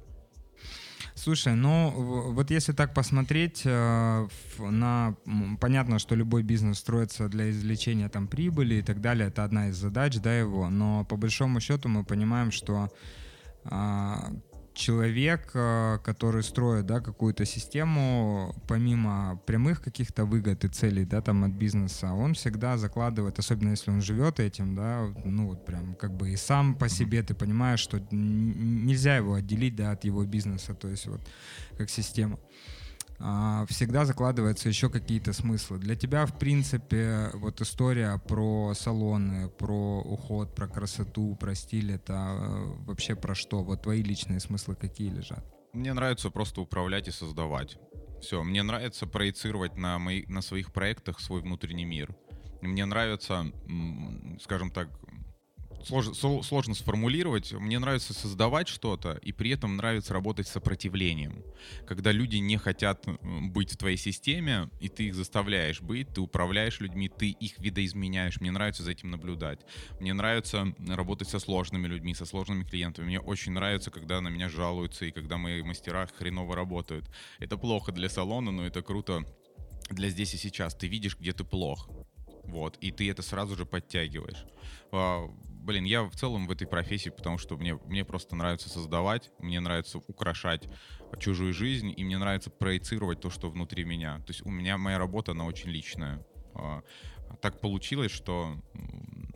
Слушай, 1.14 1.55
ну 1.55 1.90
вот 2.33 2.51
если 2.51 2.73
так 2.73 2.95
посмотреть 2.95 3.62
э, 3.64 4.29
на... 4.59 5.14
Понятно, 5.61 5.99
что 5.99 6.14
любой 6.14 6.42
бизнес 6.42 6.79
строится 6.79 7.29
для 7.29 7.51
извлечения 7.51 8.09
там 8.09 8.29
прибыли 8.29 8.77
и 8.77 8.83
так 8.83 9.01
далее, 9.01 9.29
это 9.29 9.45
одна 9.45 9.68
из 9.68 9.77
задач, 9.77 10.16
да, 10.18 10.38
его, 10.38 10.71
но 10.71 11.05
по 11.05 11.16
большому 11.16 11.61
счету 11.61 11.88
мы 11.88 12.05
понимаем, 12.05 12.51
что 12.51 12.90
а, 13.64 14.33
человек, 14.74 15.50
э, 15.54 15.98
который 16.04 16.42
строит 16.42 16.87
да, 16.87 17.00
какую-то 17.00 17.44
систему, 17.44 18.54
помимо 18.68 19.40
прямых 19.46 19.82
каких-то 19.82 20.24
выгод 20.24 20.64
и 20.64 20.68
целей 20.68 21.04
да, 21.04 21.20
там, 21.20 21.44
от 21.44 21.52
бизнеса, 21.52 22.12
он 22.12 22.35
всегда 22.35 22.76
закладывает, 22.78 23.38
особенно 23.38 23.70
если 23.70 23.90
он 23.90 24.00
живет 24.00 24.40
этим, 24.40 24.74
да, 24.74 25.08
ну 25.24 25.48
вот 25.48 25.64
прям 25.64 25.94
как 25.94 26.16
бы 26.16 26.30
и 26.30 26.37
сам 26.37 26.74
по 26.74 26.88
себе 26.88 27.22
ты 27.22 27.35
понимаешь, 27.35 27.80
что 27.80 28.00
нельзя 28.11 29.16
его 29.16 29.35
отделить 29.35 29.76
да, 29.76 29.92
от 29.92 30.04
его 30.04 30.24
бизнеса, 30.24 30.74
то 30.74 30.88
есть 30.88 31.06
вот 31.06 31.20
как 31.76 31.90
система. 31.90 32.38
А, 33.24 33.64
всегда 33.66 34.04
закладываются 34.04 34.68
еще 34.68 34.90
какие-то 34.90 35.32
смыслы. 35.32 35.78
Для 35.78 35.94
тебя, 35.94 36.26
в 36.26 36.37
принципе, 36.38 37.30
вот 37.35 37.61
история 37.61 38.20
про 38.26 38.74
салоны, 38.74 39.48
про 39.48 40.00
уход, 40.00 40.56
про 40.56 40.66
красоту, 40.66 41.37
про 41.37 41.54
стиль, 41.54 41.92
это 41.92 42.14
э, 42.14 42.85
вообще 42.85 43.14
про 43.14 43.37
что? 43.37 43.62
Вот 43.62 43.82
твои 43.82 44.02
личные 44.02 44.40
смыслы 44.40 44.74
какие 44.74 45.08
лежат? 45.08 45.44
Мне 45.72 45.92
нравится 45.92 46.30
просто 46.30 46.61
управлять 46.61 47.06
и 47.06 47.12
создавать. 47.12 47.78
Все, 48.20 48.42
мне 48.42 48.64
нравится 48.64 49.06
проецировать 49.06 49.76
на, 49.76 50.00
мои, 50.00 50.24
на 50.26 50.42
своих 50.42 50.72
проектах 50.72 51.20
свой 51.20 51.42
внутренний 51.42 51.85
мир. 51.85 52.16
Мне 52.61 52.85
нравится, 52.85 53.52
скажем 54.40 54.70
так, 54.70 54.88
сложно, 55.85 56.42
сложно 56.42 56.75
сформулировать. 56.75 57.53
Мне 57.53 57.79
нравится 57.79 58.14
создавать 58.14 58.68
что-то, 58.68 59.18
и 59.23 59.33
при 59.33 59.51
этом 59.51 59.77
нравится 59.77 60.14
работать 60.14 60.49
с 60.49 60.53
сопротивлением. 60.53 61.45
Когда 61.87 62.12
люди 62.12 62.37
не 62.37 62.57
хотят 62.57 63.07
быть 63.23 63.73
в 63.73 63.77
твоей 63.77 63.97
системе, 63.97 64.71
и 64.81 64.88
ты 64.88 65.05
их 65.09 65.14
заставляешь 65.14 65.81
быть, 65.81 66.09
ты 66.09 66.21
управляешь 66.21 66.81
людьми, 66.81 67.09
ты 67.09 67.31
их 67.31 67.59
видоизменяешь. 67.59 68.40
Мне 68.40 68.51
нравится 68.51 68.83
за 68.83 68.92
этим 68.92 69.11
наблюдать. 69.11 69.61
Мне 70.01 70.12
нравится 70.12 70.75
работать 70.88 71.29
со 71.29 71.38
сложными 71.38 71.87
людьми, 71.87 72.14
со 72.14 72.27
сложными 72.27 72.64
клиентами. 72.64 73.07
Мне 73.07 73.21
очень 73.21 73.53
нравится, 73.53 73.90
когда 73.90 74.21
на 74.21 74.29
меня 74.29 74.49
жалуются, 74.49 75.07
и 75.07 75.11
когда 75.11 75.38
мои 75.38 75.62
мастера 75.62 76.07
хреново 76.07 76.57
работают. 76.57 77.11
Это 77.38 77.57
плохо 77.57 77.92
для 77.92 78.09
салона, 78.09 78.51
но 78.51 78.66
это 78.66 78.83
круто 78.83 79.25
для 79.90 80.09
здесь 80.09 80.35
и 80.35 80.38
сейчас. 80.38 80.75
Ты 80.75 80.87
видишь, 80.87 81.18
где 81.18 81.33
ты 81.33 81.45
плох. 81.45 81.88
Вот, 82.45 82.77
и 82.81 82.90
ты 82.90 83.09
это 83.09 83.23
сразу 83.23 83.57
же 83.57 83.64
подтягиваешь. 83.64 84.45
Блин, 85.62 85.85
я 85.85 86.03
в 86.03 86.16
целом 86.16 86.48
в 86.48 86.51
этой 86.51 86.66
профессии, 86.66 87.11
потому 87.11 87.38
что 87.38 87.57
мне, 87.57 87.79
мне 87.87 88.05
просто 88.05 88.35
нравится 88.35 88.68
создавать, 88.68 89.31
мне 89.38 89.61
нравится 89.61 89.98
украшать 89.98 90.68
чужую 91.20 91.55
жизнь, 91.55 91.94
и 91.96 92.05
мне 92.05 92.18
нравится 92.18 92.51
проецировать 92.51 93.20
то, 93.20 93.31
что 93.31 93.48
внутри 93.48 93.85
меня. 93.85 94.18
То 94.18 94.31
есть 94.31 94.44
у 94.44 94.51
меня 94.51 94.77
моя 94.77 94.98
работа, 94.98 95.33
она 95.33 95.44
очень 95.44 95.70
личная. 95.70 96.27
А, 96.55 96.83
так 97.40 97.61
получилось, 97.61 98.11
что 98.11 98.61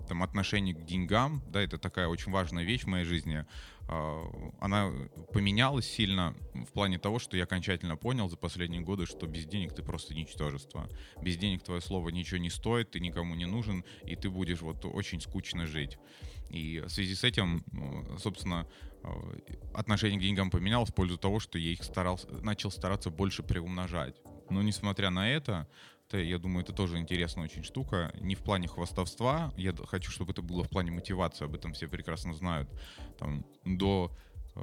там 0.06 0.22
отношение 0.22 0.74
к 0.74 0.84
деньгам, 0.84 1.42
да, 1.48 1.60
это 1.60 1.78
такая 1.78 2.08
очень 2.08 2.32
важная 2.32 2.64
вещь 2.64 2.84
в 2.84 2.86
моей 2.86 3.04
жизни, 3.04 3.44
а, 3.88 4.22
она 4.60 4.90
поменялась 5.32 5.86
сильно 5.86 6.34
в 6.54 6.72
плане 6.72 6.98
того, 6.98 7.18
что 7.18 7.36
я 7.36 7.44
окончательно 7.44 7.96
понял 7.96 8.28
за 8.28 8.36
последние 8.36 8.80
годы, 8.80 9.06
что 9.06 9.26
без 9.26 9.46
денег 9.46 9.74
ты 9.74 9.82
просто 9.82 10.14
ничтожество. 10.14 10.88
Без 11.22 11.36
денег 11.36 11.62
твое 11.62 11.80
слово 11.80 12.08
ничего 12.08 12.38
не 12.38 12.50
стоит, 12.50 12.90
ты 12.90 13.00
никому 13.00 13.34
не 13.34 13.46
нужен, 13.46 13.84
и 14.04 14.16
ты 14.16 14.30
будешь 14.30 14.60
вот 14.60 14.84
очень 14.84 15.20
скучно 15.20 15.66
жить. 15.66 15.98
И 16.50 16.80
в 16.80 16.88
связи 16.88 17.14
с 17.14 17.24
этим, 17.24 17.64
собственно, 18.18 18.66
а, 19.02 19.38
отношение 19.74 20.18
к 20.18 20.22
деньгам 20.22 20.50
поменялось 20.50 20.90
в 20.90 20.94
пользу 20.94 21.16
того, 21.16 21.38
что 21.38 21.58
я 21.58 21.70
их 21.70 21.84
старался, 21.84 22.28
начал 22.42 22.70
стараться 22.70 23.10
больше 23.10 23.42
приумножать. 23.42 24.16
Но 24.50 24.62
несмотря 24.62 25.10
на 25.10 25.30
это, 25.30 25.68
это, 26.08 26.18
я 26.18 26.38
думаю, 26.38 26.62
это 26.62 26.72
тоже 26.72 26.98
интересная 26.98 27.44
очень 27.44 27.64
штука. 27.64 28.12
Не 28.20 28.34
в 28.34 28.40
плане 28.40 28.68
хвастовства. 28.68 29.52
Я 29.56 29.74
хочу, 29.86 30.10
чтобы 30.10 30.32
это 30.32 30.42
было 30.42 30.62
в 30.62 30.68
плане 30.68 30.90
мотивации. 30.90 31.44
Об 31.44 31.54
этом 31.54 31.72
все 31.72 31.88
прекрасно 31.88 32.32
знают. 32.34 32.68
Там, 33.18 33.44
до 33.64 34.12
э, 34.54 34.60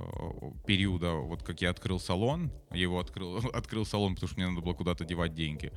периода, 0.65 1.13
вот 1.13 1.43
как 1.43 1.61
я 1.61 1.69
открыл 1.69 1.99
салон, 1.99 2.51
я 2.71 2.81
его 2.81 2.99
открыл, 2.99 3.37
открыл 3.53 3.85
салон, 3.85 4.15
потому 4.15 4.29
что 4.29 4.39
мне 4.39 4.47
надо 4.47 4.61
было 4.61 4.73
куда-то 4.73 5.05
девать 5.05 5.33
деньги. 5.33 5.71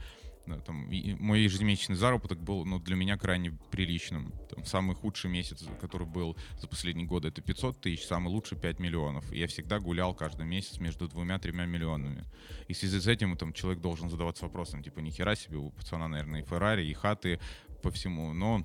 Да, 0.46 0.60
там, 0.60 0.88
мой 1.18 1.40
ежемесячный 1.40 1.96
заработок 1.96 2.38
был 2.40 2.64
ну, 2.64 2.78
для 2.78 2.94
меня 2.94 3.16
крайне 3.16 3.50
приличным. 3.70 4.32
Там, 4.48 4.64
самый 4.64 4.94
худший 4.94 5.28
месяц, 5.28 5.64
который 5.80 6.06
был 6.06 6.36
за 6.60 6.68
последние 6.68 7.06
годы, 7.06 7.28
это 7.28 7.42
500 7.42 7.80
тысяч, 7.80 8.06
самый 8.06 8.28
лучший 8.28 8.56
5 8.56 8.78
миллионов. 8.78 9.32
И 9.32 9.40
я 9.40 9.48
всегда 9.48 9.80
гулял 9.80 10.14
каждый 10.14 10.46
месяц 10.46 10.78
между 10.78 11.08
двумя-тремя 11.08 11.66
миллионами. 11.66 12.24
И 12.68 12.74
в 12.74 12.76
связи 12.76 13.00
с 13.00 13.08
этим 13.08 13.36
там, 13.36 13.52
человек 13.52 13.80
должен 13.80 14.08
задаваться 14.08 14.44
вопросом, 14.44 14.84
типа, 14.84 15.00
нихера 15.00 15.34
себе, 15.34 15.58
у 15.58 15.70
пацана, 15.70 16.06
наверное, 16.06 16.42
и 16.42 16.44
Феррари, 16.44 16.86
и 16.86 16.94
хаты 16.94 17.40
по 17.82 17.90
всему. 17.90 18.32
Но 18.32 18.64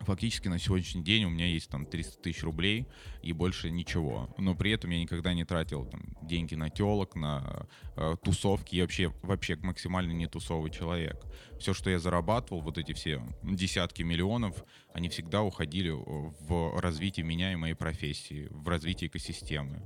фактически 0.00 0.48
на 0.48 0.58
сегодняшний 0.58 1.02
день 1.02 1.24
у 1.24 1.30
меня 1.30 1.46
есть 1.46 1.70
там 1.70 1.86
300 1.86 2.22
тысяч 2.22 2.42
рублей 2.42 2.86
и 3.22 3.32
больше 3.32 3.70
ничего. 3.70 4.34
Но 4.38 4.54
при 4.54 4.72
этом 4.72 4.90
я 4.90 5.00
никогда 5.00 5.34
не 5.34 5.44
тратил 5.44 5.84
там, 5.86 6.02
деньги 6.22 6.54
на 6.54 6.70
телок, 6.70 7.14
на 7.14 7.66
э, 7.96 8.16
тусовки. 8.22 8.74
Я 8.76 8.82
вообще, 8.84 9.12
вообще 9.22 9.56
максимально 9.56 10.12
не 10.12 10.26
тусовый 10.26 10.70
человек. 10.70 11.24
Все, 11.58 11.74
что 11.74 11.90
я 11.90 11.98
зарабатывал, 11.98 12.62
вот 12.62 12.78
эти 12.78 12.92
все 12.92 13.22
десятки 13.42 14.02
миллионов, 14.02 14.64
они 14.94 15.08
всегда 15.08 15.42
уходили 15.42 15.90
в 15.90 16.80
развитие 16.80 17.24
меня 17.24 17.52
и 17.52 17.56
моей 17.56 17.74
профессии, 17.74 18.48
в 18.50 18.68
развитие 18.68 19.08
экосистемы. 19.08 19.82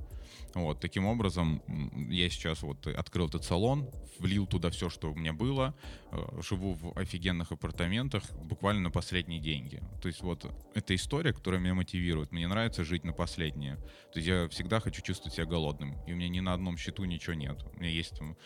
Вот, 0.55 0.79
таким 0.79 1.05
образом, 1.05 1.61
я 2.09 2.29
сейчас 2.29 2.63
вот 2.63 2.87
открыл 2.87 3.27
этот 3.27 3.43
салон, 3.43 3.91
влил 4.19 4.47
туда 4.47 4.69
все, 4.69 4.89
что 4.89 5.11
у 5.11 5.15
меня 5.15 5.33
было, 5.33 5.75
э, 6.11 6.41
живу 6.41 6.73
в 6.73 6.97
офигенных 6.97 7.51
апартаментах 7.51 8.23
буквально 8.31 8.83
на 8.83 8.89
последние 8.89 9.41
деньги. 9.41 9.83
То 10.01 10.07
есть 10.07 10.21
вот 10.21 10.49
эта 10.73 10.95
история, 10.95 11.33
которая 11.33 11.59
меня 11.59 11.73
мотивирует. 11.73 12.31
Мне 12.31 12.47
нравится 12.47 12.85
жить 12.85 13.03
на 13.03 13.11
последние. 13.11 13.75
То 14.13 14.19
есть 14.19 14.27
я 14.29 14.47
всегда 14.47 14.79
хочу 14.79 15.01
чувствовать 15.01 15.33
себя 15.33 15.45
голодным. 15.45 15.97
И 16.07 16.13
у 16.13 16.15
меня 16.15 16.29
ни 16.29 16.39
на 16.39 16.53
одном 16.53 16.77
счету 16.77 17.03
ничего 17.03 17.33
нет. 17.33 17.61
У 17.75 17.79
меня 17.81 17.89
есть 17.89 18.17
там, 18.17 18.37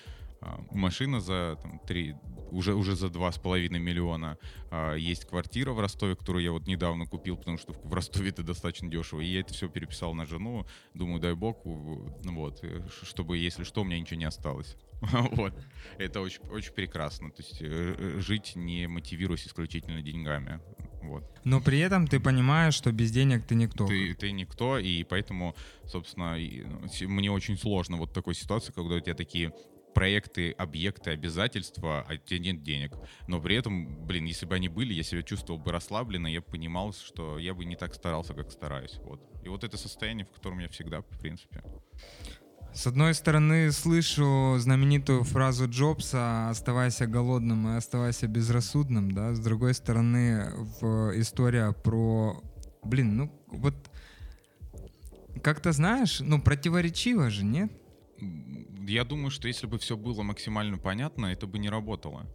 машина 0.71 1.19
за 1.19 1.57
там, 1.61 1.79
3, 1.87 2.15
уже, 2.51 2.73
уже 2.73 2.95
за 2.95 3.07
2,5 3.07 3.69
миллиона. 3.79 4.37
А, 4.71 4.95
есть 4.95 5.25
квартира 5.25 5.71
в 5.71 5.79
Ростове, 5.79 6.15
которую 6.15 6.43
я 6.43 6.51
вот 6.51 6.67
недавно 6.67 7.05
купил, 7.05 7.37
потому 7.37 7.57
что 7.57 7.73
в 7.73 7.93
Ростове 7.93 8.29
это 8.29 8.43
достаточно 8.43 8.89
дешево. 8.89 9.21
И 9.21 9.27
я 9.27 9.41
это 9.41 9.53
все 9.53 9.69
переписал 9.69 10.13
на 10.13 10.25
жену. 10.25 10.65
Думаю, 10.93 11.19
дай 11.19 11.33
бог, 11.33 11.57
вот, 11.63 12.59
э, 12.63 12.81
чтобы, 13.03 13.37
если 13.37 13.63
что, 13.63 13.81
у 13.81 13.83
меня 13.83 13.99
ничего 13.99 14.19
не 14.19 14.25
осталось. 14.25 14.75
вот. 15.31 15.53
Это 15.97 16.21
очень, 16.21 16.41
очень 16.49 16.73
прекрасно. 16.73 17.31
То 17.31 17.43
есть 17.43 17.61
э, 17.61 17.95
э, 17.97 18.19
жить 18.19 18.53
не 18.55 18.87
мотивируясь 18.87 19.47
исключительно 19.47 20.01
деньгами. 20.01 20.59
Вот. 21.01 21.23
Но 21.45 21.61
при 21.61 21.79
этом 21.79 22.07
ты 22.07 22.19
понимаешь, 22.19 22.73
что 22.73 22.91
без 22.91 23.11
денег 23.11 23.45
ты 23.45 23.55
никто. 23.55 23.87
Ты, 23.87 24.13
ты 24.15 24.31
никто, 24.31 24.77
и 24.77 25.03
поэтому, 25.03 25.55
собственно, 25.85 26.35
ну, 26.37 27.07
мне 27.07 27.31
очень 27.31 27.57
сложно 27.57 27.95
вот 27.97 28.11
такой 28.13 28.35
ситуации, 28.35 28.73
когда 28.73 28.95
у 28.95 28.99
тебя 28.99 29.15
такие 29.15 29.53
проекты, 29.99 30.51
объекты, 30.51 31.09
обязательства, 31.09 32.05
а 32.07 32.13
у 32.13 32.15
тебя 32.15 32.39
нет 32.39 32.63
денег. 32.63 32.93
Но 33.27 33.41
при 33.41 33.57
этом, 33.57 34.05
блин, 34.05 34.23
если 34.23 34.45
бы 34.45 34.55
они 34.55 34.69
были, 34.69 34.93
я 34.93 35.03
себя 35.03 35.23
чувствовал 35.23 35.59
бы 35.59 35.73
расслабленно, 35.73 36.27
я 36.27 36.41
понимал, 36.41 36.93
что 36.93 37.37
я 37.37 37.53
бы 37.53 37.65
не 37.65 37.75
так 37.75 37.93
старался, 37.93 38.33
как 38.33 38.49
стараюсь. 38.49 38.97
Вот. 39.03 39.19
И 39.43 39.49
вот 39.49 39.65
это 39.65 39.75
состояние, 39.75 40.25
в 40.25 40.29
котором 40.29 40.59
я 40.59 40.69
всегда, 40.69 41.01
в 41.01 41.19
принципе. 41.19 41.61
С 42.73 42.87
одной 42.87 43.13
стороны, 43.13 43.73
слышу 43.73 44.55
знаменитую 44.57 45.25
фразу 45.25 45.67
Джобса 45.67 46.49
«оставайся 46.49 47.05
голодным 47.05 47.67
и 47.67 47.75
оставайся 47.75 48.27
безрассудным», 48.27 49.11
да, 49.11 49.33
с 49.33 49.39
другой 49.41 49.73
стороны, 49.73 50.49
в 50.79 51.11
история 51.19 51.73
про, 51.73 52.41
блин, 52.83 53.17
ну 53.17 53.43
вот 53.47 53.75
как-то 55.43 55.73
знаешь, 55.73 56.21
ну 56.21 56.41
противоречиво 56.41 57.29
же, 57.29 57.43
нет? 57.43 57.69
Я 58.89 59.03
думаю, 59.03 59.29
что 59.29 59.47
если 59.47 59.67
бы 59.67 59.77
все 59.77 59.95
было 59.95 60.23
максимально 60.23 60.79
понятно, 60.79 61.27
это 61.27 61.45
бы 61.45 61.59
не 61.59 61.69
работало. 61.69 62.25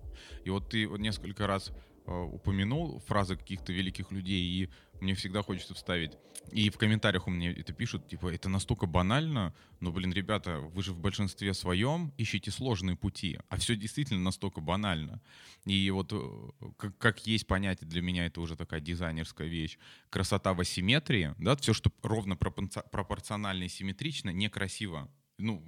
И 0.44 0.50
вот 0.50 0.70
ты 0.70 0.86
вот 0.86 1.00
несколько 1.00 1.48
раз 1.48 1.72
э, 2.06 2.12
упомянул 2.12 3.00
фразы 3.00 3.36
каких-то 3.36 3.72
великих 3.72 4.12
людей, 4.12 4.40
и 4.44 4.70
мне 5.00 5.14
всегда 5.14 5.42
хочется 5.42 5.74
вставить. 5.74 6.12
И 6.52 6.70
в 6.70 6.78
комментариях 6.78 7.26
у 7.26 7.30
меня 7.30 7.50
это 7.50 7.72
пишут, 7.72 8.06
типа, 8.06 8.32
это 8.32 8.48
настолько 8.48 8.86
банально, 8.86 9.52
но, 9.80 9.90
блин, 9.90 10.12
ребята, 10.12 10.60
вы 10.60 10.82
же 10.84 10.92
в 10.92 10.98
большинстве 11.00 11.54
своем 11.54 12.12
ищете 12.18 12.52
сложные 12.52 12.96
пути, 12.96 13.38
а 13.48 13.56
все 13.56 13.74
действительно 13.74 14.20
настолько 14.20 14.60
банально. 14.60 15.20
И 15.64 15.90
вот 15.90 16.12
э, 16.12 16.70
как, 16.76 16.96
как 16.98 17.26
есть 17.26 17.48
понятие 17.48 17.88
для 17.88 18.00
меня, 18.00 18.26
это 18.26 18.40
уже 18.40 18.54
такая 18.54 18.80
дизайнерская 18.80 19.48
вещь, 19.48 19.76
красота 20.08 20.54
в 20.54 20.60
асимметрии, 20.60 21.34
да, 21.38 21.56
все, 21.56 21.72
что 21.72 21.90
ровно 22.02 22.36
пропорционально 22.36 23.64
и 23.64 23.68
симметрично, 23.68 24.30
некрасиво. 24.30 25.10
Ну, 25.38 25.64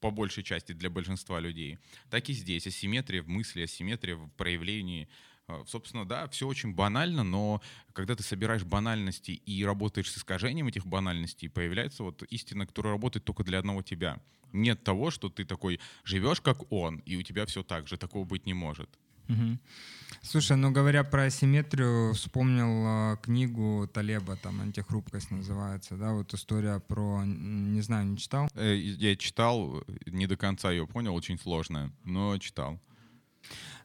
по 0.00 0.10
большей 0.10 0.42
части 0.42 0.72
для 0.72 0.90
большинства 0.90 1.40
людей, 1.40 1.78
так 2.10 2.28
и 2.28 2.32
здесь. 2.32 2.66
Асимметрия 2.66 3.22
в 3.22 3.28
мысли, 3.28 3.62
асимметрия 3.62 4.16
в 4.16 4.28
проявлении. 4.30 5.08
А, 5.46 5.64
собственно, 5.66 6.06
да, 6.06 6.28
все 6.28 6.46
очень 6.46 6.74
банально, 6.74 7.22
но 7.22 7.60
когда 7.92 8.14
ты 8.14 8.22
собираешь 8.22 8.64
банальности 8.64 9.32
и 9.32 9.64
работаешь 9.64 10.10
с 10.10 10.18
искажением 10.18 10.68
этих 10.68 10.86
банальностей, 10.86 11.48
появляется 11.48 12.02
вот 12.02 12.22
истина, 12.24 12.66
которая 12.66 12.92
работает 12.92 13.24
только 13.24 13.44
для 13.44 13.58
одного 13.58 13.82
тебя. 13.82 14.20
Нет 14.52 14.82
того, 14.82 15.10
что 15.10 15.28
ты 15.28 15.44
такой 15.44 15.80
живешь 16.04 16.40
как 16.40 16.70
он, 16.72 16.98
и 16.98 17.16
у 17.16 17.22
тебя 17.22 17.46
все 17.46 17.62
так 17.62 17.86
же. 17.88 17.96
Такого 17.96 18.24
быть 18.24 18.46
не 18.46 18.54
может. 18.54 18.90
Угу. 19.30 19.58
Слушай, 20.22 20.56
ну 20.56 20.70
говоря 20.70 21.02
про 21.02 21.24
асимметрию, 21.24 22.12
вспомнил 22.12 23.14
э, 23.14 23.16
книгу 23.22 23.88
Талеба, 23.92 24.36
там 24.36 24.60
«Антихрупкость» 24.60 25.30
называется, 25.30 25.96
да, 25.96 26.12
вот 26.12 26.34
история 26.34 26.78
про, 26.78 27.22
не 27.24 27.80
знаю, 27.80 28.06
не 28.06 28.18
читал? 28.18 28.48
Э, 28.54 28.76
я 28.76 29.16
читал, 29.16 29.82
не 30.06 30.26
до 30.26 30.36
конца 30.36 30.70
ее 30.70 30.86
понял, 30.86 31.14
очень 31.14 31.38
сложная, 31.38 31.90
но 32.04 32.36
читал. 32.38 32.78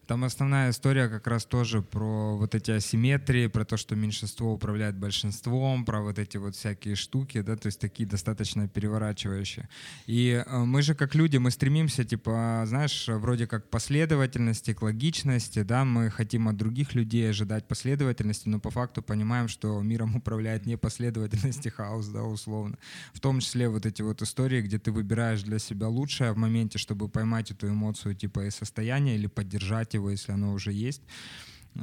Там 0.08 0.24
основная 0.24 0.70
история 0.70 1.08
как 1.08 1.26
раз 1.26 1.46
тоже 1.46 1.82
про 1.82 2.38
вот 2.38 2.54
эти 2.54 2.72
асимметрии, 2.72 3.48
про 3.48 3.66
то, 3.66 3.76
что 3.76 3.96
меньшинство 3.96 4.54
управляет 4.54 4.96
большинством, 4.96 5.84
про 5.84 6.02
вот 6.02 6.20
эти 6.20 6.38
вот 6.38 6.56
всякие 6.56 6.96
штуки, 6.96 7.42
да, 7.42 7.56
то 7.56 7.68
есть 7.68 7.80
такие 7.80 8.08
достаточно 8.08 8.68
переворачивающие. 8.68 9.68
И 10.06 10.44
э, 10.46 10.58
мы 10.58 10.84
же 10.84 10.94
как 10.94 11.16
люди, 11.16 11.38
мы 11.38 11.50
стремимся, 11.50 12.04
типа, 12.04 12.64
знаешь, 12.68 13.08
вроде 13.08 13.48
как 13.48 13.70
последовательности, 13.70 14.74
к 14.74 14.84
логичности, 14.84 15.64
да, 15.64 15.86
мы 15.86 16.12
хотим 16.12 16.48
от 16.48 16.56
других 16.56 16.94
людей 16.94 17.28
ожидать 17.30 17.68
последовательности, 17.68 18.48
но 18.48 18.60
по 18.60 18.70
факту 18.70 19.02
понимаем, 19.02 19.48
что 19.48 19.82
миром 19.82 20.16
управляет 20.18 20.68
не 20.68 20.78
последовательность 20.78 21.66
и 21.66 21.70
хаос, 21.76 22.08
да, 22.10 22.22
условно. 22.24 22.78
В 23.14 23.20
том 23.20 23.40
числе 23.40 23.70
вот 23.70 23.88
эти 23.88 24.04
вот 24.04 24.22
истории, 24.22 24.62
где 24.62 24.78
ты 24.78 24.92
выбираешь 24.92 25.42
для 25.42 25.58
себя 25.58 25.88
лучшее 25.88 26.32
в 26.32 26.38
моменте, 26.38 26.78
чтобы 26.78 27.10
поймать 27.10 27.50
эту 27.50 27.70
эмоцию, 27.70 28.14
типа, 28.14 28.46
и 28.46 28.52
состояние, 28.52 29.16
или 29.16 29.26
поддержать 29.26 29.95
его, 29.96 30.12
если 30.12 30.34
оно 30.34 30.54
уже 30.54 30.72
есть. 30.72 31.02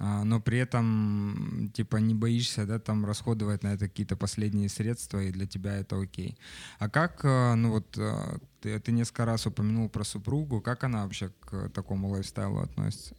а, 0.00 0.24
но 0.24 0.40
при 0.40 0.58
этом, 0.58 1.70
типа, 1.74 1.96
не 1.96 2.14
боишься, 2.14 2.66
да, 2.66 2.78
там 2.78 3.04
расходовать 3.04 3.62
на 3.62 3.74
это 3.74 3.88
какие-то 3.88 4.16
последние 4.16 4.68
средства, 4.68 5.22
и 5.22 5.30
для 5.30 5.46
тебя 5.46 5.76
это 5.76 6.00
окей. 6.00 6.36
А 6.78 6.88
как, 6.88 7.24
э, 7.24 7.54
ну 7.54 7.70
вот, 7.70 7.98
э, 7.98 8.38
ты, 8.60 8.78
ты 8.80 8.92
несколько 8.92 9.24
раз 9.24 9.46
упомянул 9.46 9.88
про 9.88 10.04
супругу, 10.04 10.60
как 10.60 10.84
она 10.84 11.02
вообще 11.02 11.30
к 11.40 11.68
такому 11.70 12.08
лайфстайлу 12.08 12.60
относится? 12.60 13.14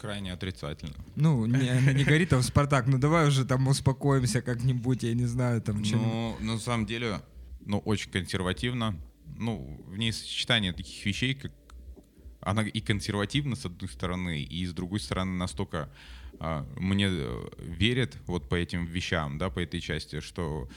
Крайне 0.00 0.32
отрицательно. 0.32 0.96
Ну, 1.14 1.46
не, 1.46 1.68
она 1.68 1.92
не 1.92 2.02
говорит 2.04 2.30
там, 2.30 2.42
Спартак, 2.42 2.88
ну 2.88 2.98
давай 2.98 3.28
уже 3.28 3.44
там 3.44 3.68
успокоимся 3.68 4.42
как-нибудь, 4.42 5.04
я 5.04 5.14
не 5.14 5.26
знаю, 5.26 5.62
там 5.62 5.84
чем... 5.84 6.00
Ну, 6.00 6.36
на 6.40 6.58
самом 6.58 6.86
деле, 6.86 7.20
ну, 7.64 7.78
очень 7.78 8.10
консервативно. 8.10 8.96
Ну, 9.38 9.80
в 9.86 9.96
ней 9.96 10.12
сочетание 10.12 10.72
таких 10.72 11.06
вещей, 11.06 11.34
как 11.34 11.52
она 12.42 12.62
и 12.62 12.80
консервативна 12.80 13.56
с 13.56 13.64
одной 13.64 13.88
стороны, 13.88 14.42
и 14.42 14.66
с 14.66 14.72
другой 14.72 15.00
стороны 15.00 15.32
настолько 15.32 15.90
а, 16.44 16.66
мне 16.76 17.06
э, 17.08 17.48
верит 17.58 18.16
вот 18.26 18.48
по 18.48 18.56
этим 18.56 18.84
вещам, 18.84 19.38
да, 19.38 19.48
по 19.48 19.60
этой 19.60 19.80
части, 19.80 20.20
что, 20.20 20.68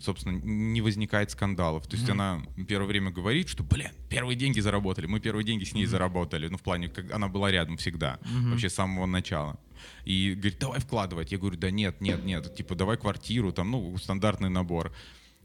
собственно, 0.00 0.36
не 0.36 0.80
возникает 0.80 1.30
скандалов. 1.30 1.86
То 1.86 1.96
есть 1.96 2.08
mm-hmm. 2.08 2.12
она 2.12 2.42
первое 2.66 2.88
время 2.88 3.10
говорит, 3.12 3.48
что, 3.48 3.62
блин, 3.62 3.90
первые 4.08 4.36
деньги 4.36 4.58
заработали, 4.58 5.06
мы 5.06 5.20
первые 5.20 5.44
деньги 5.44 5.64
с 5.64 5.74
ней 5.74 5.84
mm-hmm. 5.84 5.88
заработали, 5.88 6.48
ну, 6.48 6.58
в 6.58 6.62
плане, 6.62 6.88
как 6.88 7.12
она 7.12 7.28
была 7.28 7.52
рядом 7.52 7.76
всегда, 7.76 8.18
mm-hmm. 8.22 8.50
вообще 8.50 8.68
с 8.68 8.74
самого 8.74 9.06
начала. 9.06 9.60
И 10.04 10.34
говорит, 10.34 10.58
давай 10.58 10.80
вкладывать. 10.80 11.30
Я 11.30 11.38
говорю, 11.38 11.56
да 11.56 11.70
нет, 11.70 12.00
нет, 12.00 12.24
нет, 12.24 12.56
типа, 12.56 12.74
давай 12.74 12.96
квартиру, 12.96 13.52
там, 13.52 13.70
ну, 13.70 13.96
стандартный 13.98 14.48
набор. 14.48 14.92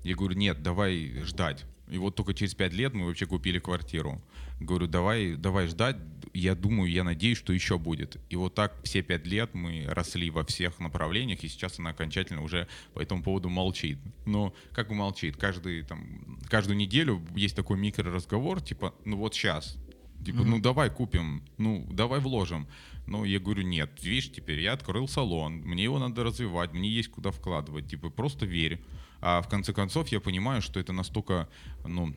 Я 0.03 0.16
говорю, 0.16 0.36
нет, 0.36 0.64
давай 0.64 1.22
ждать. 1.24 1.66
И 1.88 1.97
вот 1.97 2.16
только 2.16 2.34
через 2.34 2.55
пять 2.55 2.74
лет 2.74 2.93
мы 2.93 3.05
вообще 3.05 3.26
купили 3.26 3.59
квартиру. 3.59 4.22
Говорю, 4.62 4.88
давай, 4.88 5.36
давай 5.36 5.68
ждать. 5.68 5.97
Я 6.34 6.55
думаю, 6.55 6.89
я 6.89 7.03
надеюсь, 7.03 7.38
что 7.38 7.51
еще 7.51 7.78
будет. 7.78 8.18
И 8.30 8.36
вот 8.36 8.53
так 8.53 8.82
все 8.84 9.01
пять 9.01 9.26
лет 9.26 9.53
мы 9.53 9.86
росли 9.89 10.30
во 10.30 10.45
всех 10.45 10.80
направлениях, 10.80 11.43
и 11.43 11.47
сейчас 11.47 11.80
она 11.80 11.89
окончательно 11.89 12.43
уже 12.43 12.68
по 12.93 13.01
этому 13.01 13.24
поводу 13.24 13.49
молчит. 13.49 13.97
Но 14.26 14.53
как 14.72 14.89
бы 14.89 14.95
молчит? 14.95 15.36
Каждый, 15.36 15.82
там, 15.84 16.39
каждую 16.47 16.78
неделю 16.78 17.22
есть 17.36 17.55
такой 17.55 17.78
микроразговор, 17.80 18.62
типа, 18.62 18.93
ну 19.03 19.18
вот 19.18 19.34
сейчас, 19.34 19.78
Типа, 20.24 20.38
mm-hmm. 20.41 20.45
ну 20.45 20.59
давай 20.59 20.91
купим, 20.91 21.43
ну 21.57 21.88
давай 21.91 22.20
вложим. 22.20 22.68
Ну, 23.07 23.24
я 23.24 23.39
говорю, 23.39 23.64
нет, 23.64 23.89
видишь, 24.03 24.32
теперь 24.32 24.59
я 24.59 24.74
открыл 24.74 25.07
салон, 25.07 25.53
мне 25.53 25.84
его 25.84 25.97
надо 25.97 26.24
развивать, 26.24 26.74
мне 26.74 26.88
есть 26.88 27.09
куда 27.09 27.32
вкладывать, 27.32 27.88
типа, 27.88 28.12
просто 28.12 28.45
верь. 28.45 28.80
А 29.20 29.41
в 29.41 29.49
конце 29.49 29.74
концов 29.74 30.09
я 30.09 30.20
понимаю, 30.20 30.62
что 30.62 30.80
это 30.80 30.93
настолько, 30.93 31.49
ну, 31.84 32.14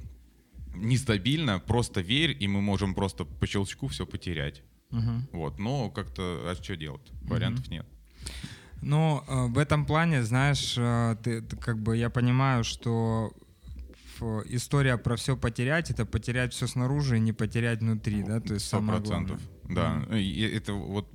нестабильно, 0.75 1.59
просто 1.59 2.01
верь, 2.01 2.37
и 2.39 2.49
мы 2.49 2.61
можем 2.61 2.95
просто 2.95 3.25
по 3.25 3.47
щелчку 3.47 3.89
все 3.89 4.07
потерять. 4.07 4.62
Угу. 4.91 5.39
Вот, 5.39 5.59
но 5.59 5.91
как-то, 5.91 6.22
а 6.22 6.55
что 6.62 6.77
делать? 6.77 7.11
Вариантов 7.22 7.64
угу. 7.66 7.75
нет. 7.75 7.87
Ну, 8.83 9.25
э, 9.27 9.47
в 9.47 9.59
этом 9.59 9.87
плане, 9.87 10.22
знаешь, 10.22 10.75
э, 10.77 11.16
ты, 11.22 11.41
ты, 11.43 11.57
как 11.57 11.79
бы 11.79 11.97
я 11.97 12.11
понимаю, 12.11 12.64
что 12.64 13.33
история 14.47 14.97
про 14.97 15.16
все 15.16 15.37
потерять, 15.37 15.91
это 15.91 16.07
потерять 16.07 16.53
все 16.53 16.66
снаружи 16.66 17.16
и 17.16 17.20
не 17.20 17.33
потерять 17.33 17.81
внутри, 17.81 18.22
да, 18.22 18.41
то 18.41 18.55
есть 18.55 18.66
самое 18.66 19.01
главное. 19.01 19.39
Да, 19.64 20.05
mm-hmm. 20.09 20.20
и 20.20 20.41
это 20.43 20.72
вот 20.72 21.11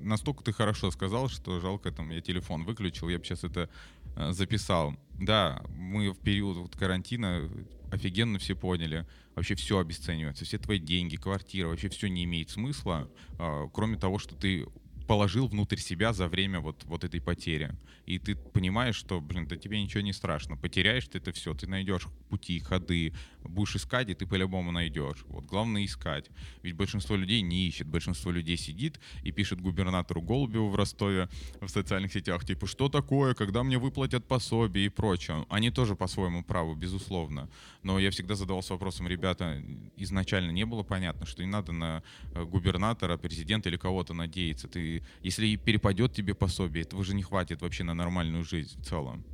настолько 0.00 0.44
ты 0.44 0.52
хорошо 0.52 0.90
сказал, 0.90 1.28
что 1.28 1.60
жалко, 1.60 1.90
там, 1.90 2.10
я 2.10 2.20
телефон 2.20 2.64
выключил, 2.64 3.08
я 3.08 3.18
бы 3.18 3.24
сейчас 3.24 3.44
это 3.44 3.70
э, 4.16 4.32
записал. 4.32 4.94
Да, 5.18 5.62
мы 5.76 6.10
в 6.10 6.18
период 6.18 6.56
вот 6.56 6.76
карантина 6.76 7.48
офигенно 7.92 8.38
все 8.38 8.56
поняли. 8.56 9.06
Вообще 9.34 9.54
все 9.54 9.78
обесценивается, 9.78 10.44
все 10.44 10.58
твои 10.58 10.78
деньги, 10.78 11.16
квартира, 11.16 11.68
вообще 11.68 11.88
все 11.88 12.08
не 12.08 12.24
имеет 12.24 12.50
смысла, 12.50 13.10
э, 13.38 13.68
кроме 13.72 13.96
того, 13.96 14.18
что 14.18 14.34
ты 14.34 14.66
положил 15.06 15.46
внутрь 15.46 15.76
себя 15.76 16.12
за 16.12 16.28
время 16.28 16.60
вот, 16.60 16.84
вот 16.84 17.04
этой 17.04 17.20
потери. 17.20 17.70
И 18.06 18.18
ты 18.18 18.34
понимаешь, 18.34 18.96
что, 18.96 19.20
блин, 19.20 19.46
да 19.46 19.56
тебе 19.56 19.82
ничего 19.82 20.00
не 20.00 20.12
страшно. 20.12 20.56
Потеряешь 20.56 21.06
ты 21.06 21.18
это 21.18 21.32
все, 21.32 21.54
ты 21.54 21.66
найдешь 21.66 22.06
пути, 22.28 22.60
ходы, 22.60 23.12
будешь 23.42 23.76
искать, 23.76 24.08
и 24.08 24.14
ты 24.14 24.26
по-любому 24.26 24.72
найдешь. 24.72 25.24
Вот 25.28 25.44
главное 25.44 25.84
искать. 25.84 26.30
Ведь 26.62 26.74
большинство 26.74 27.16
людей 27.16 27.42
не 27.42 27.68
ищет. 27.68 27.86
Большинство 27.86 28.30
людей 28.30 28.56
сидит 28.56 29.00
и 29.22 29.32
пишет 29.32 29.60
губернатору 29.60 30.22
Голубеву 30.22 30.68
в 30.68 30.76
Ростове 30.76 31.28
в 31.60 31.68
социальных 31.68 32.12
сетях, 32.12 32.44
типа, 32.44 32.66
что 32.66 32.88
такое, 32.88 33.34
когда 33.34 33.62
мне 33.62 33.78
выплатят 33.78 34.26
пособие 34.26 34.86
и 34.86 34.88
прочее. 34.88 35.44
Они 35.48 35.70
тоже 35.70 35.94
по-своему 35.94 36.42
правы, 36.42 36.74
безусловно. 36.74 37.48
Но 37.82 37.98
я 37.98 38.10
всегда 38.10 38.34
задавался 38.34 38.74
вопросом, 38.74 39.08
ребята, 39.08 39.60
изначально 39.96 40.50
не 40.52 40.64
было 40.64 40.82
понятно, 40.82 41.26
что 41.26 41.42
не 41.42 41.50
надо 41.50 41.72
на 41.72 42.02
э, 42.34 42.44
губернатора, 42.44 43.16
президента 43.16 43.68
или 43.68 43.76
кого-то 43.76 44.14
надеяться. 44.14 44.68
Ты 44.68 45.02
если 45.22 45.56
перепадет 45.56 46.12
тебе 46.12 46.34
пособие, 46.34 46.84
этого 46.84 47.04
же 47.04 47.14
не 47.14 47.22
хватит 47.22 47.62
вообще 47.62 47.84
на 47.84 47.94
нормальную 47.94 48.44
жизнь 48.44 48.80
в 48.80 48.84
целом. 48.84 49.24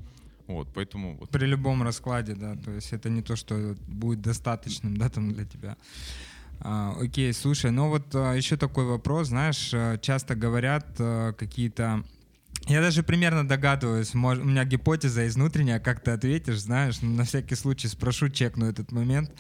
Вот, 0.47 0.69
поэтому... 0.75 1.19
Вот. 1.19 1.29
При 1.29 1.45
любом 1.45 1.83
раскладе, 1.83 2.35
да, 2.35 2.57
то 2.57 2.71
есть 2.71 2.93
это 2.95 3.11
не 3.11 3.21
то, 3.21 3.37
что 3.37 3.77
будет 3.87 4.23
достаточным, 4.23 4.97
да, 4.97 5.11
там 5.11 5.33
для 5.35 5.45
тебя. 5.45 5.77
А, 6.61 6.97
окей, 6.99 7.33
слушай, 7.35 7.71
ну 7.71 7.89
вот 7.89 8.15
а, 8.15 8.33
еще 8.33 8.57
такой 8.57 8.85
вопрос, 8.85 9.29
знаешь, 9.29 9.71
а, 9.75 9.99
часто 9.99 10.35
говорят 10.35 10.87
а, 10.99 11.33
какие-то 11.35 12.03
я 12.69 12.81
даже 12.81 13.03
примерно 13.03 13.47
догадываюсь, 13.47 14.15
может, 14.15 14.45
у 14.45 14.47
меня 14.47 14.65
гипотеза 14.65 15.25
из 15.25 15.37
внутренняя, 15.37 15.81
как 15.81 16.01
ты 16.01 16.11
ответишь, 16.11 16.61
знаешь, 16.61 17.01
на 17.01 17.25
всякий 17.25 17.55
случай 17.55 17.89
спрошу, 17.89 18.29
чекну 18.29 18.67
этот 18.67 18.93
момент. 18.93 19.33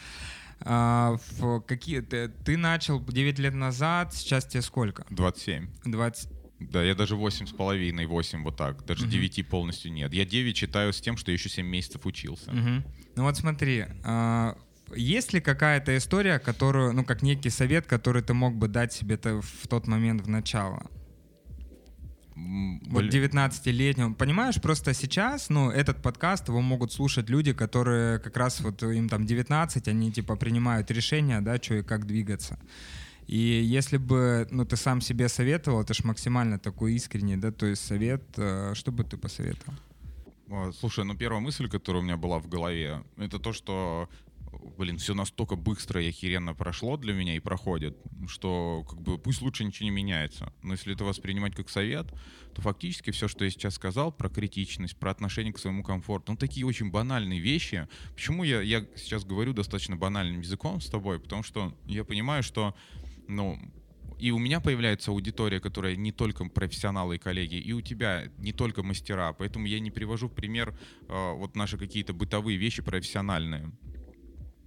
А, 0.61 1.16
в 1.39 1.61
какие 1.61 2.01
ты, 2.01 2.29
ты 2.29 2.57
начал 2.57 3.01
9 3.01 3.39
лет 3.39 3.55
назад, 3.55 4.14
сейчас 4.14 4.45
тебе 4.47 4.62
сколько? 4.62 5.07
27. 5.11 5.68
20. 5.85 6.31
Да, 6.61 6.83
я 6.83 6.95
даже 6.95 7.14
8 7.14 7.47
с 7.47 7.53
половиной, 7.53 8.07
8 8.07 8.43
вот 8.43 8.57
так. 8.57 8.85
Даже 8.85 9.05
угу. 9.05 9.12
9 9.12 9.49
полностью 9.49 9.93
нет. 9.93 10.12
Я 10.12 10.24
9 10.24 10.57
читаю 10.57 10.93
с 10.93 11.01
тем, 11.01 11.16
что 11.16 11.31
я 11.31 11.35
еще 11.35 11.49
7 11.49 11.64
месяцев 11.64 12.05
учился. 12.07 12.51
Угу. 12.51 12.85
Ну 13.16 13.22
вот 13.22 13.37
смотри, 13.37 13.85
а, 14.05 14.57
есть 14.95 15.33
ли 15.33 15.41
какая-то 15.41 15.97
история, 15.97 16.39
которую, 16.39 16.93
ну 16.93 17.05
как 17.05 17.22
некий 17.22 17.51
совет, 17.51 17.87
который 17.87 18.22
ты 18.22 18.35
мог 18.35 18.57
бы 18.57 18.68
дать 18.68 18.93
себе 18.93 19.16
в 19.16 19.68
тот 19.68 19.87
момент 19.87 20.22
в 20.22 20.29
начало? 20.29 20.91
Вот 22.91 23.05
19-летнему. 23.05 24.14
Понимаешь, 24.14 24.61
просто 24.61 24.95
сейчас, 24.95 25.51
ну, 25.51 25.70
этот 25.70 26.03
подкаст, 26.03 26.49
его 26.49 26.61
могут 26.61 26.93
слушать 26.93 27.28
люди, 27.30 27.53
которые 27.53 28.18
как 28.18 28.36
раз 28.36 28.61
вот 28.61 28.82
им 28.82 29.09
там 29.09 29.26
19, 29.26 29.89
они 29.89 30.12
типа 30.12 30.36
принимают 30.36 30.91
решения, 30.91 31.41
да, 31.41 31.57
что 31.57 31.74
и 31.74 31.82
как 31.82 32.07
двигаться. 32.07 32.59
И 33.26 33.36
если 33.36 33.99
бы, 33.99 34.47
ну, 34.51 34.64
ты 34.64 34.76
сам 34.76 35.01
себе 35.01 35.28
советовал, 35.28 35.82
это 35.82 35.95
ж 35.95 36.05
максимально 36.05 36.59
такой 36.59 36.95
искренний, 36.95 37.36
да, 37.36 37.51
то 37.51 37.66
есть 37.66 37.84
совет, 37.84 38.22
э, 38.36 38.72
что 38.74 38.91
бы 38.91 39.05
ты 39.05 39.16
посоветовал? 39.16 39.74
Слушай, 40.80 41.05
ну 41.05 41.14
первая 41.14 41.41
мысль, 41.41 41.68
которая 41.68 42.03
у 42.03 42.05
меня 42.05 42.16
была 42.16 42.39
в 42.39 42.49
голове, 42.49 43.03
это 43.18 43.39
то, 43.39 43.53
что 43.53 44.09
блин, 44.69 44.99
все 44.99 45.14
настолько 45.14 45.57
быстро 45.57 46.03
и 46.03 46.09
охеренно 46.09 46.55
прошло 46.55 46.97
для 46.97 47.12
меня 47.12 47.35
и 47.37 47.41
проходит, 47.41 47.97
что 48.27 48.85
как 48.89 49.01
бы 49.01 49.19
пусть 49.19 49.43
лучше 49.43 49.64
ничего 49.64 49.85
не 49.85 49.91
меняется. 49.91 50.53
Но 50.62 50.75
если 50.75 50.95
это 50.95 51.05
воспринимать 51.05 51.55
как 51.55 51.69
совет, 51.69 52.12
то 52.55 52.62
фактически 52.62 53.11
все, 53.11 53.29
что 53.29 53.45
я 53.45 53.51
сейчас 53.51 53.75
сказал 53.75 54.12
про 54.12 54.29
критичность, 54.29 54.97
про 54.97 55.11
отношение 55.11 55.53
к 55.53 55.59
своему 55.59 55.83
комфорту, 55.83 56.33
ну 56.33 56.39
такие 56.39 56.66
очень 56.66 56.91
банальные 56.91 57.41
вещи. 57.41 57.89
Почему 58.14 58.45
я, 58.45 58.61
я 58.61 58.87
сейчас 58.97 59.25
говорю 59.25 59.53
достаточно 59.53 59.97
банальным 59.97 60.41
языком 60.41 60.81
с 60.81 60.87
тобой? 60.87 61.21
Потому 61.21 61.43
что 61.43 61.75
я 61.87 62.05
понимаю, 62.05 62.43
что, 62.43 62.75
ну, 63.29 63.59
и 64.19 64.33
у 64.33 64.39
меня 64.39 64.61
появляется 64.61 65.12
аудитория, 65.12 65.61
которая 65.61 65.95
не 65.95 66.11
только 66.11 66.45
профессионалы 66.45 67.16
и 67.16 67.19
коллеги, 67.19 67.55
и 67.55 67.73
у 67.73 67.81
тебя 67.81 68.25
не 68.39 68.53
только 68.53 68.83
мастера. 68.83 69.33
Поэтому 69.33 69.66
я 69.66 69.79
не 69.79 69.91
привожу 69.91 70.29
в 70.29 70.35
пример 70.35 70.77
э, 71.09 71.33
вот 71.35 71.55
наши 71.55 71.79
какие-то 71.79 72.12
бытовые 72.12 72.59
вещи 72.59 72.83
профессиональные. 72.83 73.71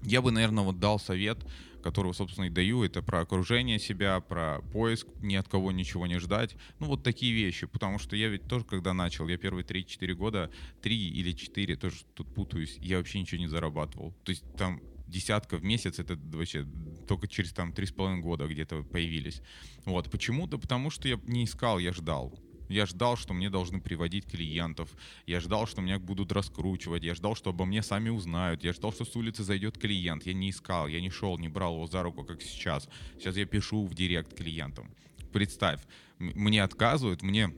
Я 0.03 0.21
бы, 0.21 0.31
наверное, 0.31 0.63
вот 0.63 0.79
дал 0.79 0.99
совет, 0.99 1.45
который, 1.81 2.13
собственно, 2.13 2.45
и 2.45 2.49
даю, 2.49 2.83
это 2.83 3.01
про 3.01 3.21
окружение 3.21 3.79
себя, 3.79 4.19
про 4.19 4.61
поиск, 4.71 5.07
ни 5.21 5.35
от 5.35 5.47
кого 5.47 5.71
ничего 5.71 6.07
не 6.07 6.19
ждать. 6.19 6.55
Ну, 6.79 6.87
вот 6.87 7.03
такие 7.03 7.33
вещи, 7.33 7.67
потому 7.67 7.99
что 7.99 8.15
я 8.15 8.29
ведь 8.29 8.47
тоже, 8.47 8.65
когда 8.65 8.93
начал, 8.93 9.27
я 9.27 9.37
первые 9.37 9.65
3-4 9.65 10.13
года, 10.13 10.51
3 10.81 11.09
или 11.09 11.33
4, 11.33 11.75
тоже 11.75 11.97
тут 12.13 12.33
путаюсь, 12.33 12.77
я 12.79 12.97
вообще 12.97 13.19
ничего 13.19 13.39
не 13.39 13.47
зарабатывал. 13.47 14.13
То 14.23 14.31
есть 14.31 14.43
там 14.55 14.81
десятка 15.07 15.57
в 15.57 15.63
месяц, 15.63 15.99
это 15.99 16.17
вообще 16.31 16.65
только 17.07 17.27
через 17.27 17.51
там 17.51 17.71
3,5 17.71 18.21
года 18.21 18.47
где-то 18.47 18.83
появились. 18.83 19.41
Вот, 19.85 20.09
почему-то, 20.09 20.57
потому 20.57 20.89
что 20.89 21.07
я 21.07 21.19
не 21.27 21.45
искал, 21.45 21.79
я 21.79 21.93
ждал. 21.93 22.37
Я 22.71 22.85
ждал, 22.85 23.17
что 23.17 23.33
мне 23.33 23.49
должны 23.49 23.79
приводить 23.79 24.25
клиентов. 24.25 24.89
Я 25.27 25.39
ждал, 25.39 25.67
что 25.67 25.81
меня 25.81 25.99
будут 25.99 26.31
раскручивать. 26.31 27.03
Я 27.03 27.15
ждал, 27.15 27.35
что 27.35 27.49
обо 27.51 27.65
мне 27.65 27.83
сами 27.83 28.09
узнают. 28.09 28.63
Я 28.63 28.73
ждал, 28.73 28.91
что 28.93 29.05
с 29.05 29.15
улицы 29.15 29.43
зайдет 29.43 29.77
клиент. 29.77 30.25
Я 30.25 30.33
не 30.33 30.49
искал, 30.49 30.87
я 30.87 31.01
не 31.01 31.09
шел, 31.09 31.37
не 31.37 31.49
брал 31.49 31.75
его 31.75 31.87
за 31.87 32.03
руку, 32.03 32.23
как 32.23 32.41
сейчас. 32.41 32.87
Сейчас 33.17 33.35
я 33.37 33.45
пишу 33.45 33.85
в 33.85 33.93
директ 33.93 34.35
клиентам. 34.35 34.89
Представь, 35.31 35.81
мне 36.19 36.63
отказывают, 36.63 37.21
мне, 37.21 37.53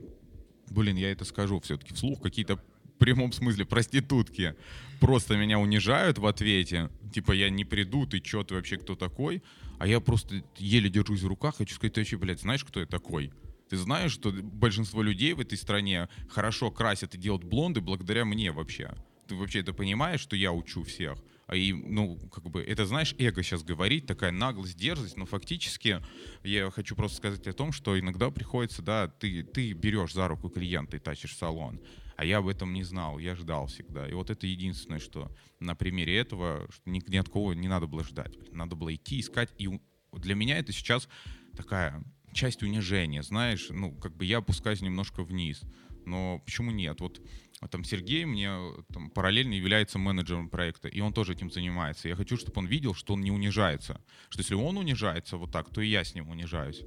блин, 0.70 0.96
я 0.96 1.10
это 1.10 1.24
скажу 1.24 1.60
все-таки 1.60 1.94
вслух, 1.94 2.22
какие-то 2.22 2.56
в 2.56 2.98
прямом 2.98 3.32
смысле 3.32 3.64
проститутки 3.64 4.54
просто 5.00 5.36
меня 5.36 5.58
унижают 5.58 6.18
в 6.18 6.26
ответе. 6.26 6.90
Типа, 7.12 7.32
я 7.32 7.50
не 7.50 7.64
приду, 7.64 8.06
ты 8.06 8.20
чё, 8.20 8.44
ты 8.44 8.54
вообще 8.54 8.76
кто 8.76 8.94
такой? 8.94 9.42
А 9.78 9.86
я 9.86 10.00
просто 10.00 10.42
еле 10.56 10.88
держусь 10.88 11.22
в 11.22 11.26
руках, 11.26 11.56
хочу 11.56 11.74
сказать, 11.74 11.94
ты 11.94 12.00
вообще, 12.00 12.16
блядь, 12.16 12.40
знаешь, 12.40 12.64
кто 12.64 12.80
я 12.80 12.86
такой? 12.86 13.32
Ты 13.68 13.76
знаешь, 13.76 14.12
что 14.12 14.30
большинство 14.30 15.02
людей 15.02 15.32
в 15.32 15.40
этой 15.40 15.58
стране 15.58 16.08
хорошо 16.28 16.70
красят 16.70 17.14
и 17.14 17.18
делают 17.18 17.44
блонды 17.44 17.80
благодаря 17.80 18.24
мне 18.24 18.52
вообще. 18.52 18.94
Ты 19.26 19.36
вообще 19.36 19.60
это 19.60 19.72
понимаешь, 19.72 20.20
что 20.20 20.36
я 20.36 20.52
учу 20.52 20.82
всех? 20.82 21.18
А 21.46 21.56
и, 21.56 21.72
ну, 21.72 22.18
как 22.30 22.44
бы, 22.44 22.62
это, 22.62 22.86
знаешь, 22.86 23.14
эго 23.18 23.42
сейчас 23.42 23.62
говорить, 23.62 24.06
такая 24.06 24.32
наглость, 24.32 24.76
дерзость, 24.76 25.16
но 25.16 25.26
фактически 25.26 26.00
я 26.42 26.70
хочу 26.70 26.96
просто 26.96 27.18
сказать 27.18 27.46
о 27.46 27.52
том, 27.52 27.72
что 27.72 27.98
иногда 27.98 28.30
приходится, 28.30 28.82
да, 28.82 29.08
ты, 29.08 29.42
ты 29.42 29.72
берешь 29.72 30.14
за 30.14 30.26
руку 30.26 30.48
клиента 30.48 30.96
и 30.96 31.00
тащишь 31.00 31.36
салон, 31.36 31.80
а 32.16 32.24
я 32.24 32.38
об 32.38 32.48
этом 32.48 32.72
не 32.72 32.82
знал, 32.82 33.18
я 33.18 33.34
ждал 33.36 33.66
всегда. 33.66 34.08
И 34.08 34.12
вот 34.12 34.30
это 34.30 34.46
единственное, 34.46 35.00
что 35.00 35.30
на 35.60 35.74
примере 35.74 36.16
этого 36.16 36.66
что 36.70 36.88
ни, 36.88 37.02
ни 37.08 37.16
от 37.16 37.28
кого 37.28 37.52
не 37.54 37.68
надо 37.68 37.86
было 37.86 38.04
ждать. 38.04 38.34
Надо 38.52 38.76
было 38.76 38.94
идти, 38.94 39.20
искать. 39.20 39.50
И 39.58 39.80
для 40.12 40.34
меня 40.34 40.58
это 40.58 40.72
сейчас 40.72 41.08
такая 41.56 42.02
часть 42.34 42.62
унижения, 42.62 43.22
знаешь, 43.22 43.68
ну, 43.70 43.92
как 43.92 44.16
бы 44.16 44.24
я 44.24 44.38
опускаюсь 44.38 44.82
немножко 44.82 45.22
вниз. 45.22 45.62
Но 46.04 46.42
почему 46.44 46.70
нет? 46.70 47.00
Вот 47.00 47.22
а 47.60 47.68
там 47.68 47.82
Сергей 47.82 48.26
мне 48.26 48.50
там, 48.92 49.08
параллельно 49.08 49.54
является 49.54 49.98
менеджером 49.98 50.50
проекта, 50.50 50.88
и 50.88 51.00
он 51.00 51.14
тоже 51.14 51.32
этим 51.32 51.50
занимается. 51.50 52.08
Я 52.08 52.16
хочу, 52.16 52.36
чтобы 52.36 52.52
он 52.56 52.66
видел, 52.66 52.92
что 52.92 53.14
он 53.14 53.22
не 53.22 53.30
унижается. 53.30 54.02
Что 54.28 54.40
если 54.42 54.54
он 54.54 54.76
унижается 54.76 55.38
вот 55.38 55.50
так, 55.50 55.70
то 55.70 55.80
и 55.80 55.88
я 55.88 56.04
с 56.04 56.14
ним 56.14 56.28
унижаюсь. 56.28 56.82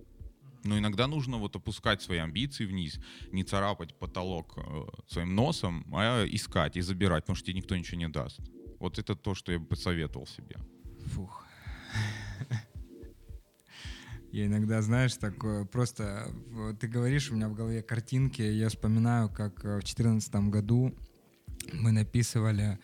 Но 0.63 0.77
иногда 0.77 1.07
нужно 1.07 1.37
вот 1.37 1.55
опускать 1.55 2.03
свои 2.03 2.19
амбиции 2.19 2.65
вниз, 2.65 2.99
не 3.31 3.43
царапать 3.43 3.97
потолок 3.97 4.53
э, 4.57 4.85
своим 5.07 5.33
носом, 5.33 5.83
а 5.93 6.25
искать 6.25 6.77
и 6.77 6.81
забирать, 6.81 7.23
потому 7.23 7.35
что 7.35 7.47
тебе 7.47 7.57
никто 7.57 7.75
ничего 7.75 7.97
не 7.97 8.09
даст. 8.09 8.39
Вот 8.79 8.99
это 8.99 9.15
то, 9.15 9.33
что 9.33 9.51
я 9.51 9.57
бы 9.57 9.65
посоветовал 9.65 10.27
себе. 10.27 10.57
Фух. 11.05 11.43
Я 14.31 14.45
иногда, 14.45 14.81
знаешь, 14.81 15.15
такое 15.15 15.65
просто... 15.65 16.31
Ты 16.79 16.87
говоришь, 16.87 17.31
у 17.31 17.35
меня 17.35 17.49
в 17.49 17.55
голове 17.55 17.81
картинки, 17.81 18.41
я 18.41 18.69
вспоминаю, 18.69 19.29
как 19.29 19.63
э, 19.65 19.77
в 19.77 19.83
2014 19.83 20.35
году 20.49 20.93
мы 21.73 21.91
написывали 21.91 22.79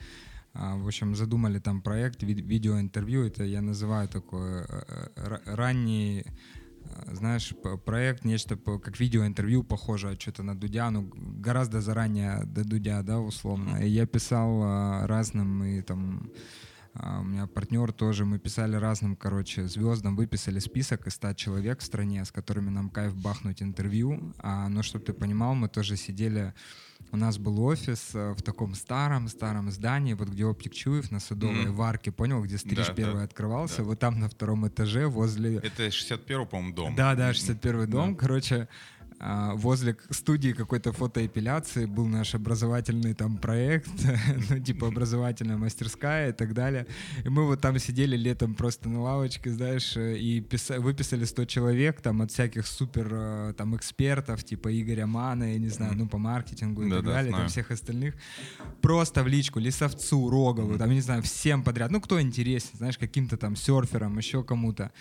а, 0.55 0.75
в 0.75 0.85
общем, 0.85 1.15
задумали 1.15 1.59
там 1.59 1.81
проект 1.81 2.21
видеоинтервью. 2.21 3.25
Это 3.25 3.43
я 3.43 3.61
называю 3.61 4.07
такой 4.07 4.61
э, 4.61 4.65
э, 5.15 5.37
ранний 5.45 6.25
знаешь, 7.11 7.53
проект, 7.85 8.25
нечто 8.25 8.55
как 8.55 8.99
видеоинтервью, 8.99 9.63
похоже 9.63 10.17
что-то 10.19 10.43
на 10.43 10.55
Дудя, 10.55 10.89
ну, 10.91 11.09
гораздо 11.15 11.81
заранее 11.81 12.43
до 12.45 12.63
Дудя, 12.63 13.01
да, 13.03 13.19
условно. 13.19 13.77
И 13.77 13.87
я 13.87 14.05
писал 14.05 14.61
а, 14.63 15.07
разным 15.07 15.63
и 15.63 15.81
там 15.81 16.29
а, 16.29 16.37
у 16.95 17.23
меня 17.23 17.47
партнер 17.47 17.91
тоже, 17.91 18.23
мы 18.23 18.37
писали 18.37 18.75
разным, 18.75 19.15
короче, 19.15 19.67
звездам, 19.67 20.15
выписали 20.15 20.59
список 20.59 21.07
из 21.07 21.13
100 21.15 21.33
человек 21.33 21.79
в 21.79 21.83
стране, 21.83 22.23
с 22.23 22.31
которыми 22.31 22.69
нам 22.69 22.89
кайф 22.89 23.15
бахнуть 23.15 23.63
интервью. 23.63 24.33
А, 24.37 24.69
но 24.69 24.83
чтобы 24.83 25.03
ты 25.05 25.13
понимал, 25.13 25.55
мы 25.55 25.69
тоже 25.69 25.97
сидели, 25.97 26.53
у 27.11 27.17
нас 27.17 27.39
был 27.39 27.59
офис 27.63 28.11
э, 28.13 28.33
в 28.33 28.41
таком 28.43 28.75
старом-старом 28.75 29.71
здании, 29.71 30.13
вот 30.13 30.29
где 30.29 30.45
Оптик 30.45 30.73
Чуев 30.73 31.11
на 31.11 31.19
Садовой 31.19 31.65
mm-hmm. 31.65 31.71
Варке, 31.71 32.11
понял, 32.11 32.43
где 32.43 32.59
стриж 32.59 32.87
да, 32.87 32.93
первый 32.93 33.19
да, 33.19 33.23
открывался, 33.23 33.77
да. 33.77 33.83
вот 33.83 33.99
там 33.99 34.19
на 34.19 34.29
втором 34.29 34.67
этаже 34.67 35.07
возле... 35.07 35.57
Это 35.57 35.87
61-й, 35.87 36.45
по-моему, 36.45 36.75
дом. 36.75 36.95
Да, 36.95 37.15
да, 37.15 37.31
61-й 37.31 37.87
дом, 37.87 38.13
да. 38.13 38.19
короче, 38.19 38.55
а, 38.55 38.67
возле 39.55 39.95
студии 40.09 40.51
какой-то 40.51 40.91
фотоэпиляции 40.91 41.85
был 41.85 42.05
наш 42.07 42.35
образовательный 42.35 43.13
там 43.13 43.37
проект, 43.37 43.89
ну, 44.49 44.59
типа 44.59 44.87
образовательная 44.87 45.57
мастерская 45.57 46.29
и 46.29 46.33
так 46.33 46.53
далее. 46.53 46.87
И 47.23 47.29
мы 47.29 47.45
вот 47.45 47.61
там 47.61 47.79
сидели 47.79 48.17
летом 48.17 48.53
просто 48.53 48.89
на 48.89 49.01
лавочке, 49.01 49.49
знаешь, 49.51 49.95
и 49.97 50.41
писали, 50.41 50.79
выписали 50.79 51.23
100 51.25 51.45
человек 51.45 52.01
там 52.01 52.21
от 52.21 52.31
всяких 52.31 52.67
супер 52.67 53.07
э, 53.11 53.53
там 53.57 53.75
экспертов, 53.75 54.43
типа 54.43 54.69
Игоря 54.81 55.07
Мана, 55.07 55.53
я 55.53 55.59
не 55.59 55.69
знаю, 55.69 55.93
ну, 55.95 56.07
по 56.07 56.17
маркетингу 56.17 56.83
и 56.83 56.89
да, 56.89 56.97
так 56.97 57.05
да, 57.05 57.11
далее, 57.13 57.29
знаю. 57.29 57.43
там 57.43 57.49
всех 57.49 57.71
остальных. 57.71 58.15
Просто 58.81 59.23
в 59.23 59.27
личку 59.27 59.59
Лисовцу, 59.59 60.29
Рогову, 60.29 60.77
там, 60.77 60.89
не 60.89 61.01
знаю, 61.01 61.21
всем 61.21 61.63
подряд. 61.63 61.91
Ну, 61.91 62.01
кто 62.01 62.21
интересен, 62.21 62.71
знаешь, 62.73 62.97
каким-то 62.97 63.37
там 63.37 63.55
серферам, 63.55 64.17
еще 64.17 64.43
кому-то. 64.43 64.91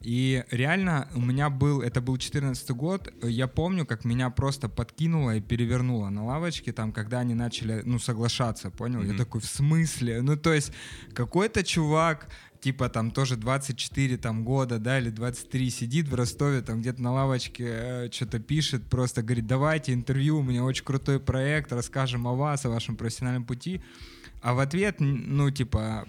И 0.00 0.44
реально 0.50 1.08
у 1.14 1.20
меня 1.20 1.50
был, 1.50 1.82
это 1.82 2.00
был 2.00 2.18
14 2.18 2.70
год, 2.70 3.12
я 3.22 3.48
помню, 3.48 3.84
как 3.84 4.04
меня 4.04 4.30
просто 4.30 4.68
подкинуло 4.68 5.36
и 5.36 5.40
перевернуло 5.40 6.08
на 6.08 6.24
лавочке, 6.24 6.72
там, 6.72 6.92
когда 6.92 7.18
они 7.20 7.34
начали, 7.34 7.82
ну, 7.84 7.98
соглашаться, 7.98 8.70
понял? 8.70 9.00
Mm-hmm. 9.00 9.12
Я 9.12 9.18
такой, 9.18 9.40
в 9.40 9.46
смысле? 9.46 10.22
Ну, 10.22 10.36
то 10.36 10.52
есть 10.52 10.72
какой-то 11.14 11.64
чувак, 11.64 12.28
типа 12.60 12.88
там 12.88 13.10
тоже 13.10 13.36
24 13.36 14.16
там 14.18 14.44
года, 14.44 14.78
да, 14.78 14.98
или 15.00 15.10
23 15.10 15.70
сидит 15.70 16.08
в 16.08 16.14
Ростове, 16.14 16.60
там 16.62 16.80
где-то 16.80 17.02
на 17.02 17.12
лавочке 17.12 17.64
э, 17.66 18.10
что-то 18.12 18.38
пишет, 18.38 18.84
просто 18.88 19.22
говорит, 19.22 19.46
давайте 19.46 19.94
интервью, 19.94 20.38
у 20.38 20.42
меня 20.42 20.62
очень 20.62 20.84
крутой 20.84 21.18
проект, 21.18 21.72
расскажем 21.72 22.26
о 22.28 22.34
вас, 22.34 22.64
о 22.64 22.70
вашем 22.70 22.96
профессиональном 22.96 23.44
пути. 23.44 23.82
А 24.42 24.54
в 24.54 24.60
ответ, 24.60 24.96
ну, 25.00 25.50
типа, 25.50 26.06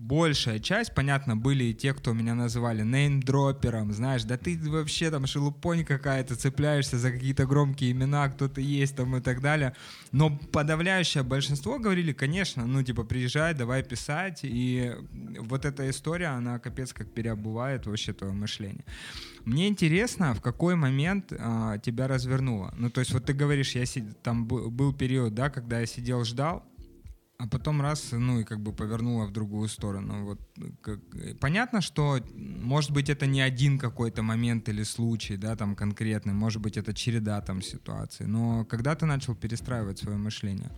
большая 0.00 0.58
часть, 0.60 0.94
понятно, 0.94 1.36
были 1.36 1.64
и 1.64 1.74
те, 1.74 1.92
кто 1.92 2.14
меня 2.14 2.34
называли 2.34 2.82
неймдропером, 2.82 3.92
знаешь, 3.92 4.24
да 4.24 4.38
ты 4.38 4.58
вообще 4.58 5.10
там 5.10 5.26
шелупонь 5.26 5.84
какая-то, 5.84 6.36
цепляешься 6.36 6.98
за 6.98 7.12
какие-то 7.12 7.44
громкие 7.46 7.92
имена, 7.92 8.28
кто 8.30 8.48
ты 8.48 8.62
есть 8.62 8.96
там 8.96 9.14
и 9.16 9.20
так 9.20 9.42
далее. 9.42 9.74
Но 10.10 10.30
подавляющее 10.52 11.22
большинство 11.22 11.78
говорили, 11.78 12.14
конечно, 12.14 12.66
ну 12.66 12.82
типа 12.82 13.04
приезжай, 13.04 13.52
давай 13.52 13.82
писать, 13.82 14.40
и 14.42 14.92
вот 15.38 15.66
эта 15.66 15.88
история, 15.90 16.28
она 16.28 16.58
капец 16.58 16.94
как 16.94 17.12
переобувает 17.12 17.86
вообще 17.86 18.14
твое 18.14 18.32
мышление. 18.32 18.84
Мне 19.44 19.68
интересно, 19.68 20.34
в 20.34 20.40
какой 20.40 20.76
момент 20.76 21.32
а, 21.38 21.78
тебя 21.78 22.08
развернуло. 22.08 22.74
Ну, 22.76 22.90
то 22.90 23.00
есть 23.00 23.12
вот 23.12 23.24
ты 23.24 23.32
говоришь, 23.32 23.74
я 23.74 23.86
сид... 23.86 24.22
там 24.22 24.46
был 24.46 24.92
период, 24.92 25.34
да, 25.34 25.50
когда 25.50 25.80
я 25.80 25.86
сидел, 25.86 26.24
ждал, 26.24 26.64
а 27.40 27.46
потом 27.48 27.80
раз, 27.80 28.12
ну 28.12 28.40
и 28.40 28.44
как 28.44 28.60
бы 28.60 28.74
повернула 28.74 29.24
в 29.24 29.32
другую 29.32 29.68
сторону. 29.68 30.24
Вот, 30.26 30.40
как, 30.82 31.00
понятно, 31.40 31.80
что, 31.80 32.18
может 32.34 32.90
быть, 32.90 33.08
это 33.08 33.26
не 33.26 33.40
один 33.40 33.78
какой-то 33.78 34.22
момент 34.22 34.68
или 34.68 34.82
случай, 34.82 35.38
да, 35.38 35.56
там 35.56 35.74
конкретный, 35.74 36.34
может 36.34 36.60
быть, 36.60 36.76
это 36.76 36.92
череда 36.92 37.40
там 37.40 37.62
ситуаций, 37.62 38.26
но 38.26 38.66
когда 38.66 38.94
ты 38.94 39.06
начал 39.06 39.34
перестраивать 39.34 39.98
свое 39.98 40.18
мышление? 40.18 40.70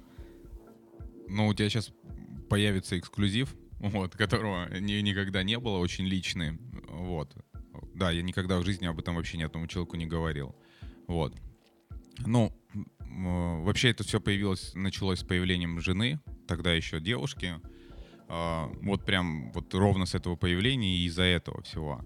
Ну, 1.29 1.49
у 1.49 1.55
тебя 1.55 1.69
сейчас 1.69 1.93
появится 2.49 2.97
эксклюзив, 2.97 3.57
вот, 3.81 4.15
которого 4.15 4.73
ни, 4.79 4.93
никогда 5.01 5.43
не 5.43 5.59
было, 5.59 5.79
очень 5.79 6.05
личный, 6.05 6.61
вот. 6.89 7.35
Да, 7.95 8.13
я 8.13 8.23
никогда 8.23 8.61
в 8.61 8.65
жизни 8.65 8.87
об 8.87 9.01
этом 9.01 9.17
вообще 9.17 9.37
ни 9.37 9.43
одному 9.43 9.67
человеку 9.67 9.97
не 9.97 10.07
говорил, 10.07 10.55
вот. 11.09 11.35
Ну, 12.19 12.57
вообще 13.65 13.91
это 13.91 14.05
все 14.05 14.21
появилось, 14.21 14.75
началось 14.75 15.21
с 15.21 15.25
появлением 15.25 15.81
жены, 15.81 16.21
тогда 16.53 16.75
еще 16.75 17.01
девушки. 17.01 17.55
А, 18.29 18.71
вот 18.83 19.07
прям 19.07 19.51
вот 19.53 19.73
ровно 19.73 20.05
с 20.05 20.15
этого 20.15 20.37
появления 20.37 20.99
и 20.99 21.07
из-за 21.07 21.23
этого 21.23 21.63
всего. 21.63 22.05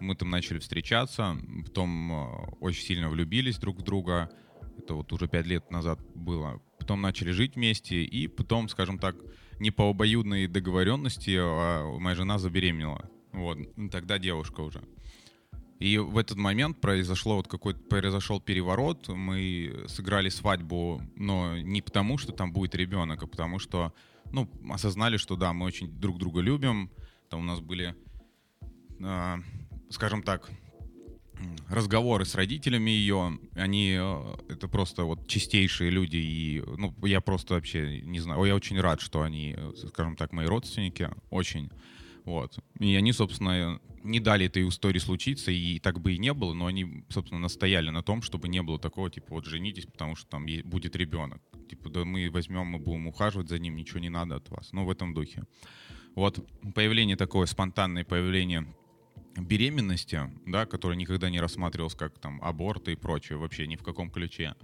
Мы 0.00 0.14
там 0.14 0.28
начали 0.28 0.58
встречаться, 0.58 1.38
потом 1.64 2.12
а, 2.12 2.48
очень 2.60 2.82
сильно 2.82 3.08
влюбились 3.08 3.56
друг 3.56 3.78
в 3.78 3.82
друга. 3.82 4.30
Это 4.78 4.92
вот 4.92 5.10
уже 5.14 5.28
пять 5.28 5.46
лет 5.46 5.70
назад 5.70 5.98
было. 6.14 6.60
Потом 6.78 7.00
начали 7.00 7.30
жить 7.30 7.56
вместе, 7.56 8.04
и 8.04 8.28
потом, 8.28 8.68
скажем 8.68 8.98
так, 8.98 9.16
не 9.58 9.70
по 9.70 9.88
обоюдной 9.88 10.46
договоренности, 10.46 11.34
а 11.40 11.98
моя 11.98 12.14
жена 12.16 12.38
забеременела. 12.38 13.08
Вот, 13.32 13.58
тогда 13.90 14.18
девушка 14.18 14.60
уже. 14.60 14.82
И 15.78 15.98
в 15.98 16.16
этот 16.16 16.38
момент 16.38 16.80
произошло 16.80 17.36
вот 17.36 17.48
какой-то 17.48 17.80
произошел 17.80 18.40
переворот. 18.40 19.08
Мы 19.08 19.84
сыграли 19.88 20.30
свадьбу, 20.30 21.02
но 21.16 21.58
не 21.58 21.82
потому, 21.82 22.16
что 22.16 22.32
там 22.32 22.52
будет 22.52 22.74
ребенок, 22.74 23.22
а 23.22 23.26
потому 23.26 23.58
что, 23.58 23.92
ну, 24.32 24.50
осознали, 24.70 25.18
что 25.18 25.36
да, 25.36 25.52
мы 25.52 25.66
очень 25.66 25.88
друг 25.88 26.18
друга 26.18 26.40
любим. 26.40 26.90
Там 27.28 27.40
у 27.40 27.44
нас 27.44 27.60
были, 27.60 27.94
э, 29.00 29.36
скажем 29.90 30.22
так, 30.22 30.50
разговоры 31.68 32.24
с 32.24 32.34
родителями 32.34 32.90
ее. 32.90 33.38
Они 33.54 33.96
э, 33.98 34.34
это 34.48 34.68
просто 34.68 35.04
вот 35.04 35.28
чистейшие 35.28 35.90
люди 35.90 36.16
и, 36.16 36.62
ну, 36.78 36.94
я 37.04 37.20
просто 37.20 37.54
вообще 37.54 38.00
не 38.00 38.20
знаю. 38.20 38.42
Я 38.44 38.54
очень 38.54 38.80
рад, 38.80 39.00
что 39.00 39.22
они, 39.22 39.54
э, 39.56 39.72
скажем 39.88 40.16
так, 40.16 40.32
мои 40.32 40.46
родственники, 40.46 41.10
очень. 41.30 41.70
Вот. 42.26 42.58
И 42.80 42.94
они, 42.96 43.12
собственно, 43.12 43.80
не 44.02 44.18
дали 44.18 44.46
этой 44.46 44.68
истории 44.68 44.98
случиться, 44.98 45.52
и 45.52 45.78
так 45.78 46.00
бы 46.00 46.12
и 46.12 46.18
не 46.18 46.34
было, 46.34 46.52
но 46.54 46.66
они, 46.66 47.04
собственно, 47.08 47.40
настояли 47.40 47.90
на 47.90 48.02
том, 48.02 48.20
чтобы 48.20 48.48
не 48.48 48.62
было 48.62 48.78
такого, 48.80 49.08
типа, 49.10 49.26
вот 49.30 49.46
женитесь, 49.46 49.86
потому 49.86 50.16
что 50.16 50.28
там 50.28 50.44
будет 50.64 50.96
ребенок. 50.96 51.40
Типа, 51.70 51.88
да 51.88 52.04
мы 52.04 52.28
возьмем, 52.30 52.66
мы 52.66 52.78
будем 52.80 53.06
ухаживать 53.06 53.48
за 53.48 53.60
ним, 53.60 53.76
ничего 53.76 54.00
не 54.00 54.10
надо 54.10 54.36
от 54.36 54.50
вас. 54.50 54.72
Ну, 54.72 54.84
в 54.84 54.90
этом 54.90 55.14
духе. 55.14 55.44
Вот 56.16 56.44
появление 56.74 57.16
такое, 57.16 57.46
спонтанное 57.46 58.04
появление 58.04 58.66
беременности, 59.36 60.20
да, 60.46 60.66
которое 60.66 60.96
никогда 60.96 61.30
не 61.30 61.40
рассматривалось 61.40 61.94
как 61.94 62.18
там 62.18 62.40
аборт 62.42 62.88
и 62.88 62.96
прочее, 62.96 63.38
вообще 63.38 63.68
ни 63.68 63.76
в 63.76 63.82
каком 63.82 64.10
ключе, 64.10 64.54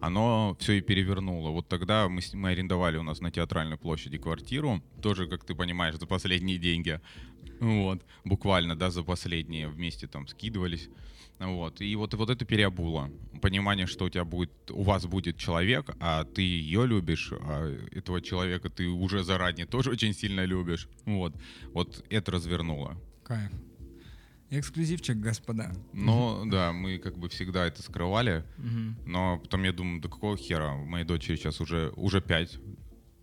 оно 0.00 0.56
все 0.60 0.74
и 0.74 0.80
перевернуло. 0.80 1.50
Вот 1.50 1.68
тогда 1.68 2.08
мы, 2.08 2.20
мы 2.34 2.50
арендовали 2.50 2.96
у 2.96 3.02
нас 3.02 3.20
на 3.20 3.30
театральной 3.30 3.76
площади 3.76 4.18
квартиру, 4.18 4.82
тоже, 5.02 5.26
как 5.26 5.44
ты 5.44 5.54
понимаешь, 5.54 5.96
за 5.96 6.06
последние 6.06 6.58
деньги. 6.58 7.00
Вот, 7.60 8.02
буквально, 8.24 8.76
да, 8.76 8.90
за 8.90 9.02
последние 9.02 9.68
вместе 9.68 10.06
там 10.06 10.26
скидывались. 10.26 10.88
Вот. 11.38 11.80
И 11.80 11.94
вот, 11.96 12.14
вот 12.14 12.30
это 12.30 12.44
переобуло. 12.44 13.10
Понимание, 13.42 13.86
что 13.86 14.06
у 14.06 14.08
тебя 14.08 14.24
будет, 14.24 14.50
у 14.70 14.82
вас 14.82 15.06
будет 15.06 15.36
человек, 15.36 15.90
а 16.00 16.24
ты 16.24 16.42
ее 16.42 16.86
любишь, 16.86 17.32
а 17.32 17.66
этого 17.92 18.22
человека 18.22 18.70
ты 18.70 18.88
уже 18.88 19.22
заранее 19.22 19.66
тоже 19.66 19.90
очень 19.90 20.14
сильно 20.14 20.44
любишь. 20.44 20.88
Вот. 21.04 21.34
Вот 21.72 22.04
это 22.08 22.32
развернуло. 22.32 22.96
Кайф. 23.22 23.52
Эксклюзивчик, 24.50 25.16
господа. 25.16 25.72
Но 25.92 26.44
да, 26.46 26.72
мы 26.72 26.98
как 26.98 27.18
бы 27.18 27.28
всегда 27.28 27.66
это 27.66 27.82
скрывали. 27.82 28.44
Но 29.04 29.38
потом 29.38 29.64
я 29.64 29.72
думаю, 29.72 30.00
да 30.00 30.08
какого 30.08 30.36
хера? 30.36 30.72
У 30.72 30.84
моей 30.84 31.04
дочери 31.04 31.36
сейчас 31.36 31.60
уже, 31.60 31.92
уже 31.96 32.20
5. 32.20 32.58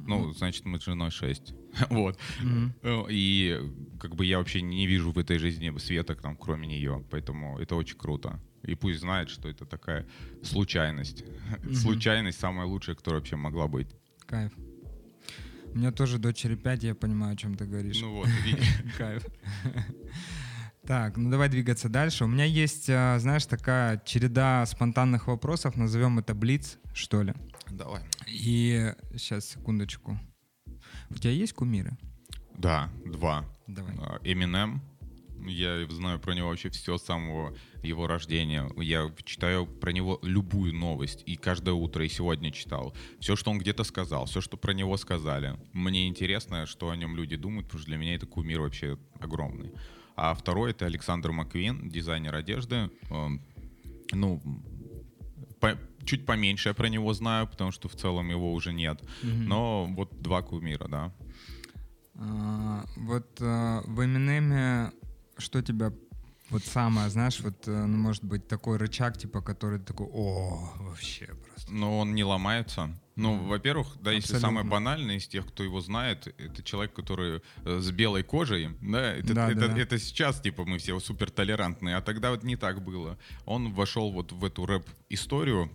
Ну, 0.05 0.34
значит, 0.34 0.65
мы 0.65 0.80
с 0.80 0.84
женой 0.84 1.11
6. 1.11 1.53
вот. 1.89 2.19
Mm-hmm. 2.41 3.07
И 3.09 3.57
как 3.99 4.15
бы 4.15 4.26
я 4.26 4.38
вообще 4.38 4.61
не 4.61 4.86
вижу 4.86 5.11
в 5.11 5.17
этой 5.17 5.38
жизни 5.38 5.76
света, 5.78 6.15
там, 6.15 6.36
кроме 6.36 6.67
нее. 6.67 7.05
Поэтому 7.09 7.57
это 7.57 7.76
очень 7.76 7.97
круто. 7.97 8.41
И 8.63 8.76
пусть 8.76 8.99
знает, 8.99 9.30
что 9.30 9.47
это 9.47 9.65
такая 9.65 10.05
случайность. 10.41 11.24
Mm-hmm. 11.24 11.74
случайность 11.74 12.39
самая 12.39 12.65
лучшая, 12.65 12.95
которая 12.95 13.21
вообще 13.21 13.38
могла 13.38 13.67
быть. 13.67 13.88
Кайф. 14.26 14.51
У 15.74 15.78
меня 15.78 15.91
тоже 15.91 16.19
дочери 16.19 16.55
5, 16.55 16.84
я 16.84 16.95
понимаю, 16.95 17.34
о 17.34 17.38
чем 17.38 17.55
ты 17.55 17.65
говоришь. 17.65 17.99
Ну 18.01 18.13
вот. 18.13 18.30
Кайф. 18.97 19.26
Так, 20.86 21.16
ну 21.16 21.30
давай 21.30 21.48
двигаться 21.48 21.88
дальше. 21.88 22.26
У 22.26 22.28
меня 22.28 22.44
есть, 22.44 22.90
а, 22.90 23.18
знаешь, 23.18 23.46
такая 23.46 24.02
череда 24.06 24.66
спонтанных 24.66 25.28
вопросов, 25.28 25.78
назовем 25.78 26.20
это 26.20 26.36
блиц, 26.36 26.78
что 26.94 27.22
ли. 27.24 27.34
Давай. 27.72 28.04
И 28.28 28.94
сейчас, 29.14 29.46
секундочку. 29.46 30.20
У 31.10 31.16
тебя 31.16 31.32
есть 31.32 31.54
кумиры? 31.54 31.98
Да, 32.58 32.90
два. 33.06 33.46
Давай. 33.68 33.96
Эминем. 34.24 34.82
Я 35.46 35.86
знаю 35.90 36.20
про 36.20 36.34
него 36.34 36.50
вообще 36.50 36.70
все 36.70 36.98
с 36.98 37.04
самого 37.04 37.56
его 37.82 38.08
рождения. 38.08 38.70
Я 38.78 39.12
читаю 39.24 39.66
про 39.66 39.92
него 39.92 40.20
любую 40.22 40.74
новость. 40.74 41.24
И 41.26 41.36
каждое 41.36 41.74
утро, 41.74 42.06
и 42.06 42.10
сегодня 42.10 42.52
читал. 42.52 42.96
Все, 43.20 43.36
что 43.36 43.52
он 43.52 43.58
где-то 43.58 43.84
сказал, 43.84 44.26
все, 44.26 44.42
что 44.42 44.58
про 44.58 44.74
него 44.74 44.96
сказали. 44.98 45.58
Мне 45.74 46.08
интересно, 46.08 46.66
что 46.66 46.90
о 46.90 46.96
нем 46.96 47.16
люди 47.16 47.36
думают, 47.36 47.68
потому 47.68 47.82
что 47.82 47.90
для 47.90 47.98
меня 47.98 48.16
это 48.16 48.26
кумир 48.26 48.62
вообще 48.62 48.98
огромный. 49.20 49.72
А 50.16 50.34
второй— 50.34 50.72
это 50.72 50.86
Александр 50.86 51.32
Маквин, 51.32 51.89
дизайнер 51.89 52.36
одежды. 52.36 52.89
Ну, 54.11 54.41
по, 55.59 55.78
чуть 56.05 56.26
поменьше 56.26 56.70
я 56.70 56.74
про 56.74 56.88
него 56.88 57.14
знаю, 57.14 57.47
потому 57.47 57.72
что 57.72 57.88
в 57.88 57.95
целом 57.95 58.30
его 58.30 58.53
уже 58.53 58.74
нет. 58.74 59.01
Mm-hmm. 59.01 59.43
Но 59.47 59.86
вот 59.86 60.22
два 60.22 60.41
кумира, 60.41 60.88
да. 60.88 61.11
А, 62.16 62.86
вот 62.95 63.38
а, 63.41 63.82
в 63.86 64.05
Эминеме 64.05 64.91
что 65.38 65.61
тебя 65.61 65.91
вот 66.49 66.64
самое, 66.64 67.09
знаешь, 67.09 67.39
вот, 67.39 67.68
э, 67.68 67.86
ну, 67.86 67.97
может 67.97 68.24
быть, 68.24 68.47
такой 68.47 68.78
рычаг, 68.78 69.18
типа, 69.18 69.41
который 69.41 69.80
такой, 69.80 70.07
о, 70.11 70.72
вообще 70.78 71.26
просто. 71.26 71.74
Но 71.74 71.99
он 71.99 72.14
не 72.14 72.24
ломается. 72.24 72.89
Ну, 73.16 73.45
во-первых, 73.45 73.88
да, 73.88 74.11
Абсолютно. 74.11 74.16
если 74.16 74.38
самый 74.38 74.64
банальный 74.64 75.18
из 75.18 75.28
тех, 75.28 75.45
кто 75.47 75.64
его 75.64 75.82
знает, 75.82 76.34
это 76.39 76.64
человек, 76.64 76.93
который 76.93 77.41
э, 77.64 77.80
с 77.80 77.91
белой 77.91 78.24
кожей, 78.24 78.70
да, 78.82 79.14
это, 79.14 79.34
да, 79.34 79.51
это, 79.51 79.59
да, 79.59 79.68
да. 79.68 79.80
это 79.80 79.99
сейчас, 79.99 80.41
типа, 80.41 80.66
мы 80.66 80.80
все 80.80 80.99
супер 80.99 81.30
толерантные, 81.30 81.95
а 81.95 82.01
тогда 82.01 82.32
вот 82.32 82.43
не 82.43 82.55
так 82.55 82.84
было. 82.84 83.20
Он 83.45 83.72
вошел 83.72 84.11
вот 84.11 84.32
в 84.32 84.43
эту 84.43 84.66
рэп-историю, 84.66 85.72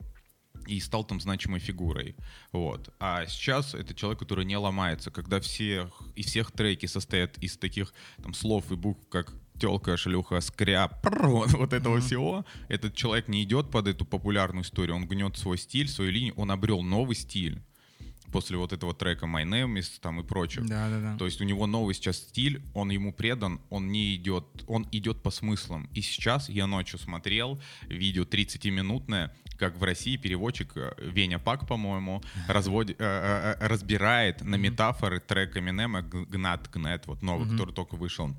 и 0.66 0.80
стал 0.80 1.05
там 1.05 1.20
значимой 1.20 1.61
фигурой. 1.61 2.14
Вот. 2.53 2.91
А 3.01 3.26
сейчас 3.26 3.74
это 3.74 3.95
человек, 3.95 4.18
который 4.18 4.45
не 4.45 4.57
ломается, 4.57 5.11
когда 5.11 5.41
всех, 5.41 6.03
и 6.14 6.22
всех 6.22 6.53
треки 6.53 6.86
состоят 6.86 7.39
из 7.39 7.57
таких 7.57 7.95
там 8.22 8.34
слов 8.34 8.70
и 8.70 8.74
букв, 8.74 9.09
как 9.09 9.32
телка, 9.59 9.97
шлюха, 9.97 10.41
скряп, 10.41 11.05
вот, 11.23 11.53
вот 11.53 11.73
этого 11.73 11.97
mm-hmm. 11.97 12.01
всего. 12.01 12.45
Этот 12.69 12.95
человек 12.95 13.29
не 13.29 13.43
идет 13.43 13.71
под 13.71 13.89
эту 13.89 14.05
популярную 14.05 14.65
историю, 14.65 14.97
он 14.97 15.07
гнет 15.07 15.37
свой 15.37 15.59
стиль, 15.59 15.89
свою 15.89 16.11
линию, 16.11 16.35
он 16.37 16.51
обрел 16.51 16.83
новый 16.83 17.17
стиль 17.17 17.61
после 18.33 18.57
вот 18.57 18.73
этого 18.73 18.95
трека 18.95 19.27
My 19.27 19.45
Name 19.45 19.79
is 19.79 20.01
там 20.01 20.21
и 20.21 20.25
прочее. 20.25 20.65
Да, 20.67 20.89
да, 20.89 21.01
да. 21.01 21.17
То 21.17 21.25
есть 21.25 21.41
у 21.41 21.45
него 21.45 21.67
новый 21.67 21.95
сейчас 21.95 22.19
стиль, 22.19 22.63
он 22.75 22.91
ему 22.91 23.13
предан, 23.13 23.61
он 23.71 23.89
не 23.89 24.15
идет, 24.15 24.45
он 24.67 24.87
идет 24.93 25.23
по 25.23 25.31
смыслам. 25.31 25.89
И 25.95 26.03
сейчас 26.03 26.49
я 26.49 26.67
ночью 26.67 26.99
смотрел 26.99 27.61
видео 27.89 28.25
30-минутное, 28.25 29.35
как 29.59 29.77
в 29.77 29.83
России 29.83 30.17
переводчик 30.17 30.73
э, 30.77 30.93
Веня 30.99 31.39
Пак, 31.39 31.67
по-моему, 31.67 32.23
разводит, 32.49 33.01
э, 33.01 33.05
э, 33.05 33.57
э, 33.61 33.67
разбирает 33.67 34.43
на 34.43 34.57
метафоры 34.57 35.21
трек 35.21 35.57
Эминема 35.57 36.03
Гнат 36.03 36.71
Гнет, 36.73 37.07
вот 37.07 37.23
новый, 37.23 37.47
mm-hmm. 37.47 37.53
который 37.53 37.75
только 37.75 37.97
вышел 37.97 38.35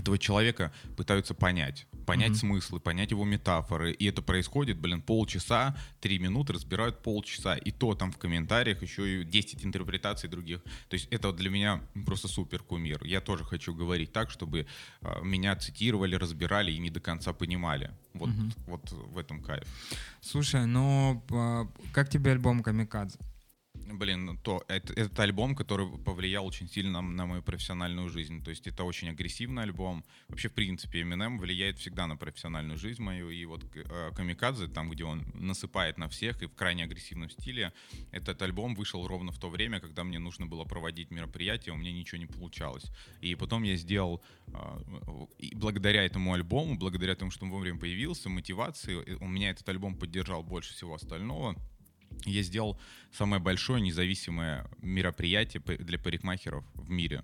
этого 0.00 0.18
человека 0.18 0.72
пытаются 0.96 1.34
понять, 1.34 1.86
понять 2.06 2.32
mm-hmm. 2.32 2.34
смыслы, 2.34 2.80
понять 2.80 3.10
его 3.10 3.24
метафоры. 3.24 3.92
И 3.92 4.06
это 4.06 4.22
происходит, 4.22 4.78
блин, 4.78 5.02
полчаса, 5.02 5.76
три 6.00 6.18
минуты 6.18 6.52
разбирают 6.52 7.02
полчаса. 7.02 7.56
И 7.56 7.70
то 7.70 7.94
там 7.94 8.10
в 8.12 8.18
комментариях 8.18 8.82
еще 8.82 9.22
и 9.22 9.24
10 9.24 9.64
интерпретаций 9.64 10.28
других. 10.28 10.62
То 10.88 10.94
есть 10.94 11.08
это 11.10 11.32
для 11.32 11.50
меня 11.50 11.80
просто 12.06 12.28
супер 12.28 12.62
кумир. 12.62 13.04
Я 13.04 13.20
тоже 13.20 13.44
хочу 13.44 13.74
говорить 13.74 14.12
так, 14.12 14.30
чтобы 14.30 14.66
э, 15.00 15.24
меня 15.24 15.54
цитировали, 15.56 16.16
разбирали 16.16 16.72
и 16.72 16.78
не 16.78 16.90
до 16.90 17.00
конца 17.00 17.32
понимали. 17.32 17.90
Вот, 18.14 18.30
mm-hmm. 18.30 18.52
вот 18.66 18.90
в 18.90 19.18
этом 19.18 19.42
кайф. 19.42 19.64
Слушай, 20.20 20.66
ну 20.66 21.22
а, 21.30 21.68
как 21.92 22.08
тебе 22.10 22.32
альбом 22.32 22.62
«Камикадзе»? 22.62 23.18
Блин, 23.92 24.38
то 24.42 24.64
это, 24.68 24.92
этот 24.92 25.18
альбом, 25.20 25.54
который 25.54 25.86
повлиял 25.98 26.46
очень 26.46 26.68
сильно 26.68 27.00
на, 27.00 27.08
на 27.08 27.26
мою 27.26 27.42
профессиональную 27.42 28.08
жизнь. 28.08 28.42
То 28.42 28.50
есть 28.50 28.66
это 28.66 28.84
очень 28.84 29.08
агрессивный 29.08 29.62
альбом. 29.62 30.04
Вообще, 30.28 30.48
в 30.48 30.54
принципе, 30.54 31.02
Eminem 31.02 31.38
влияет 31.38 31.78
всегда 31.78 32.06
на 32.06 32.16
профессиональную 32.16 32.78
жизнь 32.78 33.02
мою. 33.02 33.30
И 33.30 33.44
вот 33.44 33.64
э, 33.74 34.12
Камикадзе, 34.14 34.68
там, 34.68 34.90
где 34.90 35.04
он 35.04 35.24
насыпает 35.34 35.98
на 35.98 36.08
всех 36.08 36.42
и 36.42 36.46
в 36.46 36.54
крайне 36.54 36.84
агрессивном 36.84 37.30
стиле, 37.30 37.72
этот 38.12 38.40
альбом 38.42 38.74
вышел 38.74 39.06
ровно 39.06 39.32
в 39.32 39.38
то 39.38 39.50
время, 39.50 39.80
когда 39.80 40.04
мне 40.04 40.18
нужно 40.18 40.46
было 40.46 40.64
проводить 40.64 41.10
мероприятие, 41.10 41.74
у 41.74 41.76
меня 41.76 41.92
ничего 41.92 42.18
не 42.18 42.26
получалось. 42.26 42.90
И 43.20 43.34
потом 43.34 43.62
я 43.64 43.76
сделал, 43.76 44.22
э, 44.48 45.26
и 45.38 45.54
благодаря 45.54 46.04
этому 46.04 46.34
альбому, 46.34 46.76
благодаря 46.76 47.14
тому, 47.14 47.30
что 47.30 47.44
он 47.44 47.50
вовремя 47.50 47.78
появился, 47.78 48.28
мотивации, 48.28 49.16
у 49.20 49.26
меня 49.26 49.50
этот 49.50 49.68
альбом 49.68 49.96
поддержал 49.96 50.42
больше 50.42 50.74
всего 50.74 50.94
остального 50.94 51.56
я 52.24 52.42
сделал 52.42 52.78
самое 53.12 53.40
большое 53.42 53.80
независимое 53.80 54.68
мероприятие 54.82 55.62
для 55.62 55.98
парикмахеров 55.98 56.64
в 56.74 56.90
мире. 56.90 57.22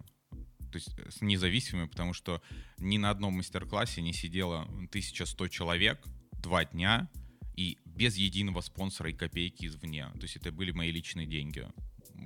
То 0.73 0.79
есть 0.79 0.99
э, 0.99 1.25
независимое, 1.25 1.87
потому 1.87 2.13
что 2.13 2.43
ни 2.79 2.99
на 2.99 3.11
одном 3.11 3.35
мастер-классе 3.35 4.03
не 4.03 4.13
сидело 4.13 4.63
1100 4.63 5.49
человек 5.49 6.05
два 6.43 6.65
дня 6.65 7.09
и 7.57 7.79
без 7.85 8.17
единого 8.17 8.61
спонсора 8.61 9.11
и 9.11 9.15
копейки 9.15 9.67
извне. 9.67 10.07
То 10.15 10.23
есть 10.23 10.37
это 10.37 10.53
были 10.53 10.73
мои 10.73 10.91
личные 10.91 11.27
деньги. 11.27 11.67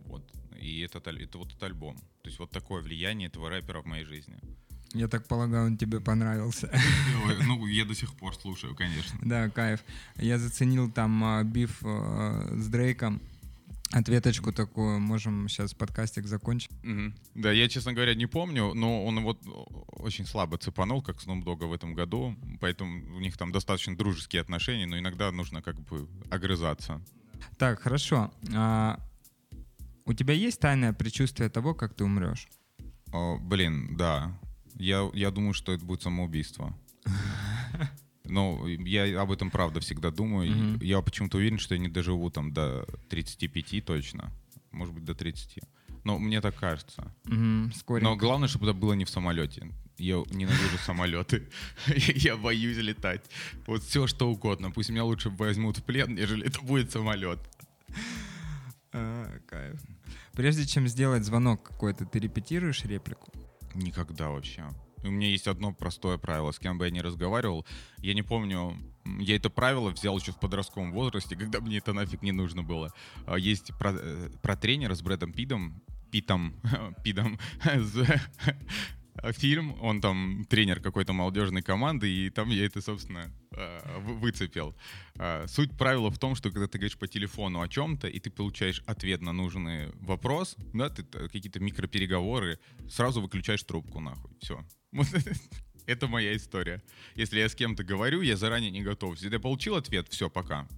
Вот. 0.06 0.30
И 0.58 0.80
это, 0.80 0.98
это 0.98 1.38
вот 1.38 1.48
этот 1.48 1.62
альбом. 1.62 1.96
То 2.22 2.28
есть 2.28 2.38
вот 2.38 2.50
такое 2.50 2.82
влияние 2.82 3.28
этого 3.28 3.48
рэпера 3.48 3.82
в 3.82 3.86
моей 3.86 4.04
жизни. 4.04 4.38
Я 4.92 5.06
так 5.06 5.26
полагаю, 5.26 5.66
он 5.66 5.76
тебе 5.76 6.00
понравился. 6.00 6.70
Ну, 7.46 7.66
я 7.66 7.84
до 7.84 7.94
сих 7.94 8.14
пор 8.14 8.34
слушаю, 8.34 8.74
конечно. 8.74 9.18
Да, 9.22 9.48
кайф. 9.48 9.80
Я 10.16 10.38
заценил 10.38 10.90
там 10.90 11.22
а, 11.24 11.44
биф 11.44 11.78
а, 11.84 12.52
с 12.56 12.66
Дрейком. 12.66 13.20
Ответочку 13.92 14.52
такую, 14.52 15.00
можем 15.00 15.48
сейчас 15.48 15.74
подкастик 15.74 16.26
закончить. 16.26 16.70
Угу. 16.84 17.12
Да, 17.34 17.50
я, 17.50 17.68
честно 17.68 17.92
говоря, 17.92 18.14
не 18.14 18.26
помню, 18.26 18.72
но 18.72 19.04
он 19.04 19.20
вот 19.20 19.40
очень 19.88 20.26
слабо 20.26 20.58
цепанул, 20.58 21.02
как 21.02 21.16
Snoop 21.16 21.42
Dogg 21.42 21.66
в 21.66 21.72
этом 21.72 21.94
году, 21.94 22.36
поэтому 22.60 23.16
у 23.16 23.20
них 23.20 23.36
там 23.36 23.50
достаточно 23.50 23.96
дружеские 23.96 24.42
отношения, 24.42 24.86
но 24.86 24.96
иногда 24.96 25.32
нужно 25.32 25.60
как 25.60 25.80
бы 25.80 26.08
огрызаться. 26.30 27.00
Так, 27.58 27.80
хорошо. 27.80 28.30
А, 28.54 29.00
у 30.04 30.12
тебя 30.12 30.34
есть 30.34 30.60
тайное 30.60 30.92
предчувствие 30.92 31.48
того, 31.48 31.74
как 31.74 31.94
ты 31.94 32.04
умрешь? 32.04 32.48
О, 33.12 33.38
блин, 33.38 33.96
да. 33.96 34.38
Я, 34.80 35.10
я 35.12 35.30
думаю, 35.30 35.52
что 35.52 35.72
это 35.72 35.84
будет 35.84 36.02
самоубийство. 36.02 36.74
Но 38.24 38.66
я 38.66 39.20
об 39.20 39.30
этом 39.30 39.50
правда 39.50 39.80
всегда 39.80 40.10
думаю. 40.10 40.50
Mm-hmm. 40.50 40.84
Я 40.84 41.02
почему-то 41.02 41.36
уверен, 41.36 41.58
что 41.58 41.74
я 41.74 41.80
не 41.80 41.88
доживу 41.88 42.30
там 42.30 42.52
до 42.52 42.86
35 43.10 43.84
точно. 43.84 44.32
Может 44.70 44.94
быть, 44.94 45.04
до 45.04 45.14
30. 45.14 45.58
Но 46.04 46.18
мне 46.18 46.40
так 46.40 46.54
кажется. 46.54 47.14
Mm-hmm. 47.24 48.00
Но 48.00 48.16
главное, 48.16 48.48
чтобы 48.48 48.66
это 48.66 48.74
было 48.74 48.94
не 48.94 49.04
в 49.04 49.10
самолете. 49.10 49.70
Я 49.98 50.24
ненавижу 50.30 50.78
самолеты. 50.78 51.46
Я 52.14 52.38
боюсь 52.38 52.78
летать. 52.78 53.22
Вот 53.66 53.82
все, 53.82 54.06
что 54.06 54.30
угодно. 54.30 54.70
Пусть 54.70 54.88
меня 54.88 55.04
лучше 55.04 55.28
возьмут 55.28 55.78
в 55.78 55.84
плен, 55.84 56.14
нежели 56.14 56.46
это 56.46 56.62
будет 56.62 56.90
самолет. 56.90 57.38
А, 58.92 59.38
кайф. 59.46 59.78
Прежде 60.32 60.64
чем 60.66 60.88
сделать 60.88 61.24
звонок 61.24 61.64
какой-то, 61.64 62.06
ты 62.06 62.18
репетируешь 62.18 62.84
реплику? 62.84 63.30
Никогда 63.74 64.30
вообще. 64.30 64.64
У 65.02 65.10
меня 65.10 65.28
есть 65.28 65.46
одно 65.46 65.72
простое 65.72 66.18
правило, 66.18 66.50
с 66.50 66.58
кем 66.58 66.76
бы 66.78 66.84
я 66.84 66.90
ни 66.90 66.98
разговаривал. 66.98 67.64
Я 67.98 68.14
не 68.14 68.22
помню, 68.22 68.76
я 69.18 69.36
это 69.36 69.48
правило 69.48 69.90
взял 69.90 70.18
еще 70.18 70.32
в 70.32 70.38
подростковом 70.38 70.92
возрасте, 70.92 71.36
когда 71.38 71.60
мне 71.60 71.78
это 71.78 71.92
нафиг 71.92 72.22
не 72.22 72.32
нужно 72.32 72.62
было. 72.62 72.92
А, 73.26 73.36
есть 73.36 73.72
про, 73.78 73.92
э, 73.92 74.30
про 74.42 74.56
тренера 74.56 74.94
с 74.94 75.02
Брэдом 75.02 75.32
Пидом, 75.32 75.82
Питом, 76.10 76.54
Пидом, 77.04 77.38
фильм, 79.32 79.76
он 79.82 80.00
там 80.00 80.44
тренер 80.48 80.80
какой-то 80.80 81.12
молодежной 81.12 81.62
команды, 81.62 82.10
и 82.10 82.30
там 82.30 82.50
я 82.50 82.64
это, 82.64 82.80
собственно, 82.80 83.32
э, 83.52 83.98
выцепил. 84.00 84.74
Э, 85.16 85.46
суть 85.48 85.76
правила 85.76 86.10
в 86.10 86.18
том, 86.18 86.34
что 86.34 86.50
когда 86.50 86.66
ты 86.66 86.78
говоришь 86.78 86.98
по 86.98 87.08
телефону 87.08 87.60
о 87.60 87.68
чем-то, 87.68 88.08
и 88.08 88.18
ты 88.18 88.30
получаешь 88.30 88.82
ответ 88.86 89.22
на 89.22 89.32
нужный 89.32 89.90
вопрос, 90.00 90.56
да, 90.74 90.88
ты 90.88 91.04
какие-то 91.04 91.60
микропереговоры, 91.60 92.58
сразу 92.88 93.20
выключаешь 93.20 93.62
трубку 93.62 94.00
нахуй. 94.00 94.30
Все. 94.40 94.64
Это 95.86 96.08
моя 96.08 96.36
история. 96.36 96.82
Если 97.14 97.40
я 97.40 97.48
с 97.48 97.54
кем-то 97.54 97.84
говорю, 97.84 98.20
я 98.20 98.36
заранее 98.36 98.70
не 98.70 98.82
готов. 98.82 99.14
Если 99.16 99.32
я 99.32 99.40
получил 99.40 99.74
ответ, 99.74 100.08
все, 100.08 100.30
пока. 100.30 100.68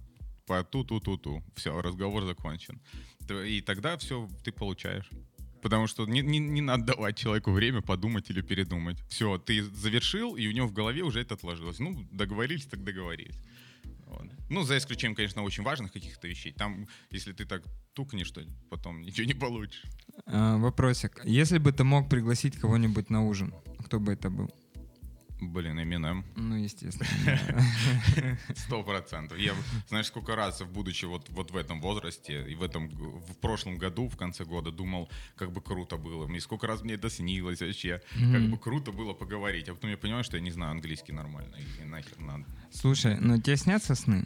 По 0.45 0.63
ту-ту-ту-ту. 0.63 1.43
Все, 1.55 1.81
разговор 1.81 2.25
закончен. 2.25 2.81
И 3.45 3.61
тогда 3.61 3.97
все 3.97 4.27
ты 4.43 4.51
получаешь. 4.51 5.09
Потому 5.63 5.87
что 5.87 6.05
не, 6.05 6.21
не, 6.21 6.39
не 6.39 6.61
надо 6.61 6.83
давать 6.83 7.17
человеку 7.17 7.51
время 7.51 7.81
подумать 7.81 8.29
или 8.29 8.41
передумать. 8.41 8.97
Все, 9.07 9.37
ты 9.37 9.63
завершил, 9.63 10.35
и 10.35 10.45
у 10.47 10.51
него 10.51 10.67
в 10.67 10.73
голове 10.73 11.03
уже 11.03 11.21
это 11.21 11.35
отложилось. 11.35 11.79
Ну, 11.79 12.05
договорились, 12.11 12.65
так 12.65 12.83
договорились. 12.83 13.39
Ну, 14.49 14.63
за 14.63 14.77
исключением, 14.77 15.15
конечно, 15.15 15.41
очень 15.41 15.63
важных 15.63 15.93
каких-то 15.93 16.27
вещей. 16.27 16.51
Там, 16.51 16.87
если 17.11 17.31
ты 17.31 17.45
так 17.45 17.63
тукнешь, 17.93 18.29
то 18.31 18.41
потом 18.69 19.01
ничего 19.01 19.25
не 19.25 19.33
получишь. 19.33 19.83
А, 20.25 20.57
вопросик. 20.57 21.21
Если 21.23 21.57
бы 21.57 21.71
ты 21.71 21.83
мог 21.83 22.09
пригласить 22.09 22.57
кого-нибудь 22.57 23.09
на 23.09 23.25
ужин, 23.25 23.53
кто 23.85 23.99
бы 23.99 24.11
это 24.11 24.29
был? 24.29 24.53
Блин, 25.51 25.79
Eminem. 25.79 26.23
Ну, 26.35 26.55
естественно. 26.55 27.07
Сто 28.55 28.83
процентов. 28.83 29.37
Я, 29.37 29.53
знаешь, 29.89 30.07
сколько 30.07 30.35
раз, 30.35 30.61
будучи 30.61 31.05
вот, 31.05 31.29
вот 31.29 31.51
в 31.51 31.57
этом 31.57 31.81
возрасте, 31.81 32.45
и 32.47 32.55
в 32.55 32.63
этом, 32.63 32.87
в 32.89 33.35
прошлом 33.37 33.77
году, 33.77 34.07
в 34.07 34.17
конце 34.17 34.45
года, 34.45 34.71
думал, 34.71 35.09
как 35.35 35.51
бы 35.51 35.61
круто 35.61 35.97
было. 35.97 36.27
Мне 36.27 36.39
сколько 36.39 36.67
раз 36.67 36.83
мне 36.83 36.95
это 36.95 37.09
снилось 37.09 37.61
вообще. 37.61 38.01
Mm-hmm. 38.15 38.31
Как 38.31 38.49
бы 38.49 38.57
круто 38.57 38.91
было 38.91 39.13
поговорить. 39.13 39.69
А 39.69 39.73
потом 39.73 39.89
я 39.89 39.97
понимаю, 39.97 40.23
что 40.23 40.37
я 40.37 40.43
не 40.43 40.51
знаю 40.51 40.71
английский 40.71 41.13
нормально. 41.13 41.55
И 41.81 41.85
нахер 41.85 42.19
надо. 42.19 42.45
Слушай, 42.71 43.17
ну 43.19 43.39
тебе 43.39 43.57
снятся 43.57 43.95
сны? 43.95 44.25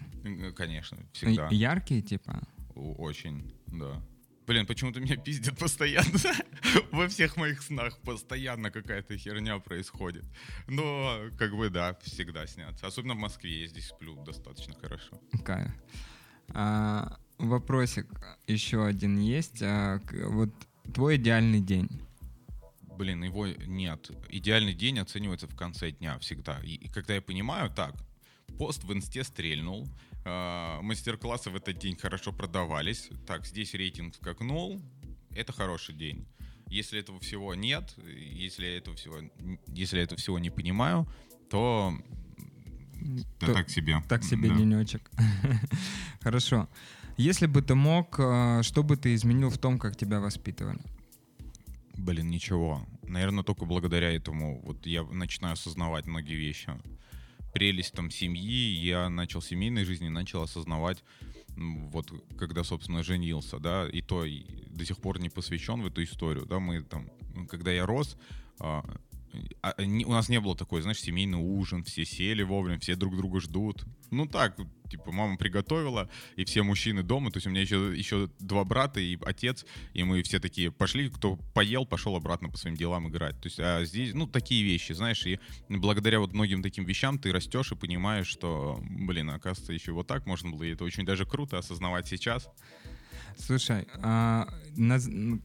Конечно, 0.55 0.97
всегда. 1.13 1.47
Яркие, 1.51 2.01
типа? 2.01 2.41
Очень, 2.75 3.53
да. 3.67 4.01
Блин, 4.47 4.65
почему-то 4.65 5.01
меня 5.01 5.17
пиздят 5.17 5.57
постоянно. 5.57 6.07
Во 6.91 7.09
всех 7.09 7.35
моих 7.35 7.61
снах 7.61 7.99
постоянно 7.99 8.71
какая-то 8.71 9.17
херня 9.17 9.59
происходит. 9.59 10.23
Но, 10.67 11.19
как 11.37 11.53
бы, 11.53 11.69
да, 11.69 11.97
всегда 12.01 12.47
снятся. 12.47 12.87
Особенно 12.87 13.13
в 13.13 13.17
Москве, 13.17 13.61
я 13.61 13.67
здесь 13.67 13.89
сплю 13.89 14.15
достаточно 14.23 14.73
хорошо. 14.73 15.19
Кайф. 15.43 15.69
А, 16.49 17.19
вопросик 17.37 18.07
еще 18.47 18.85
один 18.85 19.19
есть. 19.19 19.61
А, 19.61 19.99
вот 20.29 20.51
твой 20.93 21.17
идеальный 21.17 21.59
день. 21.59 21.89
Блин, 22.97 23.23
его 23.25 23.47
нет. 23.47 24.09
Идеальный 24.29 24.73
день 24.73 24.97
оценивается 24.99 25.47
в 25.47 25.57
конце 25.57 25.91
дня 25.91 26.17
всегда. 26.19 26.61
И, 26.63 26.75
и 26.75 26.87
когда 26.87 27.15
я 27.15 27.21
понимаю, 27.21 27.69
так, 27.69 27.95
пост 28.57 28.85
в 28.85 28.93
инсте 28.93 29.25
стрельнул, 29.25 29.85
э, 30.25 30.79
мастер-классы 30.81 31.49
в 31.49 31.55
этот 31.55 31.77
день 31.77 31.97
хорошо 31.97 32.31
продавались, 32.31 33.09
так, 33.25 33.45
здесь 33.45 33.73
рейтинг 33.73 34.15
скакнул, 34.15 34.81
это 35.31 35.53
хороший 35.53 35.95
день. 35.95 36.27
Если 36.67 36.99
этого 36.99 37.19
всего 37.19 37.55
нет, 37.55 37.95
если 37.97 38.67
этого 38.67 38.97
всего, 38.97 39.19
если 39.67 40.01
этого 40.01 40.19
всего 40.19 40.37
не 40.37 40.49
понимаю, 40.49 41.07
то, 41.49 41.93
то 43.39 43.53
так 43.53 43.69
себе. 43.69 44.03
Так 44.09 44.23
себе 44.23 44.49
да. 44.49 44.55
денечек. 44.55 45.09
Хорошо. 46.21 46.67
Если 47.15 47.47
бы 47.47 47.61
ты 47.61 47.73
мог, 47.73 48.19
э, 48.19 48.61
что 48.63 48.83
бы 48.83 48.97
ты 48.97 49.15
изменил 49.15 49.49
в 49.49 49.57
том, 49.57 49.79
как 49.79 49.95
тебя 49.95 50.19
воспитывали? 50.19 50.79
Блин, 51.95 52.29
ничего. 52.29 52.85
Наверное, 53.03 53.43
только 53.43 53.65
благодаря 53.65 54.11
этому 54.11 54.61
вот 54.61 54.85
я 54.85 55.03
начинаю 55.03 55.53
осознавать 55.53 56.05
многие 56.05 56.35
вещи 56.35 56.71
прелесть 57.53 57.93
там 57.93 58.11
семьи, 58.11 58.73
я 58.75 59.09
начал 59.09 59.41
семейной 59.41 59.83
жизни, 59.83 60.07
начал 60.09 60.43
осознавать, 60.43 61.03
вот 61.55 62.11
когда, 62.37 62.63
собственно, 62.63 63.03
женился, 63.03 63.59
да, 63.59 63.87
и 63.87 64.01
то 64.01 64.25
и 64.25 64.43
до 64.67 64.85
сих 64.85 64.97
пор 64.97 65.19
не 65.19 65.29
посвящен 65.29 65.81
в 65.81 65.87
эту 65.87 66.03
историю, 66.03 66.45
да, 66.45 66.59
мы 66.59 66.81
там, 66.81 67.09
когда 67.49 67.71
я 67.71 67.85
рос, 67.85 68.17
а, 69.61 69.73
не, 69.83 70.05
у 70.05 70.11
нас 70.11 70.29
не 70.29 70.39
было 70.39 70.55
такой, 70.55 70.81
знаешь, 70.81 70.99
семейный 70.99 71.37
ужин, 71.37 71.83
все 71.83 72.05
сели 72.05 72.43
вовремя, 72.43 72.79
все 72.79 72.95
друг 72.95 73.15
друга 73.15 73.39
ждут. 73.39 73.85
Ну 74.11 74.25
так, 74.25 74.57
типа, 74.89 75.11
мама 75.11 75.37
приготовила, 75.37 76.09
и 76.35 76.45
все 76.45 76.63
мужчины 76.63 77.03
дома, 77.03 77.31
то 77.31 77.37
есть 77.37 77.47
у 77.47 77.49
меня 77.49 77.61
еще, 77.61 77.93
еще 77.95 78.29
два 78.39 78.63
брата 78.63 78.99
и 78.99 79.17
отец, 79.25 79.65
и 79.93 80.03
мы 80.03 80.23
все 80.23 80.39
такие 80.39 80.71
пошли, 80.71 81.09
кто 81.09 81.35
поел, 81.53 81.85
пошел 81.85 82.15
обратно 82.15 82.49
по 82.49 82.57
своим 82.57 82.75
делам 82.75 83.09
играть. 83.09 83.39
То 83.41 83.47
есть 83.47 83.59
а 83.59 83.83
здесь, 83.83 84.13
ну, 84.13 84.27
такие 84.27 84.63
вещи, 84.63 84.93
знаешь, 84.93 85.25
и 85.25 85.39
благодаря 85.69 86.19
вот 86.19 86.33
многим 86.33 86.63
таким 86.63 86.85
вещам 86.85 87.19
ты 87.19 87.31
растешь 87.31 87.71
и 87.71 87.75
понимаешь, 87.75 88.27
что, 88.27 88.79
блин, 88.81 89.29
оказывается, 89.29 89.73
еще 89.73 89.91
вот 89.91 90.07
так 90.07 90.25
можно 90.25 90.51
было, 90.51 90.63
и 90.63 90.73
это 90.73 90.83
очень 90.83 91.05
даже 91.05 91.25
круто 91.25 91.57
осознавать 91.57 92.07
сейчас. 92.07 92.49
Слушай, 93.37 93.87
а, 94.01 94.47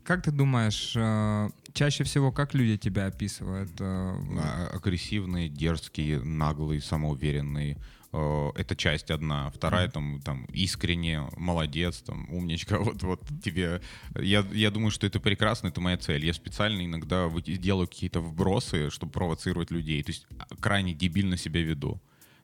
как 0.05 0.23
ты 0.23 0.31
думаешь, 0.31 0.95
а, 0.97 1.51
чаще 1.73 2.05
всего 2.05 2.33
как 2.33 2.55
люди 2.55 2.77
тебя 2.77 3.07
описывают? 3.07 3.71
А, 3.81 4.17
а 4.39 4.71
Агрессивные, 4.75 5.49
дерзкие, 5.49 6.21
наглые, 6.21 6.81
самоуверенные. 6.81 7.79
Это 8.13 8.77
часть 8.77 9.11
одна. 9.11 9.51
Вторая 9.51 9.89
там, 9.89 10.21
там 10.21 10.45
искренне, 10.53 11.23
молодец, 11.39 12.03
там, 12.03 12.29
умничка. 12.31 12.79
Вот, 12.83 13.03
вот 13.03 13.23
тебе. 13.43 13.81
Я, 14.21 14.45
я 14.53 14.71
думаю, 14.71 14.91
что 14.91 15.07
это 15.07 15.19
прекрасно, 15.19 15.69
это 15.69 15.81
моя 15.81 15.97
цель. 15.97 16.27
Я 16.27 16.35
специально 16.35 16.85
иногда 16.85 17.31
делаю 17.47 17.89
какие-то 17.89 18.21
вбросы, 18.21 18.91
чтобы 18.91 19.13
провоцировать 19.13 19.71
людей. 19.71 20.03
То 20.03 20.11
есть 20.11 20.27
крайне 20.61 20.93
дебильно 20.93 21.39
себя 21.39 21.63
веду 21.63 22.03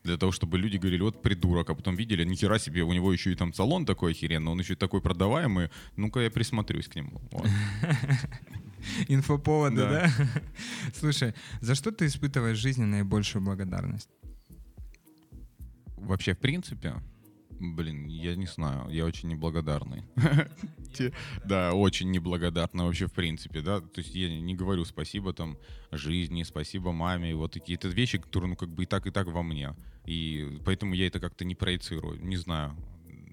для 0.09 0.17
того, 0.17 0.33
чтобы 0.33 0.59
люди 0.59 0.77
говорили, 0.79 1.03
вот 1.03 1.23
придурок, 1.23 1.71
а 1.71 1.75
потом 1.75 1.97
видели, 1.97 2.25
ни 2.25 2.35
хера 2.35 2.59
себе, 2.59 2.83
у 2.83 2.93
него 2.93 3.13
еще 3.13 3.33
и 3.33 3.35
там 3.35 3.53
салон 3.53 3.85
такой 3.85 4.13
охеренный, 4.13 4.51
он 4.51 4.59
еще 4.59 4.73
и 4.73 4.77
такой 4.77 5.01
продаваемый, 5.01 5.71
ну-ка 5.97 6.21
я 6.21 6.31
присмотрюсь 6.31 6.89
к 6.89 6.97
нему. 6.97 7.21
Вот. 7.31 7.47
Инфоповоды, 9.09 9.77
да. 9.77 9.91
да? 9.91 10.11
Слушай, 10.95 11.35
за 11.61 11.75
что 11.75 11.91
ты 11.93 12.07
испытываешь 12.07 12.59
в 12.59 12.63
жизни 12.63 12.85
наибольшую 12.85 13.45
благодарность? 13.45 14.09
Вообще, 15.97 16.35
в 16.35 16.39
принципе, 16.39 16.95
Блин, 17.61 18.07
я 18.07 18.37
не 18.37 18.47
знаю, 18.47 18.89
я 18.91 19.05
очень 19.05 19.29
неблагодарный. 19.29 20.05
Да, 21.45 21.75
очень 21.75 22.11
неблагодарный 22.11 22.85
вообще 22.85 23.07
в 23.07 23.13
принципе, 23.13 23.61
да. 23.61 23.81
То 23.81 24.01
есть 24.01 24.15
я 24.15 24.41
не 24.41 24.55
говорю 24.55 24.85
спасибо 24.85 25.33
там 25.33 25.59
жизни, 25.93 26.43
спасибо 26.45 26.93
маме, 26.93 27.35
вот 27.35 27.55
какие-то 27.55 27.89
вещи, 27.89 28.19
которые, 28.19 28.51
ну, 28.51 28.57
как 28.57 28.71
бы 28.71 28.85
и 28.85 28.87
так, 28.87 29.07
и 29.07 29.11
так 29.11 29.27
во 29.27 29.43
мне. 29.43 29.75
И 30.09 30.59
поэтому 30.65 30.95
я 30.95 31.07
это 31.07 31.21
как-то 31.21 31.45
не 31.45 31.55
проецирую. 31.55 32.19
Не 32.25 32.39
знаю, 32.39 32.75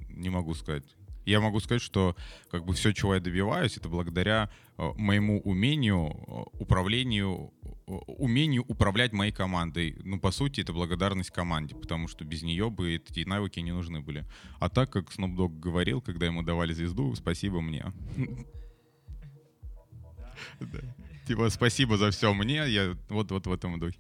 не 0.09 0.30
могу 0.30 0.53
сказать. 0.55 0.84
Я 1.26 1.39
могу 1.39 1.61
сказать, 1.61 1.82
что 1.82 2.17
как 2.51 2.65
бы 2.65 2.73
все, 2.73 2.91
чего 2.91 3.15
я 3.15 3.21
добиваюсь, 3.21 3.78
это 3.78 3.88
благодаря 3.88 4.49
э, 4.78 4.91
моему 4.97 5.39
умению, 5.39 6.09
э, 6.28 6.43
управлению, 6.59 7.53
э, 7.63 7.91
умению 8.07 8.65
управлять 8.67 9.13
моей 9.13 9.32
командой. 9.32 9.95
Ну, 10.03 10.19
по 10.19 10.32
сути, 10.32 10.61
это 10.61 10.73
благодарность 10.73 11.32
команде, 11.32 11.76
потому 11.76 12.09
что 12.09 12.26
без 12.26 12.43
нее 12.43 12.69
бы 12.69 12.95
эти 12.95 13.23
навыки 13.23 13.61
не 13.61 13.71
нужны 13.71 14.01
были. 14.01 14.26
А 14.59 14.67
так, 14.67 14.89
как 14.91 15.11
Snoop 15.11 15.34
Dogg 15.34 15.57
говорил, 15.57 16.01
когда 16.01 16.26
ему 16.26 16.43
давали 16.43 16.73
звезду, 16.73 17.15
спасибо 17.15 17.61
мне. 17.61 17.86
Типа, 21.26 21.49
спасибо 21.49 21.95
за 21.97 22.11
все 22.11 22.34
мне, 22.34 22.67
я 22.67 22.97
вот 23.07 23.32
вот 23.32 23.47
в 23.47 23.53
этом 23.53 23.80
духе. 23.80 23.97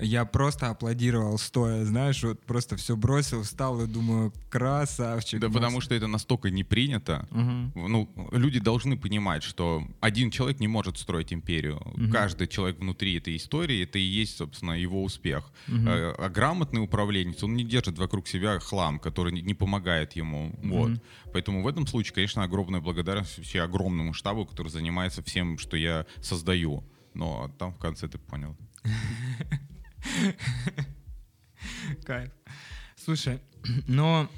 Я 0.00 0.24
просто 0.24 0.70
аплодировал 0.70 1.38
стоя, 1.38 1.84
знаешь, 1.84 2.22
вот 2.22 2.40
просто 2.44 2.76
все 2.76 2.96
бросил, 2.96 3.42
встал 3.42 3.82
и 3.82 3.86
думаю, 3.86 4.32
красавчик. 4.48 5.40
Да 5.40 5.48
мозг. 5.48 5.60
потому 5.60 5.80
что 5.80 5.94
это 5.94 6.06
настолько 6.06 6.50
не 6.50 6.64
принято. 6.64 7.28
Угу. 7.30 7.88
Ну, 7.88 8.28
люди 8.32 8.60
должны 8.60 8.96
понимать, 8.96 9.42
что 9.42 9.86
один 10.00 10.30
человек 10.30 10.60
не 10.60 10.68
может 10.68 10.98
строить 10.98 11.32
империю. 11.32 11.76
Угу. 11.76 12.10
Каждый 12.12 12.46
человек 12.48 12.78
внутри 12.78 13.16
этой 13.16 13.36
истории, 13.36 13.82
это 13.82 13.98
и 13.98 14.02
есть, 14.02 14.36
собственно, 14.36 14.72
его 14.72 15.02
успех. 15.02 15.50
Угу. 15.68 15.76
А, 15.86 16.14
а 16.18 16.28
грамотный 16.28 16.82
управленец, 16.82 17.42
он 17.42 17.54
не 17.54 17.64
держит 17.64 17.98
вокруг 17.98 18.26
себя 18.26 18.58
хлам, 18.58 18.98
который 18.98 19.32
не 19.32 19.54
помогает 19.54 20.12
ему. 20.12 20.48
Угу. 20.62 20.68
Вот. 20.68 20.90
Поэтому 21.32 21.62
в 21.62 21.68
этом 21.68 21.86
случае, 21.86 22.14
конечно, 22.14 22.42
огромная 22.42 22.80
благодарность 22.80 23.38
вообще 23.38 23.60
огромному 23.60 24.12
штабу, 24.12 24.46
который 24.46 24.68
занимается 24.68 25.22
всем, 25.22 25.58
что 25.58 25.76
я 25.76 26.06
создаю. 26.22 26.84
Но 27.14 27.50
там 27.58 27.72
в 27.72 27.78
конце 27.78 28.08
ты 28.08 28.18
понял. 28.18 28.56
Кайф. 32.04 32.30
Слушай, 32.96 33.40
но 33.86 34.28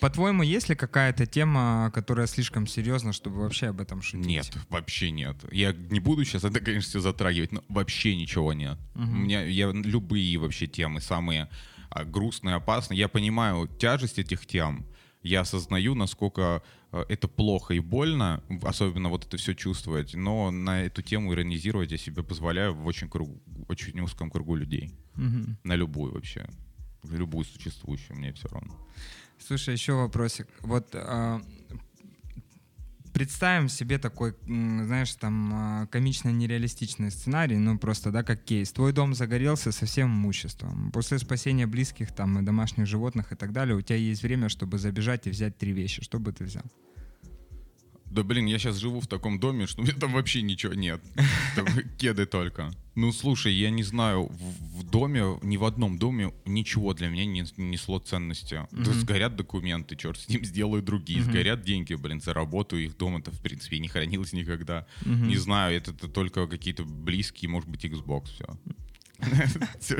по-твоему, 0.00 0.42
есть 0.42 0.68
ли 0.68 0.74
какая-то 0.74 1.26
тема, 1.26 1.90
которая 1.94 2.26
слишком 2.26 2.66
серьезна, 2.66 3.12
чтобы 3.12 3.40
вообще 3.40 3.68
об 3.68 3.80
этом 3.80 4.02
шутить? 4.02 4.26
Нет, 4.26 4.52
вообще 4.68 5.10
нет. 5.10 5.36
Я 5.50 5.72
не 5.72 6.00
буду 6.00 6.24
сейчас 6.24 6.44
это, 6.44 6.60
конечно, 6.60 6.88
все 6.88 7.00
затрагивать, 7.00 7.52
но 7.52 7.64
вообще 7.68 8.14
ничего 8.14 8.52
нет. 8.52 8.78
Угу. 8.94 9.02
У 9.02 9.06
меня 9.06 9.44
я 9.44 9.72
любые 9.72 10.36
вообще 10.38 10.66
темы 10.66 11.00
самые 11.00 11.48
а, 11.90 12.04
грустные, 12.04 12.56
опасные. 12.56 12.98
Я 12.98 13.08
понимаю 13.08 13.66
тяжесть 13.66 14.18
этих 14.18 14.46
тем, 14.46 14.86
я 15.22 15.40
осознаю, 15.40 15.94
насколько 15.94 16.62
это 16.92 17.28
плохо 17.28 17.74
и 17.74 17.80
больно, 17.80 18.42
особенно 18.62 19.08
вот 19.08 19.26
это 19.26 19.36
все 19.36 19.54
чувствовать, 19.54 20.14
но 20.14 20.50
на 20.50 20.82
эту 20.82 21.02
тему 21.02 21.32
иронизировать 21.34 21.92
я 21.92 21.98
себе 21.98 22.22
позволяю 22.22 22.74
в 22.74 22.86
очень, 22.86 23.08
круг, 23.08 23.30
очень 23.68 24.00
узком 24.00 24.30
кругу 24.30 24.54
людей. 24.54 24.92
Мгм. 25.14 25.58
На 25.64 25.74
любую 25.74 26.12
вообще. 26.14 26.48
Любую 27.04 27.44
существующую, 27.44 28.16
мне 28.16 28.32
все 28.32 28.48
равно. 28.48 28.74
Слушай, 29.38 29.74
еще 29.74 29.92
вопросик. 29.92 30.48
Вот 30.62 30.88
а, 30.94 31.40
представим 33.18 33.68
себе 33.68 33.98
такой, 33.98 34.34
знаешь, 34.46 35.12
там 35.14 35.50
а, 35.52 35.86
комично-нереалистичный 35.86 37.10
сценарий, 37.10 37.58
ну 37.58 37.76
просто, 37.78 38.10
да, 38.12 38.22
как 38.22 38.44
кейс. 38.44 38.72
Твой 38.72 38.92
дом 38.92 39.14
загорелся 39.14 39.72
со 39.72 39.86
всем 39.86 40.08
имуществом. 40.08 40.92
После 40.92 41.18
спасения 41.18 41.66
близких 41.66 42.12
там 42.12 42.38
и 42.38 42.42
домашних 42.42 42.86
животных 42.86 43.32
и 43.32 43.34
так 43.34 43.52
далее, 43.52 43.76
у 43.76 43.82
тебя 43.82 43.96
есть 43.96 44.22
время, 44.22 44.48
чтобы 44.48 44.78
забежать 44.78 45.26
и 45.26 45.30
взять 45.30 45.58
три 45.58 45.72
вещи. 45.72 46.02
Что 46.02 46.20
бы 46.20 46.32
ты 46.32 46.44
взял? 46.44 46.64
Да 48.10 48.22
блин, 48.22 48.46
я 48.46 48.58
сейчас 48.58 48.76
живу 48.76 49.00
в 49.00 49.06
таком 49.06 49.38
доме, 49.38 49.66
что 49.66 49.80
у 49.80 49.84
меня 49.84 49.94
там 49.94 50.12
вообще 50.12 50.42
ничего 50.42 50.74
нет. 50.74 51.00
Там 51.56 51.66
кеды 51.98 52.26
только. 52.26 52.70
Ну 52.94 53.12
слушай, 53.12 53.52
я 53.52 53.70
не 53.70 53.82
знаю, 53.82 54.24
в, 54.26 54.78
в 54.80 54.90
доме, 54.90 55.38
ни 55.42 55.56
в 55.56 55.64
одном 55.64 55.98
доме 55.98 56.32
ничего 56.46 56.94
для 56.94 57.08
меня 57.08 57.26
не 57.26 57.44
несло 57.56 57.98
ценности. 57.98 58.66
Да 58.72 58.90
Мгм. 58.90 59.00
сгорят 59.00 59.36
документы, 59.36 59.94
черт 59.94 60.18
с 60.18 60.28
ним, 60.28 60.44
сделаю 60.44 60.82
другие. 60.82 61.20
Мгм. 61.20 61.30
Сгорят 61.30 61.62
деньги, 61.62 61.94
блин, 61.94 62.20
заработаю 62.20 62.84
их 62.84 62.96
дома-то, 62.96 63.30
в 63.30 63.40
принципе, 63.40 63.78
не 63.78 63.88
хранилось 63.88 64.32
никогда. 64.32 64.86
Мгм. 65.04 65.28
Не 65.28 65.36
знаю, 65.36 65.76
это, 65.76 65.90
это 65.92 66.08
только 66.08 66.46
какие-то 66.46 66.84
близкие, 66.84 67.48
может 67.50 67.68
быть, 67.68 67.84
Xbox, 67.84 68.24
все. 68.34 68.46
Все, 69.80 69.98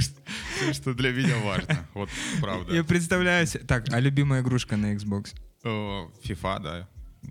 что 0.72 0.94
для 0.94 1.11
меня 1.11 1.36
важно. 1.44 1.86
Вот, 1.94 2.09
правда. 2.40 2.72
Я 2.74 2.84
представляю. 2.84 3.46
Так, 3.66 3.92
а 3.92 3.98
любимая 4.00 4.42
игрушка 4.42 4.76
на 4.76 4.94
Xbox? 4.94 5.34
FIFA, 5.64 6.62
да. 6.62 6.88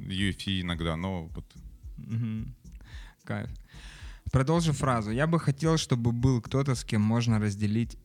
UFC 0.07 0.61
иногда, 0.61 0.95
но 0.95 1.27
вот. 1.27 1.45
Кайф. 3.23 3.49
Продолжу 4.31 4.73
фразу. 4.73 5.11
Я 5.11 5.27
бы 5.27 5.39
хотел, 5.39 5.77
чтобы 5.77 6.11
был 6.11 6.41
кто-то, 6.41 6.75
с 6.75 6.83
кем 6.83 7.01
можно 7.01 7.39
разделить... 7.39 7.97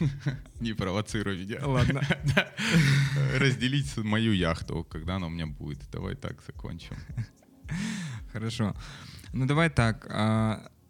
не 0.60 0.74
провоцируй 0.74 1.38
меня. 1.38 1.66
Ладно. 1.66 2.02
Разделить 3.38 3.96
мою 3.96 4.32
яхту, 4.32 4.84
когда 4.84 5.16
она 5.16 5.26
у 5.26 5.30
меня 5.30 5.46
будет. 5.46 5.90
Давай 5.90 6.16
так 6.16 6.42
закончим. 6.46 6.96
Хорошо. 8.32 8.74
Ну 9.32 9.46
давай 9.46 9.70
так. 9.70 10.06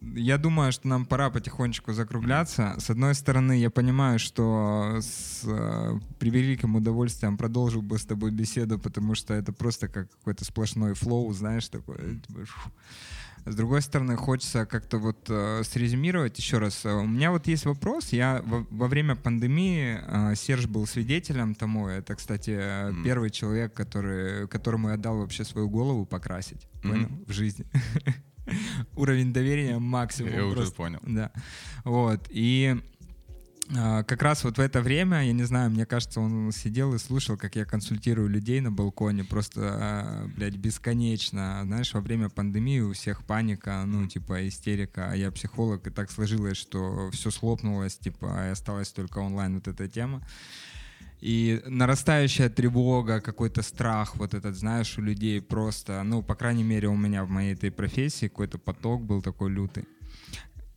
Я 0.00 0.38
думаю, 0.38 0.72
что 0.72 0.88
нам 0.88 1.06
пора 1.06 1.30
потихонечку 1.30 1.92
закругляться. 1.92 2.74
С 2.78 2.90
одной 2.90 3.14
стороны, 3.14 3.58
я 3.58 3.70
понимаю, 3.70 4.18
что 4.18 4.98
с 5.00 5.42
э, 5.44 5.98
превеликим 6.18 6.76
удовольствием 6.76 7.36
продолжил 7.36 7.82
бы 7.82 7.98
с 7.98 8.04
тобой 8.04 8.30
беседу, 8.30 8.78
потому 8.78 9.14
что 9.14 9.34
это 9.34 9.52
просто 9.52 9.88
как 9.88 10.10
какой-то 10.10 10.44
сплошной 10.44 10.94
флоу, 10.94 11.32
знаешь, 11.32 11.68
такой. 11.68 12.20
типа, 12.26 12.44
фу. 12.44 12.70
С 13.46 13.54
другой 13.54 13.80
стороны, 13.80 14.16
хочется 14.16 14.66
как-то 14.66 14.98
вот 14.98 15.26
э, 15.30 15.62
срезюмировать 15.64 16.36
еще 16.38 16.58
раз. 16.58 16.84
Э, 16.84 16.92
У 16.94 17.06
меня 17.06 17.30
вот 17.30 17.46
есть 17.46 17.64
вопрос. 17.64 18.12
Я 18.12 18.42
во, 18.44 18.66
во 18.70 18.88
время 18.88 19.14
пандемии 19.16 20.00
э, 20.04 20.34
Серж 20.34 20.66
был 20.66 20.86
свидетелем 20.86 21.54
тому. 21.54 21.86
Это, 21.88 22.14
кстати, 22.16 22.50
э, 22.50 22.90
Мгм. 22.90 23.04
первый 23.04 23.30
человек, 23.30 23.72
который, 23.72 24.46
которому 24.48 24.88
я 24.90 24.96
дал 24.96 25.18
вообще 25.18 25.44
свою 25.44 25.68
голову 25.70 26.04
покрасить 26.06 26.68
Мгм. 26.82 26.92
понял? 26.92 27.08
в 27.26 27.32
жизни. 27.32 27.64
Уровень 28.96 29.32
доверия 29.32 29.78
максимум. 29.78 30.32
Я 30.32 30.46
уже 30.46 30.70
понял. 30.70 31.00
Да. 31.02 31.30
Вот. 31.84 32.26
И 32.30 32.76
а, 33.74 34.04
как 34.04 34.22
раз 34.22 34.44
вот 34.44 34.58
в 34.58 34.60
это 34.60 34.80
время, 34.80 35.24
я 35.24 35.32
не 35.32 35.42
знаю, 35.42 35.70
мне 35.70 35.86
кажется, 35.86 36.20
он 36.20 36.52
сидел 36.52 36.94
и 36.94 36.98
слушал, 36.98 37.36
как 37.36 37.56
я 37.56 37.64
консультирую 37.64 38.28
людей 38.28 38.60
на 38.60 38.70
балконе, 38.70 39.24
просто, 39.24 39.60
а, 39.62 40.28
блядь, 40.36 40.56
бесконечно. 40.56 41.62
Знаешь, 41.64 41.92
во 41.92 42.00
время 42.00 42.28
пандемии 42.28 42.80
у 42.80 42.92
всех 42.92 43.24
паника, 43.24 43.82
ну, 43.86 44.06
типа, 44.06 44.46
истерика. 44.46 45.10
А 45.10 45.16
я 45.16 45.32
психолог, 45.32 45.86
и 45.86 45.90
так 45.90 46.10
сложилось, 46.10 46.56
что 46.56 47.10
все 47.12 47.30
слопнулось, 47.30 47.96
типа, 47.98 48.46
и 48.46 48.50
осталась 48.50 48.90
только 48.90 49.18
онлайн 49.18 49.56
вот 49.56 49.68
эта 49.68 49.88
тема. 49.88 50.22
И 51.20 51.62
нарастающая 51.66 52.48
тревога, 52.50 53.20
какой-то 53.20 53.62
страх, 53.62 54.16
вот 54.16 54.34
этот, 54.34 54.54
знаешь, 54.54 54.98
у 54.98 55.02
людей 55.02 55.40
просто, 55.40 56.02
ну, 56.02 56.22
по 56.22 56.34
крайней 56.34 56.64
мере, 56.64 56.88
у 56.88 56.96
меня 56.96 57.24
в 57.24 57.30
моей 57.30 57.54
этой 57.54 57.70
профессии 57.70 58.28
какой-то 58.28 58.58
поток 58.58 59.02
был 59.02 59.22
такой 59.22 59.50
лютый. 59.50 59.84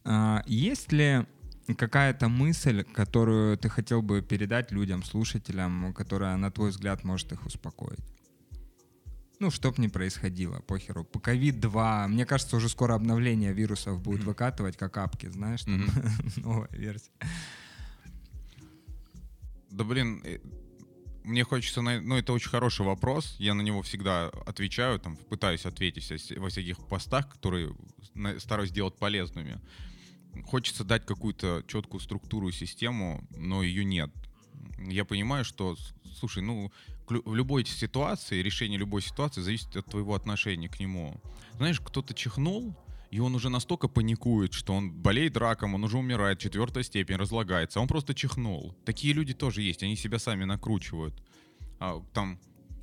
А, 0.06 0.44
Есть 0.48 0.94
ли 0.94 1.26
какая-то 1.78 2.30
мысль, 2.30 2.84
которую 2.84 3.58
ты 3.58 3.70
хотел 3.70 4.02
бы 4.02 4.22
передать 4.22 4.72
людям, 4.72 5.04
слушателям, 5.04 5.94
которая, 5.94 6.38
на 6.38 6.50
твой 6.52 6.70
взгляд, 6.70 7.04
может 7.04 7.32
их 7.34 7.46
успокоить? 7.46 8.00
Ну, 9.40 9.52
чтоб 9.52 9.78
не 9.78 9.88
происходило, 9.88 10.60
похеру. 10.60 11.06
По 11.06 11.20
ковид-2, 11.20 12.08
мне 12.08 12.26
кажется, 12.26 12.58
уже 12.58 12.68
скоро 12.70 12.96
обновление 12.96 13.54
вирусов 13.54 14.02
будет 14.02 14.20
Мгм. 14.20 14.28
выкатывать, 14.30 14.78
как 14.78 14.98
апки, 14.98 15.30
знаешь, 15.30 15.64
там, 15.64 15.76
Мгм. 15.76 15.92
новая 16.38 16.70
версия. 16.72 17.12
Да 19.72 19.84
блин, 19.84 20.22
э, 20.26 20.40
мне 21.24 21.44
хочется, 21.44 21.82
на- 21.82 22.02
ну 22.02 22.16
это 22.18 22.34
очень 22.34 22.50
хороший 22.50 22.86
вопрос, 22.86 23.36
я 23.40 23.54
на 23.54 23.62
него 23.62 23.82
всегда 23.82 24.30
отвечаю, 24.46 25.00
там 25.00 25.16
пытаюсь 25.16 25.66
ответить 25.66 26.10
во 26.10 26.16
вс- 26.16 26.40
во 26.40 26.50
всяких 26.50 26.78
постах, 26.88 27.30
которые 27.30 27.76
стараюсь 28.40 28.72
делать 28.72 28.96
полезными. 28.98 29.60
Хочется 30.46 30.84
дать 30.84 31.06
какую-то 31.06 31.64
четкую 31.68 32.02
структуру 32.02 32.50
и 32.50 32.52
систему, 32.52 33.24
но 33.32 33.64
ее 33.64 33.84
нет. 33.84 34.12
Я 34.78 35.06
понимаю, 35.06 35.44
что, 35.46 35.76
слушай, 36.18 36.42
ну 36.44 36.72
в 37.08 37.34
любой 37.36 37.66
ситуации, 37.66 38.42
решение 38.42 38.78
любой 38.78 39.02
ситуации 39.02 39.42
зависит 39.42 39.76
от 39.76 39.86
твоего 39.88 40.14
отношения 40.14 40.70
к 40.70 40.80
нему. 40.80 41.20
Знаешь, 41.58 41.80
кто-то 41.80 42.14
чихнул, 42.14 42.76
и 43.12 43.20
он 43.20 43.36
уже 43.36 43.50
настолько 43.50 43.88
паникует, 43.88 44.54
что 44.54 44.74
он 44.74 44.92
болеет 44.92 45.38
раком, 45.38 45.76
он 45.76 45.84
уже 45.84 45.98
умирает, 45.98 46.40
четвертая 46.40 46.84
степень, 46.84 47.16
разлагается. 47.16 47.80
а 47.80 47.82
Он 47.82 47.88
просто 47.88 48.14
чихнул. 48.14 48.76
Такие 48.86 49.14
люди 49.14 49.34
тоже 49.34 49.62
есть, 49.62 49.84
они 49.84 49.96
себя 49.96 50.20
сами 50.20 50.44
накручивают. 50.44 51.22
А, 51.80 52.04
там 52.14 52.40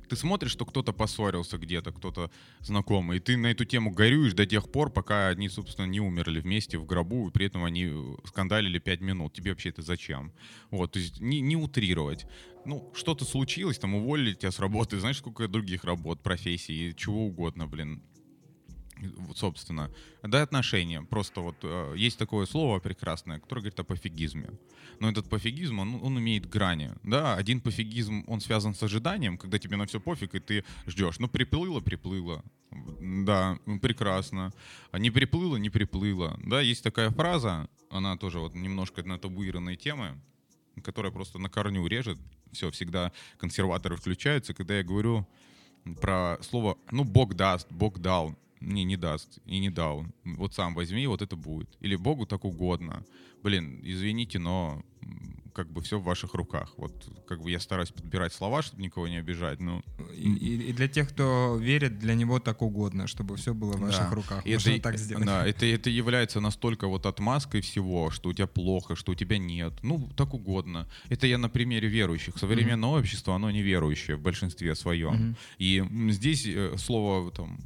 ты 0.07 0.15
смотришь, 0.15 0.51
что 0.51 0.65
кто-то 0.65 0.93
поссорился 0.93 1.57
где-то, 1.57 1.91
кто-то 1.91 2.31
знакомый, 2.61 3.17
и 3.17 3.19
ты 3.19 3.37
на 3.37 3.47
эту 3.47 3.65
тему 3.65 3.91
горюешь 3.91 4.33
до 4.33 4.45
тех 4.45 4.71
пор, 4.71 4.89
пока 4.89 5.27
они, 5.27 5.49
собственно, 5.49 5.85
не 5.85 5.99
умерли 5.99 6.39
вместе 6.39 6.77
в 6.77 6.85
гробу, 6.85 7.27
и 7.27 7.31
при 7.31 7.47
этом 7.47 7.63
они 7.63 7.85
э, 7.85 8.15
скандалили 8.25 8.79
пять 8.79 9.01
минут. 9.01 9.33
Тебе 9.33 9.51
вообще 9.51 9.69
это 9.69 9.81
зачем? 9.81 10.31
Вот, 10.71 10.93
то 10.93 10.99
есть 10.99 11.19
не, 11.19 11.41
не 11.41 11.55
утрировать. 11.55 12.25
Ну, 12.65 12.91
что-то 12.95 13.25
случилось, 13.25 13.79
там 13.79 13.95
уволили 13.95 14.33
тебя 14.33 14.51
с 14.51 14.59
работы, 14.59 14.99
знаешь, 14.99 15.17
сколько 15.17 15.47
других 15.47 15.83
работ, 15.83 16.21
профессий, 16.21 16.93
чего 16.95 17.25
угодно, 17.25 17.67
блин. 17.67 18.01
Собственно. 19.35 19.91
Да, 20.23 20.41
отношения. 20.41 21.01
Просто 21.01 21.41
вот 21.41 21.55
э, 21.61 21.93
есть 21.95 22.17
такое 22.17 22.45
слово 22.45 22.79
прекрасное, 22.79 23.39
которое 23.39 23.61
говорит 23.61 23.79
о 23.79 23.83
пофигизме. 23.83 24.49
Но 24.99 25.09
этот 25.09 25.29
пофигизм, 25.29 25.79
он, 25.79 25.99
он 26.03 26.17
имеет 26.19 26.49
грани. 26.49 26.91
Да, 27.03 27.35
один 27.35 27.61
пофигизм, 27.61 28.23
он 28.27 28.41
связан 28.41 28.73
с 28.73 28.81
ожиданием, 28.83 29.37
когда 29.37 29.59
тебе 29.59 29.77
на 29.77 29.85
все 29.85 29.99
пофиг, 29.99 30.33
и 30.35 30.39
ты 30.39 30.63
ждешь. 30.87 31.19
Ну, 31.19 31.27
приплыло, 31.27 31.79
приплыло. 31.79 32.43
Да, 32.99 33.59
ну, 33.65 33.79
прекрасно. 33.79 34.51
А 34.91 34.99
не 34.99 35.11
приплыло, 35.11 35.57
не 35.57 35.69
приплыло. 35.69 36.39
Да, 36.43 36.61
есть 36.61 36.83
такая 36.83 37.11
фраза, 37.11 37.69
она 37.89 38.17
тоже 38.17 38.39
вот 38.39 38.55
немножко 38.55 39.03
на 39.03 39.19
табуированные 39.19 39.77
темы, 39.77 40.19
которая 40.83 41.11
просто 41.11 41.39
на 41.39 41.49
корню 41.49 41.85
режет. 41.85 42.17
Все, 42.51 42.71
всегда 42.71 43.11
консерваторы 43.37 43.97
включаются, 43.97 44.53
когда 44.53 44.77
я 44.77 44.83
говорю 44.83 45.27
про 46.01 46.37
слово, 46.41 46.77
ну, 46.91 47.03
Бог 47.03 47.35
даст, 47.35 47.67
Бог 47.71 47.99
дал. 47.99 48.35
Не, 48.61 48.83
не 48.83 48.97
даст 48.97 49.39
и 49.45 49.59
не 49.59 49.69
дал. 49.69 50.05
Вот 50.25 50.53
сам 50.53 50.73
возьми, 50.73 51.05
вот 51.07 51.21
это 51.21 51.35
будет. 51.35 51.69
Или 51.79 51.95
Богу 51.95 52.25
так 52.25 52.45
угодно. 52.45 53.03
Блин, 53.43 53.79
извините, 53.83 54.39
но 54.39 54.83
как 55.53 55.71
бы 55.71 55.81
все 55.81 55.99
в 55.99 56.03
ваших 56.03 56.35
руках. 56.35 56.73
Вот 56.77 56.93
как 57.27 57.41
бы 57.41 57.49
я 57.49 57.59
стараюсь 57.59 57.89
подбирать 57.89 58.31
слова, 58.33 58.61
чтобы 58.61 58.83
никого 58.83 59.07
не 59.07 59.17
обижать, 59.17 59.59
но 59.59 59.81
И, 60.15 60.31
и- 60.69 60.73
для 60.73 60.87
тех, 60.87 61.09
кто 61.09 61.57
верит, 61.59 61.97
для 61.97 62.13
него 62.13 62.39
так 62.39 62.61
угодно, 62.61 63.07
чтобы 63.07 63.35
все 63.37 63.53
было 63.55 63.73
в 63.73 63.79
ваших 63.79 64.09
Да. 64.09 64.15
руках. 64.15 64.45
И 64.45 64.53
Можно 64.53 64.69
это, 64.71 64.81
так 64.83 64.97
сделать. 64.99 65.25
Да, 65.25 65.47
это, 65.47 65.65
это 65.65 65.89
является 65.89 66.39
настолько 66.41 66.87
вот 66.87 67.05
отмазкой 67.07 67.61
всего, 67.61 68.11
что 68.11 68.29
у 68.29 68.33
тебя 68.33 68.45
плохо, 68.47 68.95
что 68.95 69.13
у 69.13 69.15
тебя 69.15 69.37
нет. 69.39 69.73
Ну, 69.81 70.09
так 70.15 70.33
угодно. 70.35 70.87
Это 71.09 71.25
я 71.25 71.37
на 71.39 71.49
примере 71.49 71.87
верующих. 71.87 72.37
Современное 72.37 72.89
общество, 72.89 73.33
оно 73.35 73.49
неверующее 73.51 74.15
в 74.17 74.21
большинстве 74.21 74.75
своем. 74.75 75.13
Мгм. 75.13 75.35
И 75.57 75.83
здесь 76.11 76.45
э, 76.45 76.75
слово 76.77 77.31
там 77.31 77.57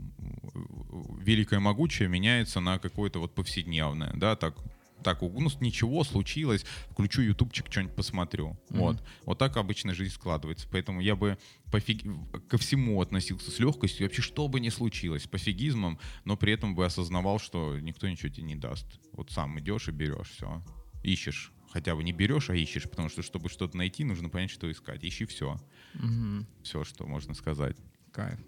великое 0.54 1.60
могучее 1.60 2.10
меняется 2.10 2.60
на 2.60 2.80
какое-то 2.80 3.20
вот 3.20 3.34
повседневное, 3.34 4.14
да, 4.16 4.36
так 4.36 4.56
так, 5.04 5.22
ну, 5.22 5.50
ничего 5.62 6.04
случилось, 6.04 6.64
включу 6.92 7.22
ютубчик, 7.22 7.66
что-нибудь 7.72 7.96
посмотрю. 7.96 8.58
Мгм. 8.70 8.80
Вот. 8.80 9.04
Вот 9.26 9.40
так 9.40 9.58
обычно 9.58 9.96
жизнь 9.96 10.14
складывается. 10.14 10.68
Поэтому 10.72 11.02
я 11.02 11.16
бы 11.16 11.40
пофиг... 11.72 12.04
ко 12.48 12.60
всему 12.60 13.02
относился 13.02 13.50
с 13.50 13.60
легкостью. 13.60 14.06
Вообще, 14.06 14.22
что 14.22 14.48
бы 14.48 14.60
ни 14.60 14.70
случилось, 14.70 15.26
пофигизмом, 15.26 16.00
но 16.24 16.38
при 16.38 16.54
этом 16.54 16.76
бы 16.76 16.86
осознавал, 16.86 17.40
что 17.40 17.80
никто 17.80 18.08
ничего 18.08 18.30
тебе 18.30 18.44
не 18.44 18.56
даст. 18.56 18.86
Вот 19.14 19.32
сам 19.32 19.60
идешь 19.60 19.88
и 19.88 19.92
берешь 19.92 20.30
все. 20.30 20.64
Ищешь 21.04 21.52
хотя 21.72 21.96
бы 21.96 22.04
не 22.04 22.12
берешь, 22.12 22.50
а 22.50 22.56
ищешь, 22.56 22.84
потому 22.84 23.08
что, 23.10 23.22
чтобы 23.22 23.50
что-то 23.50 23.78
найти, 23.78 24.04
нужно 24.04 24.30
понять, 24.30 24.52
что 24.52 24.70
искать. 24.70 25.04
Ищи 25.04 25.26
все. 25.26 25.58
Мгм. 25.94 26.46
Все, 26.64 26.84
что 26.84 27.06
можно 27.06 27.34
сказать. 27.34 27.78
Кайф. 28.12 28.40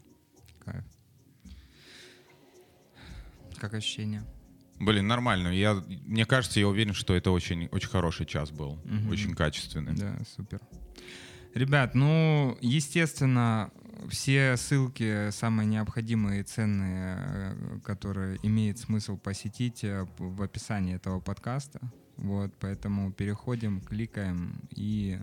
Кайф. 0.60 0.84
Как 3.58 3.74
ощущение? 3.74 4.24
Блин, 4.80 5.08
нормально. 5.08 5.49
Я, 5.49 5.76
мне 6.06 6.26
кажется, 6.26 6.60
я 6.60 6.68
уверен, 6.68 6.93
что 6.93 7.14
это 7.14 7.32
очень, 7.32 7.68
очень 7.68 7.89
хороший 7.89 8.26
час 8.26 8.51
был. 8.51 8.80
Мгм. 8.84 9.10
Очень 9.10 9.36
качественный. 9.36 9.93
Да, 9.95 10.18
супер. 10.36 10.60
Ребят, 11.54 11.93
ну, 11.93 12.58
естественно, 12.62 13.72
все 14.10 14.58
ссылки, 14.58 15.30
самые 15.30 15.68
необходимые 15.68 16.41
и 16.41 16.43
ценные, 16.43 17.18
э, 17.20 17.80
которые 17.84 18.39
имеет 18.41 18.80
смысл 18.80 19.18
посетить 19.18 19.84
э, 19.84 20.08
в 20.18 20.41
описании 20.41 20.95
этого 20.95 21.20
подкаста. 21.20 21.80
Вот, 22.18 22.54
поэтому 22.60 23.12
переходим, 23.12 23.82
кликаем 23.82 24.62
и 24.72 25.20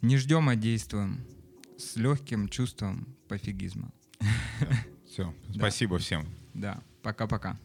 не 0.00 0.16
ждем, 0.16 0.48
а 0.48 0.56
действуем 0.56 1.26
с 1.78 1.96
легким 1.96 2.48
чувством 2.48 3.16
пофигизма. 3.28 3.92
Все. 5.06 5.34
Спасибо 5.54 5.98
всем. 5.98 6.26
Да, 6.54 6.78
пока-пока. 7.02 7.56